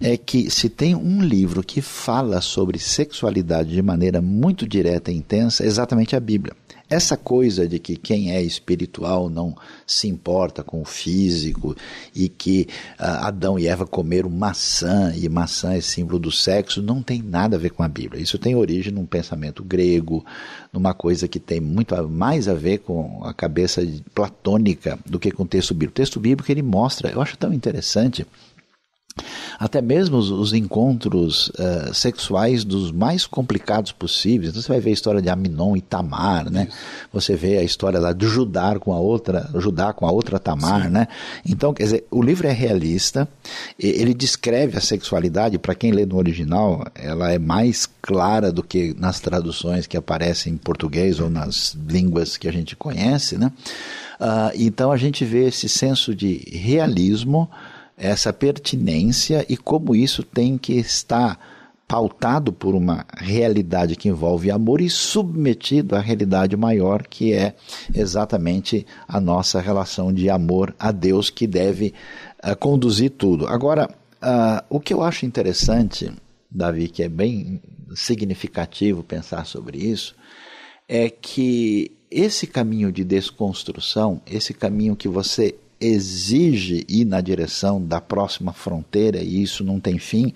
é 0.00 0.16
que 0.16 0.50
se 0.50 0.68
tem 0.68 0.94
um 0.94 1.22
livro 1.22 1.62
que 1.62 1.80
fala 1.82 2.40
sobre 2.40 2.78
sexualidade 2.78 3.70
de 3.70 3.82
maneira 3.82 4.20
muito 4.20 4.66
direta 4.66 5.10
e 5.10 5.16
intensa, 5.16 5.62
é 5.62 5.66
exatamente 5.66 6.16
a 6.16 6.20
Bíblia. 6.20 6.54
Essa 6.90 7.16
coisa 7.16 7.68
de 7.68 7.78
que 7.78 7.94
quem 7.94 8.32
é 8.32 8.42
espiritual 8.42 9.30
não 9.30 9.56
se 9.86 10.08
importa 10.08 10.64
com 10.64 10.82
o 10.82 10.84
físico 10.84 11.76
e 12.12 12.28
que 12.28 12.66
uh, 12.98 13.26
Adão 13.26 13.56
e 13.56 13.68
Eva 13.68 13.86
comeram 13.86 14.28
maçã 14.28 15.14
e 15.14 15.28
maçã 15.28 15.72
é 15.74 15.80
símbolo 15.80 16.18
do 16.18 16.32
sexo, 16.32 16.82
não 16.82 17.00
tem 17.00 17.22
nada 17.22 17.54
a 17.54 17.58
ver 17.60 17.70
com 17.70 17.84
a 17.84 17.88
Bíblia. 17.88 18.20
Isso 18.20 18.40
tem 18.40 18.56
origem 18.56 18.92
num 18.92 19.06
pensamento 19.06 19.62
grego, 19.62 20.24
numa 20.72 20.92
coisa 20.92 21.28
que 21.28 21.38
tem 21.38 21.60
muito 21.60 21.94
mais 22.08 22.48
a 22.48 22.54
ver 22.54 22.78
com 22.78 23.22
a 23.24 23.32
cabeça 23.32 23.86
platônica 24.12 24.98
do 25.06 25.20
que 25.20 25.30
com 25.30 25.44
o 25.44 25.46
texto 25.46 25.72
bíblico. 25.72 25.92
O 25.92 26.02
texto 26.02 26.18
bíblico 26.18 26.50
ele 26.50 26.62
mostra, 26.62 27.10
eu 27.10 27.22
acho 27.22 27.38
tão 27.38 27.52
interessante 27.52 28.26
até 29.58 29.82
mesmo 29.82 30.16
os, 30.16 30.30
os 30.30 30.52
encontros 30.52 31.48
uh, 31.50 31.92
sexuais 31.92 32.64
dos 32.64 32.90
mais 32.90 33.26
complicados 33.26 33.92
possíveis. 33.92 34.50
Então, 34.50 34.62
você 34.62 34.68
vai 34.68 34.80
ver 34.80 34.90
a 34.90 34.94
história 34.94 35.22
de 35.22 35.28
Aminon 35.28 35.76
e 35.76 35.80
Tamar, 35.80 36.50
né? 36.50 36.68
Você 37.12 37.34
vê 37.36 37.58
a 37.58 37.62
história 37.62 37.98
lá 37.98 38.12
de 38.12 38.26
Judá 38.26 38.78
com 38.78 38.92
a 38.92 38.98
outra, 38.98 39.50
Judá 39.56 39.92
com 39.92 40.06
a 40.06 40.10
outra 40.10 40.38
Tamar, 40.38 40.84
Sim. 40.84 40.90
né? 40.90 41.08
Então, 41.44 41.74
quer 41.74 41.84
dizer, 41.84 42.06
o 42.10 42.22
livro 42.22 42.46
é 42.46 42.52
realista, 42.52 43.28
ele 43.78 44.14
descreve 44.14 44.78
a 44.78 44.80
sexualidade, 44.80 45.58
para 45.58 45.74
quem 45.74 45.92
lê 45.92 46.06
no 46.06 46.16
original, 46.16 46.86
ela 46.94 47.32
é 47.32 47.38
mais 47.38 47.88
clara 48.00 48.50
do 48.50 48.62
que 48.62 48.94
nas 48.98 49.20
traduções 49.20 49.86
que 49.86 49.96
aparecem 49.96 50.54
em 50.54 50.56
português 50.56 51.20
ou 51.20 51.28
nas 51.28 51.76
línguas 51.88 52.36
que 52.36 52.48
a 52.48 52.52
gente 52.52 52.74
conhece, 52.76 53.36
né? 53.36 53.52
Uh, 54.20 54.52
então 54.54 54.92
a 54.92 54.98
gente 54.98 55.24
vê 55.24 55.46
esse 55.48 55.66
senso 55.66 56.14
de 56.14 56.46
realismo, 56.52 57.50
essa 58.00 58.32
pertinência 58.32 59.44
e 59.48 59.56
como 59.56 59.94
isso 59.94 60.22
tem 60.22 60.56
que 60.56 60.72
estar 60.72 61.38
pautado 61.86 62.52
por 62.52 62.74
uma 62.74 63.04
realidade 63.16 63.96
que 63.96 64.08
envolve 64.08 64.50
amor 64.50 64.80
e 64.80 64.88
submetido 64.88 65.96
à 65.96 66.00
realidade 66.00 66.56
maior 66.56 67.02
que 67.02 67.32
é 67.32 67.54
exatamente 67.92 68.86
a 69.06 69.20
nossa 69.20 69.60
relação 69.60 70.12
de 70.12 70.30
amor 70.30 70.74
a 70.78 70.92
Deus 70.92 71.28
que 71.28 71.46
deve 71.46 71.92
uh, 72.44 72.56
conduzir 72.56 73.10
tudo. 73.10 73.46
Agora, 73.46 73.90
uh, 74.22 74.64
o 74.70 74.78
que 74.78 74.94
eu 74.94 75.02
acho 75.02 75.26
interessante, 75.26 76.10
Davi, 76.48 76.88
que 76.88 77.02
é 77.02 77.08
bem 77.08 77.60
significativo 77.94 79.02
pensar 79.02 79.44
sobre 79.44 79.78
isso, 79.78 80.14
é 80.88 81.10
que 81.10 81.90
esse 82.10 82.46
caminho 82.46 82.92
de 82.92 83.04
desconstrução, 83.04 84.22
esse 84.26 84.54
caminho 84.54 84.96
que 84.96 85.08
você 85.08 85.56
exige 85.80 86.84
ir 86.88 87.04
na 87.04 87.20
direção 87.20 87.82
da 87.82 88.00
próxima 88.00 88.52
fronteira 88.52 89.22
e 89.22 89.42
isso 89.42 89.64
não 89.64 89.80
tem 89.80 89.98
fim 89.98 90.32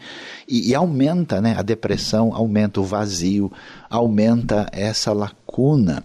e, 0.48 0.70
e, 0.70 0.74
aumenta 0.74 1.40
né, 1.40 1.54
a 1.58 1.62
depressão, 1.62 2.34
aumenta 2.34 2.80
o 2.80 2.84
vazio, 2.84 3.52
aumenta 3.90 4.68
essa 4.72 5.12
lacuna. 5.12 6.02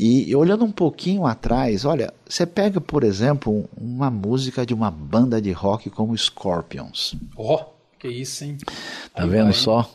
E 0.00 0.32
olhando 0.36 0.64
um 0.64 0.70
pouquinho 0.70 1.26
atrás, 1.26 1.84
olha, 1.84 2.14
você 2.28 2.46
pega, 2.46 2.80
por 2.80 3.02
exemplo, 3.02 3.68
uma 3.76 4.08
música 4.08 4.64
de 4.64 4.72
uma 4.72 4.92
banda 4.92 5.42
de 5.42 5.50
rock 5.50 5.90
como 5.90 6.16
Scorpions. 6.16 7.16
Oh, 7.36 7.58
que 7.98 8.06
isso, 8.06 8.44
hein? 8.44 8.58
Tá 9.12 9.24
Aí 9.24 9.28
vendo 9.28 9.46
vai, 9.46 9.52
só? 9.54 9.90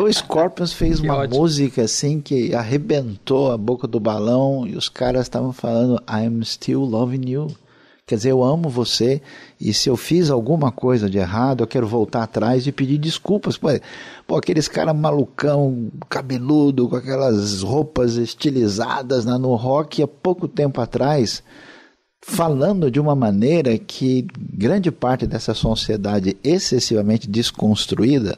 o 0.00 0.12
Scorpions 0.12 0.72
fez 0.72 1.00
uma 1.02 1.16
ótimo. 1.16 1.40
música 1.40 1.82
assim 1.82 2.20
que 2.20 2.54
arrebentou 2.54 3.50
a 3.50 3.58
boca 3.58 3.88
do 3.88 3.98
balão 3.98 4.68
e 4.68 4.76
os 4.76 4.88
caras 4.88 5.22
estavam 5.22 5.52
falando 5.52 6.00
I'm 6.08 6.44
still 6.44 6.82
loving 6.82 7.28
you. 7.28 7.48
Quer 8.10 8.16
dizer, 8.16 8.32
eu 8.32 8.42
amo 8.42 8.68
você 8.68 9.22
e 9.60 9.72
se 9.72 9.88
eu 9.88 9.96
fiz 9.96 10.30
alguma 10.30 10.72
coisa 10.72 11.08
de 11.08 11.16
errado, 11.16 11.62
eu 11.62 11.66
quero 11.68 11.86
voltar 11.86 12.24
atrás 12.24 12.66
e 12.66 12.72
pedir 12.72 12.98
desculpas. 12.98 13.56
Pô, 13.56 13.68
pô 14.26 14.34
aqueles 14.34 14.66
caras 14.66 14.96
malucão, 14.96 15.92
cabeludo, 16.08 16.88
com 16.88 16.96
aquelas 16.96 17.62
roupas 17.62 18.16
estilizadas 18.16 19.24
né, 19.24 19.38
no 19.38 19.54
rock 19.54 20.02
há 20.02 20.08
pouco 20.08 20.48
tempo 20.48 20.80
atrás, 20.80 21.40
falando 22.20 22.90
de 22.90 22.98
uma 22.98 23.14
maneira 23.14 23.78
que 23.78 24.26
grande 24.36 24.90
parte 24.90 25.24
dessa 25.24 25.54
sociedade 25.54 26.36
excessivamente 26.42 27.30
desconstruída, 27.30 28.36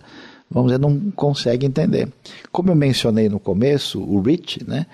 vamos 0.50 0.70
dizer, 0.70 0.82
não 0.82 1.10
consegue 1.12 1.64
entender. 1.64 2.12
Como 2.52 2.70
eu 2.70 2.76
mencionei 2.76 3.30
no 3.30 3.40
começo, 3.40 4.02
o 4.02 4.20
Rich, 4.20 4.68
né? 4.68 4.84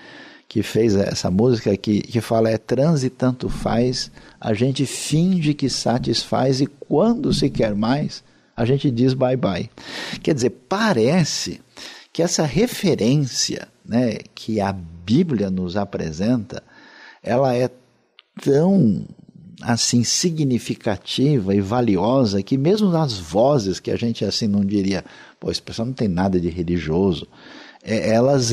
Que 0.49 0.63
fez 0.63 0.95
essa 0.95 1.29
música 1.29 1.77
que, 1.77 2.01
que 2.01 2.19
fala 2.19 2.49
é 2.49 2.57
transe 2.57 3.07
tanto 3.07 3.47
faz, 3.47 4.11
a 4.41 4.51
gente 4.51 4.83
finge 4.83 5.53
que 5.53 5.69
satisfaz 5.69 6.59
e 6.59 6.65
quando 6.65 7.31
se 7.31 7.51
quer 7.51 7.75
mais, 7.75 8.23
a 8.57 8.65
gente 8.65 8.89
diz 8.89 9.13
bye 9.13 9.37
bye. 9.37 9.69
Quer 10.23 10.33
dizer, 10.33 10.49
parece 10.67 11.61
que 12.11 12.23
essa 12.23 12.43
referência 12.43 13.67
né, 13.85 14.17
que 14.33 14.59
a 14.59 14.73
Bíblia 14.73 15.51
nos 15.51 15.77
apresenta, 15.77 16.63
ela 17.21 17.53
é 17.53 17.69
tão 18.41 19.05
assim 19.61 20.03
significativa 20.03 21.53
e 21.53 21.61
valiosa 21.61 22.41
que 22.41 22.57
mesmo 22.57 22.89
nas 22.89 23.19
vozes 23.19 23.79
que 23.79 23.91
a 23.91 23.97
gente 23.97 24.25
assim 24.25 24.47
não 24.47 24.65
diria, 24.65 25.05
pô, 25.39 25.51
esse 25.51 25.61
pessoal 25.61 25.85
não 25.85 25.93
tem 25.93 26.07
nada 26.07 26.39
de 26.39 26.49
religioso, 26.49 27.27
é, 27.83 28.09
elas 28.09 28.51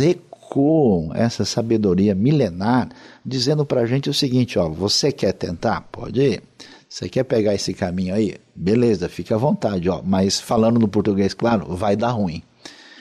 ecoam 0.57 1.15
essa 1.15 1.45
sabedoria 1.45 2.15
milenar, 2.15 2.89
dizendo 3.25 3.65
para 3.65 3.83
a 3.83 3.87
gente 3.87 4.09
o 4.09 4.15
seguinte: 4.15 4.59
ó, 4.59 4.69
você 4.69 5.13
quer 5.13 5.33
tentar? 5.33 5.83
Pode 5.93 6.21
ir. 6.21 6.43
Você 6.89 7.09
quer 7.09 7.25
pegar 7.25 7.55
esse 7.55 7.75
caminho 7.75 8.15
aí? 8.15 8.37
Beleza, 8.55 9.09
fica 9.09 9.35
à 9.35 9.39
vontade, 9.39 9.89
ó. 9.89 10.01
Mas 10.03 10.41
falando 10.41 10.81
no 10.81 10.89
português, 10.89 11.35
claro, 11.35 11.77
vai 11.77 11.97
dar 11.97 12.13
ruim. 12.13 12.43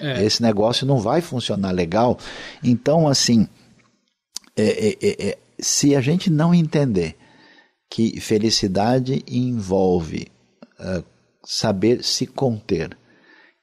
É. 0.02 0.24
Esse 0.24 0.42
negócio 0.42 0.86
não 0.86 1.00
vai 1.00 1.22
funcionar 1.22 1.72
legal. 1.72 2.18
Então, 2.64 3.08
assim, 3.08 3.48
é, 4.58 4.90
é, 4.90 4.98
é, 5.02 5.28
é 5.30 5.38
se 5.60 5.96
a 5.96 6.02
gente 6.02 6.30
não 6.30 6.54
entender 6.54 7.16
que 7.90 8.20
felicidade 8.20 9.24
envolve 9.28 10.28
uh, 10.80 11.04
saber 11.46 12.04
se 12.04 12.26
conter, 12.26 12.98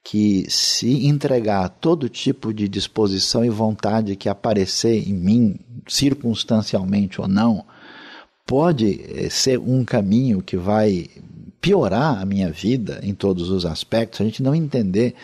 que 0.04 0.46
se 0.48 1.06
entregar 1.06 1.64
a 1.64 1.68
todo 1.68 2.08
tipo 2.08 2.52
de 2.52 2.68
disposição 2.68 3.44
e 3.44 3.48
vontade 3.48 4.16
que 4.16 4.28
aparecer 4.28 5.08
em 5.08 5.12
mim, 5.12 5.58
circunstancialmente 5.86 7.20
ou 7.20 7.28
não, 7.28 7.64
pode 8.44 9.00
eh, 9.08 9.30
ser 9.30 9.58
um 9.58 9.84
caminho 9.84 10.42
que 10.42 10.56
vai 10.56 11.08
piorar 11.60 12.20
a 12.20 12.26
minha 12.26 12.50
vida 12.50 12.98
em 13.02 13.14
todos 13.14 13.48
os 13.48 13.64
aspectos, 13.64 14.20
a 14.20 14.24
gente 14.24 14.42
não 14.42 14.54
entender 14.54 15.14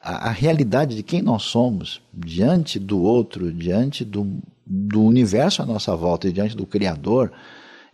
a, 0.00 0.28
a 0.28 0.30
realidade 0.30 0.94
de 0.94 1.02
quem 1.02 1.20
nós 1.20 1.42
somos 1.42 2.00
diante 2.14 2.78
do 2.78 3.02
outro, 3.02 3.52
diante 3.52 4.04
do, 4.04 4.40
do 4.64 5.02
universo 5.02 5.60
à 5.62 5.66
nossa 5.66 5.94
volta 5.96 6.28
e 6.28 6.32
diante 6.32 6.56
do 6.56 6.64
Criador, 6.64 7.32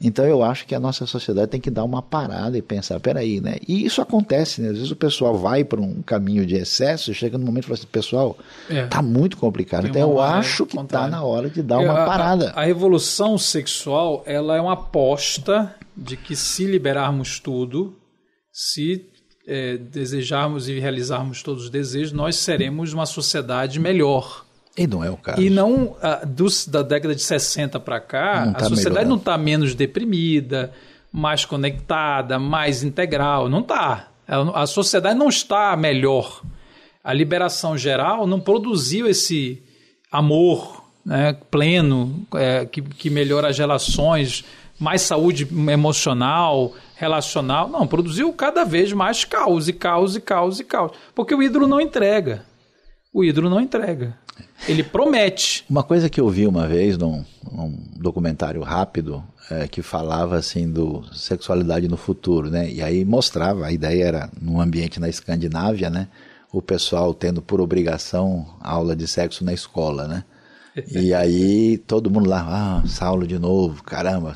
então 0.01 0.25
eu 0.27 0.43
acho 0.43 0.67
que 0.67 0.75
a 0.75 0.81
nossa 0.81 1.07
sociedade 1.07 1.51
tem 1.51 1.61
que 1.61 1.71
dar 1.71 1.85
uma 1.85 2.03
parada 2.03 2.57
e 2.57 2.63
pensar, 2.63 3.01
peraí, 3.01 3.41
né? 3.41 3.57
E 3.67 3.85
isso 3.85 4.03
acontece, 4.03 4.61
né? 4.61 4.69
Às 4.69 4.75
vezes 4.75 4.91
o 4.91 4.97
pessoal 4.97 5.37
vai 5.37 5.65
para 5.65 5.81
um 5.81 6.03
caminho 6.03 6.45
de 6.45 6.55
excesso, 6.55 7.15
chega 7.15 7.39
no 7.39 7.47
momento 7.47 7.65
e 7.65 7.67
fala 7.69 7.79
assim, 7.79 7.87
pessoal, 7.87 8.37
é. 8.69 8.87
tá 8.87 9.01
muito 9.01 9.37
complicado. 9.37 9.87
Então 9.87 10.03
eu 10.03 10.21
acho 10.21 10.67
que 10.67 10.79
está 10.79 11.09
na 11.09 11.23
hora 11.23 11.49
de 11.49 11.63
dar 11.63 11.79
uma 11.79 12.07
parada. 12.07 12.51
A, 12.51 12.63
a, 12.63 12.65
revolução 12.65 13.39
sexual, 13.39 14.23
ela 14.27 14.57
é 14.57 14.61
uma 14.61 14.75
aposta 14.75 15.75
de 15.97 16.17
que 16.17 16.37
se 16.37 16.67
liberarmos 16.67 17.41
tudo, 17.41 17.97
se 18.53 19.07
é, 19.47 19.79
desejarmos 19.79 20.69
e 20.69 20.79
realizarmos 20.79 21.43
todos 21.43 21.65
os 21.65 21.71
desejos, 21.71 22.13
nós 22.13 22.37
seremos 22.37 22.93
uma 22.93 23.07
sociedade 23.07 23.81
melhor. 23.81 24.46
E 24.77 24.87
não 24.87 25.03
é 25.03 25.11
o 25.11 25.17
caso. 25.17 25.41
E 25.41 25.49
não, 25.49 25.97
a, 26.03 26.25
dos, 26.25 26.67
da 26.67 26.83
década 26.83 27.15
de 27.15 27.23
60 27.23 27.81
para 27.81 27.99
cá, 27.99 28.53
tá 28.53 28.67
a 28.67 28.69
sociedade 28.69 29.07
melhorando. 29.07 29.09
não 29.09 29.17
está 29.17 29.39
menos 29.39 29.75
deprimida, 29.75 30.73
mais 31.11 31.45
conectada, 31.45 32.39
mais 32.39 32.83
integral. 32.83 33.49
Não 33.49 33.61
está. 33.61 34.09
A 34.55 34.67
sociedade 34.67 35.19
não 35.19 35.29
está 35.29 35.75
melhor. 35.77 36.43
A 37.03 37.13
liberação 37.13 37.79
geral 37.79 38.27
não 38.27 38.41
produziu 38.41 39.07
esse 39.07 39.63
amor 40.11 40.85
né, 41.05 41.37
pleno 41.51 42.27
é, 42.35 42.67
que, 42.67 42.83
que 42.83 43.09
melhora 43.09 43.49
as 43.49 43.57
relações, 43.57 44.45
mais 44.79 45.03
saúde 45.03 45.49
emocional, 45.71 46.75
relacional. 46.97 47.69
Não, 47.69 47.87
produziu 47.87 48.33
cada 48.33 48.65
vez 48.65 48.93
mais 48.93 49.25
caos 49.25 49.69
e 49.69 49.73
caos 49.73 50.17
e 50.17 50.21
caos 50.21 50.61
e 50.61 50.65
caos. 50.65 50.93
Porque 51.15 51.35
o 51.35 51.43
ídolo 51.43 51.67
não 51.67 51.81
entrega. 51.81 52.45
O 53.13 53.25
ídolo 53.25 53.49
não 53.49 53.61
entrega. 53.61 54.19
Ele 54.69 54.83
promete. 54.83 55.65
Uma 55.69 55.83
coisa 55.83 56.09
que 56.09 56.21
eu 56.21 56.29
vi 56.29 56.47
uma 56.47 56.67
vez 56.67 56.97
num, 56.97 57.25
num 57.51 57.79
documentário 57.97 58.63
rápido 58.63 59.23
é, 59.51 59.69
que 59.69 59.83
falava 59.83 60.37
assim 60.37 60.69
do 60.69 61.05
sexualidade 61.13 61.89
no 61.89 61.97
futuro, 61.97 62.51
né? 62.51 62.71
E 62.71 62.83
aí 62.83 63.05
mostrava, 63.05 63.67
a 63.67 63.73
ideia 63.73 64.05
era 64.05 64.31
num 64.41 64.61
ambiente 64.61 64.99
na 64.99 65.09
Escandinávia, 65.09 65.89
né? 65.89 66.09
O 66.53 66.61
pessoal 66.61 67.15
tendo 67.15 67.43
por 67.43 67.61
obrigação 67.61 68.47
aula 68.61 68.97
de 68.97 69.07
sexo 69.07 69.45
na 69.45 69.53
escola, 69.53 70.09
né? 70.09 70.25
E 70.91 71.13
aí 71.15 71.79
todo 71.79 72.11
mundo 72.11 72.29
lá, 72.29 72.45
ah, 72.83 72.89
Saulo 72.89 73.27
de 73.27 73.39
novo, 73.39 73.83
caramba, 73.83 74.35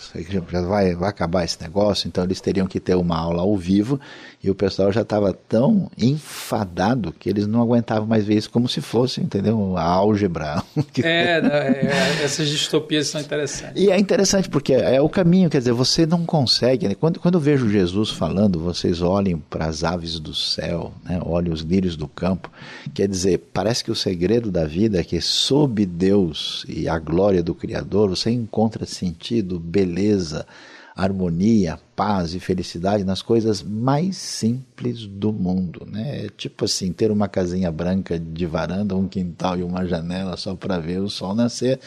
já 0.49 0.63
vai, 0.63 0.95
vai 0.95 1.09
acabar 1.09 1.45
esse 1.45 1.61
negócio, 1.61 2.07
então 2.07 2.25
eles 2.25 2.41
teriam 2.41 2.67
que 2.67 2.79
ter 2.79 2.95
uma 2.95 3.19
aula 3.19 3.43
ao 3.43 3.57
vivo 3.57 4.01
e 4.43 4.51
o 4.51 4.55
pessoal 4.55 4.91
já 4.91 5.03
estava 5.03 5.35
tão 5.35 5.91
enfadado 5.99 7.13
que 7.13 7.29
eles 7.29 7.47
não 7.47 7.61
aguentavam 7.61 8.07
mais 8.07 8.25
ver 8.25 8.37
isso 8.37 8.49
como 8.49 8.69
se 8.69 8.81
fosse, 8.81 9.21
entendeu? 9.21 9.77
A 9.77 9.83
álgebra. 9.83 10.63
É, 11.03 11.39
é, 11.39 12.25
essas 12.25 12.49
distopias 12.49 13.07
são 13.09 13.21
interessantes. 13.21 13.81
E 13.81 13.91
é 13.91 13.99
interessante 13.99 14.49
porque 14.49 14.73
é 14.73 15.01
o 15.01 15.09
caminho, 15.09 15.49
quer 15.49 15.59
dizer, 15.59 15.73
você 15.73 16.05
não 16.05 16.27
consegue, 16.27 16.89
né? 16.89 16.95
quando, 16.95 17.19
quando 17.21 17.35
eu 17.35 17.41
vejo 17.41 17.71
Jesus 17.71 18.11
falando, 18.11 18.59
vocês 18.59 19.01
olhem 19.01 19.39
para 19.39 19.67
as 19.67 19.83
aves 19.83 20.19
do 20.19 20.35
céu, 20.35 20.93
né? 21.05 21.21
olhem 21.25 21.53
os 21.53 21.61
lírios 21.61 21.97
do 21.97 22.07
campo, 22.09 22.51
quer 22.93 23.09
dizer, 23.09 23.39
parece 23.53 23.85
que 23.85 23.91
o 23.91 23.95
segredo 23.95 24.51
da 24.51 24.65
vida 24.65 25.01
é 25.01 25.05
que 25.05 25.21
sob 25.21 25.87
Deus 25.87 26.65
e 26.69 26.89
a 26.89 26.99
glória 26.99 27.43
do 27.43 27.55
Criador, 27.55 28.11
você 28.11 28.31
encontra 28.31 28.85
sentido, 28.85 29.59
beleza, 29.59 30.47
harmonia, 30.95 31.79
paz 31.95 32.35
e 32.35 32.41
felicidade 32.41 33.05
nas 33.05 33.23
coisas 33.23 33.63
mais 33.63 34.17
simples 34.17 35.07
do 35.07 35.33
mundo, 35.33 35.87
né? 35.91 36.27
É 36.27 36.29
tipo 36.29 36.65
assim, 36.65 36.93
ter 36.93 37.11
uma 37.11 37.29
casinha 37.29 37.71
branca 37.71 38.19
de 38.19 38.47
varanda, 38.47 38.97
um 38.97 39.09
quintal 39.09 39.59
e 39.59 39.63
uma 39.63 39.87
janela 39.87 40.37
só 40.37 40.55
para 40.55 40.79
ver 40.79 41.01
o 41.01 41.09
sol 41.09 41.35
nascer. 41.35 41.81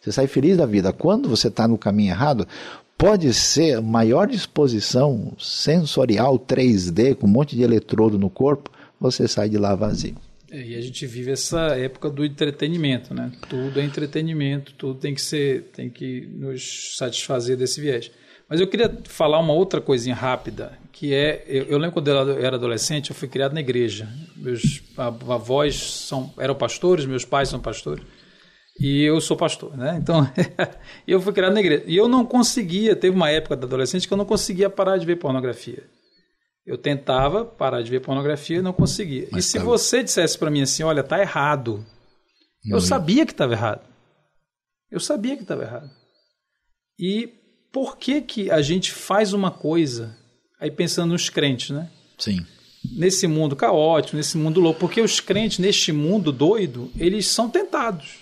Você 0.00 0.12
sai 0.12 0.26
feliz 0.26 0.56
da 0.56 0.66
vida. 0.66 0.92
Quando 0.92 1.28
você 1.28 1.48
está 1.48 1.66
no 1.66 1.78
caminho 1.78 2.10
errado, 2.10 2.46
pode 2.96 3.32
ser 3.32 3.80
maior 3.80 4.26
disposição 4.26 5.32
sensorial 5.38 6.38
3D, 6.38 7.14
com 7.14 7.26
um 7.26 7.30
monte 7.30 7.54
de 7.54 7.62
eletrodo 7.62 8.18
no 8.18 8.28
corpo, 8.28 8.70
você 9.00 9.28
sai 9.28 9.48
de 9.48 9.56
lá 9.56 9.74
vazio. 9.74 10.16
É, 10.50 10.62
e 10.62 10.74
a 10.74 10.80
gente 10.80 11.06
vive 11.06 11.30
essa 11.30 11.60
época 11.76 12.08
do 12.08 12.24
entretenimento, 12.24 13.12
né? 13.12 13.30
Tudo 13.48 13.78
é 13.78 13.84
entretenimento, 13.84 14.72
tudo 14.78 14.98
tem 14.98 15.14
que 15.14 15.20
ser, 15.20 15.64
tem 15.74 15.90
que 15.90 16.26
nos 16.32 16.96
satisfazer 16.96 17.56
desse 17.56 17.80
viés. 17.80 18.10
Mas 18.48 18.60
eu 18.60 18.66
queria 18.66 18.90
falar 19.04 19.38
uma 19.38 19.52
outra 19.52 19.80
coisinha 19.80 20.14
rápida, 20.14 20.78
que 20.90 21.12
é, 21.12 21.44
eu, 21.46 21.64
eu 21.64 21.78
lembro 21.78 21.92
quando 21.92 22.08
eu 22.08 22.44
era 22.44 22.56
adolescente, 22.56 23.10
eu 23.10 23.16
fui 23.16 23.28
criado 23.28 23.52
na 23.52 23.60
igreja. 23.60 24.08
Meus 24.36 24.82
avós 24.96 25.76
são, 25.76 26.32
eram 26.38 26.54
pastores, 26.54 27.04
meus 27.04 27.26
pais 27.26 27.50
são 27.50 27.60
pastores, 27.60 28.02
e 28.80 29.02
eu 29.02 29.20
sou 29.20 29.36
pastor, 29.36 29.76
né? 29.76 29.98
Então, 30.00 30.26
eu 31.06 31.20
fui 31.20 31.32
criado 31.32 31.52
na 31.52 31.60
igreja. 31.60 31.84
E 31.86 31.96
eu 31.96 32.08
não 32.08 32.24
conseguia, 32.24 32.94
teve 32.94 33.14
uma 33.14 33.28
época 33.28 33.56
da 33.56 33.66
adolescente 33.66 34.06
que 34.06 34.14
eu 34.14 34.18
não 34.18 34.24
conseguia 34.24 34.70
parar 34.70 34.96
de 34.96 35.04
ver 35.04 35.16
pornografia. 35.16 35.84
Eu 36.64 36.78
tentava 36.78 37.44
parar 37.44 37.82
de 37.82 37.90
ver 37.90 38.00
pornografia 38.00 38.58
e 38.58 38.62
não 38.62 38.72
conseguia. 38.72 39.28
Mas 39.32 39.46
e 39.46 39.48
se 39.48 39.58
tá... 39.58 39.64
você 39.64 40.02
dissesse 40.02 40.38
para 40.38 40.50
mim 40.50 40.62
assim, 40.62 40.84
olha, 40.84 41.02
tá 41.02 41.20
errado, 41.20 41.84
eu 42.70 42.80
sabia 42.80 43.26
que 43.26 43.32
estava 43.32 43.52
errado. 43.52 43.82
Eu 44.90 45.00
sabia 45.00 45.36
que 45.36 45.42
estava 45.42 45.62
errado. 45.62 45.90
E 46.98 47.37
por 47.72 47.96
que, 47.96 48.20
que 48.20 48.50
a 48.50 48.62
gente 48.62 48.92
faz 48.92 49.32
uma 49.32 49.50
coisa, 49.50 50.16
aí 50.60 50.70
pensando 50.70 51.12
nos 51.12 51.28
crentes, 51.28 51.70
né? 51.70 51.90
Sim. 52.18 52.44
Nesse 52.92 53.26
mundo 53.26 53.56
caótico, 53.56 54.16
nesse 54.16 54.36
mundo 54.38 54.60
louco, 54.60 54.80
porque 54.80 55.00
os 55.00 55.20
crentes 55.20 55.58
neste 55.58 55.92
mundo 55.92 56.32
doido, 56.32 56.90
eles 56.96 57.26
são 57.26 57.50
tentados. 57.50 58.16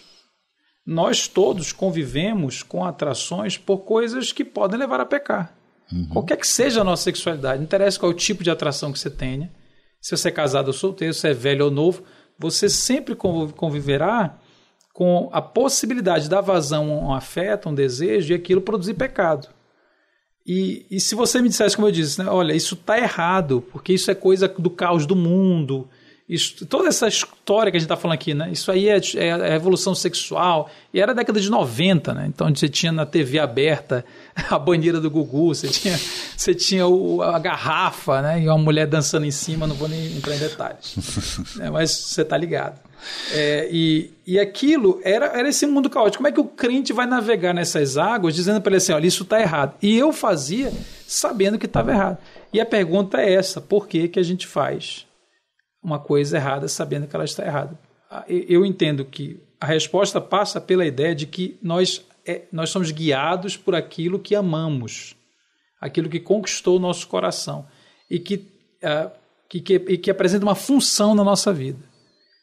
Nós 0.84 1.28
todos 1.28 1.72
convivemos 1.72 2.62
com 2.62 2.84
atrações 2.84 3.57
por 3.57 3.78
coisas 3.78 4.32
que 4.32 4.44
podem 4.44 4.78
levar 4.78 5.01
a 5.01 5.07
pecar. 5.07 5.55
Uhum. 5.92 6.09
Qualquer 6.09 6.36
que 6.36 6.47
seja 6.47 6.80
a 6.80 6.84
nossa 6.84 7.05
sexualidade, 7.05 7.59
não 7.59 7.64
interessa 7.64 7.99
qual 7.99 8.11
é 8.11 8.14
o 8.14 8.16
tipo 8.16 8.42
de 8.42 8.51
atração 8.51 8.92
que 8.92 8.99
você 8.99 9.11
tenha, 9.11 9.51
se 10.01 10.16
você 10.16 10.28
é 10.28 10.32
casado 10.32 10.68
ou 10.68 10.72
solteiro, 10.72 11.14
se 11.14 11.28
é 11.28 11.34
velho 11.34 11.64
ou 11.64 11.70
novo, 11.70 12.03
você 12.38 12.68
sempre 12.68 13.14
conviverá 13.14 14.38
com 14.97 15.28
a 15.30 15.42
possibilidade 15.42 16.26
da 16.26 16.40
vazão 16.40 16.88
um 16.88 17.12
afeto, 17.12 17.68
um 17.68 17.74
desejo, 17.74 18.32
e 18.32 18.34
aquilo 18.34 18.62
produzir 18.62 18.94
pecado. 18.94 19.47
E, 20.47 20.86
e 20.90 20.99
se 20.99 21.14
você 21.14 21.42
me 21.42 21.51
dissesse, 21.51 21.76
como 21.76 21.86
eu 21.86 21.92
disse, 21.92 22.18
né, 22.18 22.30
olha, 22.30 22.55
isso 22.55 22.74
está 22.74 22.97
errado, 22.97 23.62
porque 23.70 23.92
isso 23.92 24.11
é 24.11 24.14
coisa 24.14 24.49
do 24.49 24.70
caos 24.70 25.05
do 25.05 25.14
mundo, 25.14 25.86
isso, 26.29 26.66
toda 26.66 26.89
essa 26.89 27.07
história 27.07 27.70
que 27.70 27.77
a 27.77 27.79
gente 27.79 27.87
está 27.87 27.97
falando 27.97 28.14
aqui, 28.14 28.35
né? 28.35 28.51
Isso 28.51 28.72
aí 28.72 28.89
é, 28.89 29.01
é, 29.14 29.31
a 29.31 29.49
revolução 29.49 29.95
sexual. 29.95 30.68
E 30.93 31.01
era 31.01 31.12
a 31.12 31.14
década 31.14 31.41
de 31.41 31.49
90, 31.49 32.12
né? 32.14 32.27
Então 32.27 32.53
você 32.53 32.68
tinha 32.68 32.91
na 32.91 33.07
TV 33.07 33.39
aberta 33.39 34.05
a 34.51 34.59
banheira 34.59 35.01
do 35.01 35.09
Gugu, 35.09 35.55
você 35.55 35.68
tinha, 35.68 35.97
você 36.37 36.53
tinha 36.53 36.85
o, 36.85 37.22
a 37.22 37.39
garrafa, 37.39 38.22
né? 38.22 38.43
E 38.43 38.49
uma 38.49 38.59
mulher 38.59 38.89
dançando 38.89 39.24
em 39.24 39.31
cima, 39.31 39.68
não 39.68 39.77
vou 39.77 39.89
nem 39.89 40.16
entrar 40.16 40.35
em 40.35 40.39
detalhes. 40.39 40.97
é, 41.61 41.70
mas 41.70 41.93
você 41.93 42.22
está 42.22 42.37
ligado. 42.37 42.81
É, 43.31 43.68
e, 43.70 44.11
e 44.27 44.41
aquilo 44.41 45.01
era, 45.05 45.27
era 45.27 45.49
esse 45.49 45.64
mundo 45.64 45.89
caótico. 45.89 46.16
Como 46.16 46.29
é 46.29 46.33
que 46.33 46.41
o 46.41 46.45
crente 46.45 46.93
vai 46.93 47.07
navegar 47.07 47.55
nessas 47.55 47.97
águas 47.97 48.35
dizendo 48.35 48.61
para 48.61 48.70
ele 48.70 48.79
assim: 48.79 48.93
olha, 48.93 49.07
isso 49.07 49.22
está 49.22 49.41
errado? 49.41 49.74
E 49.81 49.97
eu 49.97 50.12
fazia 50.12 50.72
sabendo 51.07 51.57
que 51.57 51.66
estava 51.66 51.93
errado. 51.93 52.18
E 52.53 52.61
a 52.61 52.66
pergunta 52.66 53.20
é 53.20 53.33
essa: 53.33 53.61
por 53.61 53.87
que, 53.87 54.09
que 54.09 54.18
a 54.18 54.24
gente 54.24 54.45
faz 54.45 55.06
uma 55.87 56.01
coisa 56.01 56.37
errada 56.37 56.66
sabendo 56.66 57.07
que 57.07 57.14
ela 57.14 57.24
está 57.24 57.47
errada? 57.47 57.78
Ah, 58.11 58.24
eu 58.26 58.66
entendo 58.66 59.05
que 59.05 59.41
a 59.61 59.66
resposta 59.66 60.20
passa 60.20 60.61
pela 60.61 60.84
ideia 60.84 61.14
de 61.14 61.26
que 61.26 61.57
nós, 61.62 62.05
é, 62.26 62.43
nós 62.51 62.70
somos 62.70 62.91
guiados 62.91 63.57
por 63.57 63.72
aquilo 63.72 64.18
que 64.18 64.34
amamos, 64.34 65.14
aquilo 65.80 66.09
que 66.09 66.18
conquistou 66.18 66.76
o 66.76 66.80
nosso 66.80 67.07
coração 67.07 67.68
e 68.11 68.18
que, 68.18 68.34
uh, 68.82 69.11
que, 69.49 69.61
que, 69.61 69.74
e 69.74 69.97
que 69.97 70.11
apresenta 70.11 70.45
uma 70.45 70.57
função 70.57 71.14
na 71.14 71.22
nossa 71.22 71.53
vida. 71.53 71.78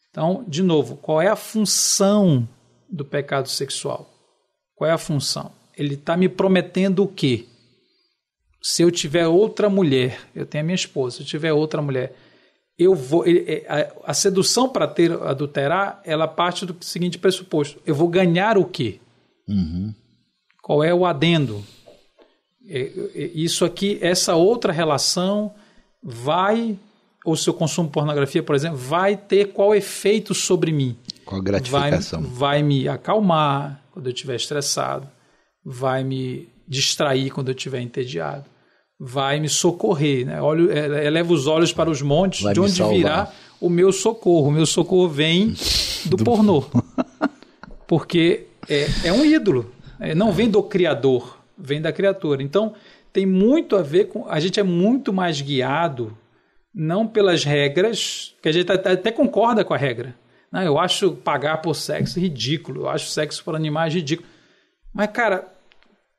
Então, 0.10 0.46
de 0.48 0.64
novo, 0.64 0.96
qual 0.96 1.22
é 1.22 1.28
a 1.28 1.36
função 1.36 2.48
do 2.90 3.04
pecado 3.04 3.50
sexual? 3.50 4.10
Qual 4.74 4.90
é 4.90 4.94
a 4.94 4.98
função? 4.98 5.52
Ele 5.78 5.96
está 5.96 6.16
me 6.16 6.30
prometendo 6.30 7.04
o 7.04 7.08
quê? 7.08 7.46
Se 8.62 8.84
eu 8.84 8.90
tiver 8.90 9.28
outra 9.28 9.70
mulher, 9.70 10.22
eu 10.34 10.46
tenho 10.46 10.64
a 10.64 10.66
minha 10.66 10.76
esposa, 10.76 11.18
se 11.18 11.24
eu 11.24 11.28
tiver 11.28 11.52
outra 11.52 11.82
mulher, 11.82 12.16
eu 12.78 12.96
vou. 12.96 13.24
É, 13.28 13.94
a, 14.04 14.14
sedução 14.14 14.70
para 14.70 14.88
ter 14.88 15.12
adulterar, 15.12 16.02
ela 16.04 16.28
parte 16.28 16.66
do 16.66 16.76
seguinte 16.82 17.18
pressuposto: 17.18 17.80
eu 17.86 17.96
vou 17.96 18.08
ganhar 18.08 18.58
o 18.58 18.66
quê? 18.66 19.00
Uhum. 19.48 19.94
Qual 20.62 20.84
é 20.84 20.94
o 20.94 21.06
adendo? 21.06 21.64
É, 22.68 22.82
é, 23.16 23.32
isso 23.34 23.66
aqui, 23.66 24.00
essa 24.02 24.36
outra 24.36 24.72
relação 24.72 25.54
vai 26.02 26.78
ou 27.24 27.38
se 27.38 27.50
eu 27.50 27.54
consumo 27.54 27.90
pornografia, 27.90 28.44
por 28.44 28.54
exemplo, 28.54 28.78
vai 28.78 29.16
ter 29.16 29.54
qual 29.54 29.74
efeito 29.74 30.34
sobre 30.34 30.72
mim? 30.72 30.98
Qual 31.24 31.42
gratificação? 31.42 32.22
Vai, 32.22 32.32
vai 32.32 32.64
me 32.64 32.88
acalmar 32.88 33.82
quando 33.92 34.08
eu 34.08 34.14
estiver 34.14 34.36
estressado, 34.36 35.08
vai 35.64 36.04
me 36.04 36.50
distrair 36.68 37.30
quando 37.32 37.48
eu 37.50 37.56
estiver 37.56 37.80
entediado, 37.80 38.46
vai 39.06 39.40
me 39.40 39.50
socorrer. 39.50 40.26
Né? 40.26 40.42
Olho, 40.42 40.72
é, 40.72 41.06
eleva 41.06 41.34
os 41.34 41.46
olhos 41.46 41.74
para 41.74 41.90
os 41.90 42.02
montes, 42.02 42.42
vai 42.42 42.54
de 42.54 42.60
onde 42.62 42.82
virá 42.84 43.30
o 43.60 43.70
meu 43.70 43.92
socorro. 43.92 44.48
O 44.48 44.52
meu 44.52 44.66
socorro 44.66 45.10
vem 45.10 45.54
do, 46.06 46.18
do... 46.18 46.24
pornô. 46.24 46.64
Porque 47.86 48.48
é, 48.70 48.88
é 49.06 49.14
um 49.14 49.26
ídolo. 49.26 49.72
É, 50.00 50.16
não 50.16 50.32
vem 50.32 50.50
do 50.50 50.64
Criador, 50.64 51.38
vem 51.58 51.82
da 51.82 51.92
criatura. 51.92 52.42
Então, 52.42 52.74
tem 53.12 53.26
muito 53.26 53.76
a 53.76 53.82
ver 53.82 54.06
com. 54.06 54.26
A 54.30 54.40
gente 54.40 54.60
é 54.60 54.64
muito 54.64 55.12
mais 55.12 55.42
guiado 55.42 56.18
não 56.74 57.06
pelas 57.06 57.44
regras, 57.44 58.34
que 58.42 58.50
a 58.50 58.52
gente 58.52 58.72
até 58.72 59.12
concorda 59.12 59.64
com 59.64 59.74
a 59.74 59.78
regra. 59.78 60.16
Não, 60.52 60.62
eu 60.62 60.80
acho 60.80 61.12
pagar 61.12 61.58
por 61.58 61.76
sexo 61.76 62.20
ridículo, 62.20 62.84
eu 62.84 62.90
acho 62.90 63.10
sexo 63.10 63.44
por 63.44 63.56
animais 63.56 63.94
ridículo. 63.94 64.28
Mas, 64.92 65.08
cara, 65.12 65.53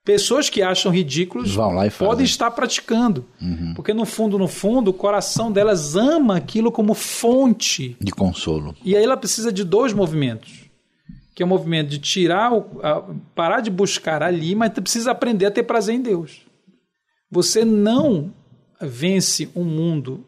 pessoas 0.05 0.51
que 0.51 0.63
acham 0.63 0.93
ridículos 0.93 1.57
podem 1.99 2.25
estar 2.25 2.51
praticando. 2.51 3.25
Uhum. 3.41 3.73
Porque, 3.75 3.95
no 3.95 4.05
fundo, 4.05 4.39
no 4.39 4.47
fundo, 4.47 4.91
o 4.91 4.95
coração 4.95 5.51
delas 5.51 5.97
ama 5.97 6.37
aquilo 6.37 6.71
como 6.71 6.95
fonte 6.95 7.97
de 8.01 8.13
consolo. 8.13 8.77
E 8.85 8.95
aí 8.95 9.03
ela 9.03 9.17
precisa 9.17 9.51
de 9.51 9.65
dois 9.65 9.93
movimentos. 9.93 10.65
Que 11.35 11.43
é 11.43 11.47
o 11.47 11.49
movimento 11.49 11.89
de 11.89 11.99
tirar, 11.99 12.53
o, 12.53 12.81
a, 12.83 13.03
parar 13.35 13.61
de 13.61 13.71
buscar 13.71 14.23
ali, 14.23 14.55
mas 14.55 14.71
precisa 14.73 15.11
aprender 15.11 15.47
a 15.47 15.51
ter 15.51 15.65
prazer 15.65 15.95
em 15.97 16.01
Deus. 16.01 16.43
Você 17.31 17.65
não 17.65 18.33
vence 18.81 19.49
um 19.57 19.65
mundo 19.65 20.25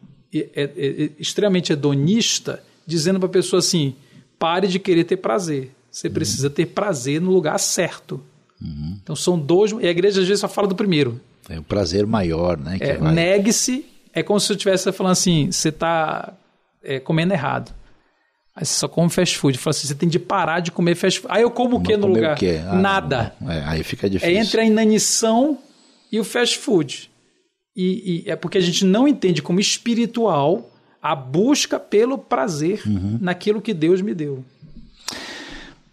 extremamente 1.17 1.71
hedonista, 1.71 2.61
dizendo 2.85 3.19
para 3.19 3.27
a 3.27 3.31
pessoa 3.31 3.59
assim: 3.59 3.95
pare 4.37 4.67
de 4.67 4.79
querer 4.79 5.05
ter 5.05 5.17
prazer. 5.17 5.71
Você 5.89 6.07
uhum. 6.07 6.13
precisa 6.13 6.49
ter 6.49 6.65
prazer 6.65 7.21
no 7.21 7.31
lugar 7.31 7.57
certo. 7.59 8.21
Uhum. 8.61 8.97
Então 9.01 9.15
são 9.15 9.37
dois. 9.37 9.71
E 9.71 9.87
a 9.87 9.91
igreja 9.91 10.21
às 10.21 10.27
vezes 10.27 10.41
só 10.41 10.47
fala 10.47 10.67
do 10.67 10.75
primeiro. 10.75 11.19
É 11.49 11.59
o 11.59 11.63
prazer 11.63 12.05
maior, 12.05 12.57
né? 12.57 12.77
É, 12.79 12.97
vai... 12.97 13.13
Negue-se. 13.13 13.85
É 14.13 14.23
como 14.23 14.39
se 14.39 14.51
eu 14.51 14.55
estivesse 14.55 14.91
falando 14.91 15.11
assim: 15.13 15.51
você 15.51 15.69
está 15.69 16.33
é, 16.83 16.99
comendo 16.99 17.33
errado. 17.33 17.73
Aí 18.55 18.65
você 18.65 18.73
só 18.73 18.87
come 18.87 19.09
fast 19.09 19.37
food. 19.37 19.57
Fala 19.57 19.71
assim: 19.71 19.87
você 19.87 19.95
tem 19.95 20.09
de 20.09 20.19
parar 20.19 20.59
de 20.59 20.71
comer 20.71 20.95
fast 20.95 21.19
food. 21.19 21.33
Aí 21.33 21.43
eu 21.43 21.51
como 21.51 21.77
o 21.77 21.81
que 21.81 21.95
no 21.95 22.07
lugar? 22.07 22.37
Ah, 22.67 22.75
Nada. 22.75 23.35
É, 23.47 23.61
aí 23.65 23.83
fica 23.83 24.09
difícil. 24.09 24.35
É 24.35 24.39
entre 24.39 24.61
a 24.61 24.65
inanição 24.65 25.59
e 26.11 26.19
o 26.19 26.23
fast 26.23 26.57
food. 26.57 27.11
E, 27.75 28.23
e, 28.25 28.31
é 28.31 28.35
porque 28.35 28.57
a 28.57 28.61
gente 28.61 28.83
não 28.83 29.07
entende 29.07 29.41
como 29.41 29.59
espiritual 29.59 30.71
a 30.99 31.15
busca 31.15 31.79
pelo 31.79 32.17
prazer 32.17 32.81
uhum. 32.87 33.19
naquilo 33.21 33.61
que 33.61 33.73
Deus 33.73 34.01
me 34.01 34.15
deu. 34.15 34.43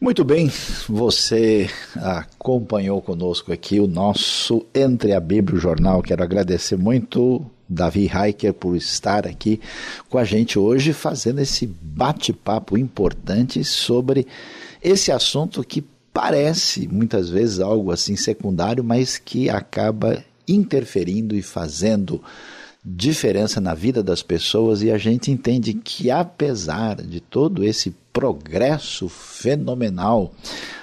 Muito 0.05 0.23
bem, 0.23 0.53
você 0.87 1.67
acompanhou 1.97 3.01
conosco 3.01 3.51
aqui 3.51 3.81
o 3.81 3.87
nosso 3.87 4.67
Entre 4.75 5.15
a 5.15 5.19
Bíblia 5.19 5.55
e 5.55 5.59
o 5.59 5.61
Jornal. 5.63 6.03
Quero 6.03 6.23
agradecer 6.23 6.77
muito 6.77 7.43
Davi 7.67 8.11
Heiker 8.15 8.53
por 8.53 8.77
estar 8.77 9.27
aqui 9.27 9.63
com 10.11 10.19
a 10.19 10.25
gente 10.25 10.59
hoje, 10.59 10.93
fazendo 10.93 11.41
esse 11.41 11.67
bate-papo 11.67 12.77
importante 12.77 13.65
sobre 13.65 14.27
esse 14.83 15.11
assunto 15.11 15.65
que 15.65 15.83
parece 16.13 16.87
muitas 16.87 17.31
vezes 17.31 17.59
algo 17.59 17.91
assim 17.91 18.15
secundário, 18.15 18.85
mas 18.85 19.17
que 19.17 19.49
acaba 19.49 20.23
interferindo 20.47 21.35
e 21.35 21.41
fazendo 21.41 22.23
diferença 22.85 23.61
na 23.61 23.73
vida 23.73 24.03
das 24.03 24.23
pessoas 24.23 24.83
e 24.83 24.91
a 24.91 24.99
gente 24.99 25.31
entende 25.31 25.73
que 25.73 26.11
apesar 26.11 26.97
de 26.97 27.19
todo 27.19 27.65
esse 27.65 27.95
progresso 28.13 29.09
fenomenal, 29.09 30.33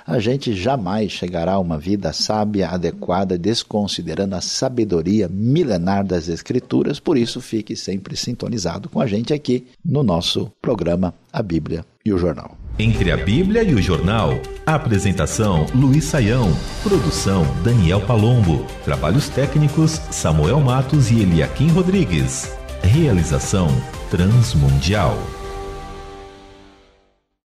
a 0.05 0.19
gente 0.19 0.53
jamais 0.53 1.11
chegará 1.11 1.53
a 1.53 1.59
uma 1.59 1.77
vida 1.77 2.11
sábia, 2.11 2.69
adequada, 2.69 3.37
desconsiderando 3.37 4.35
a 4.35 4.41
sabedoria 4.41 5.29
milenar 5.29 6.03
das 6.03 6.27
Escrituras. 6.27 6.99
Por 6.99 7.17
isso, 7.17 7.39
fique 7.39 7.75
sempre 7.75 8.17
sintonizado 8.17 8.89
com 8.89 8.99
a 8.99 9.07
gente 9.07 9.33
aqui 9.33 9.67
no 9.85 10.03
nosso 10.03 10.51
programa 10.61 11.13
A 11.31 11.41
Bíblia 11.41 11.85
e 12.05 12.13
o 12.13 12.17
Jornal. 12.17 12.57
Entre 12.79 13.11
a 13.11 13.17
Bíblia 13.17 13.63
e 13.63 13.75
o 13.75 13.81
Jornal. 13.81 14.39
Apresentação: 14.65 15.65
Luiz 15.75 16.05
Saião. 16.05 16.51
Produção: 16.83 17.45
Daniel 17.63 18.01
Palombo. 18.01 18.65
Trabalhos 18.83 19.29
técnicos: 19.29 20.01
Samuel 20.09 20.59
Matos 20.59 21.11
e 21.11 21.19
Eliakim 21.19 21.69
Rodrigues. 21.69 22.51
Realização: 22.81 23.67
Transmundial. 24.09 25.17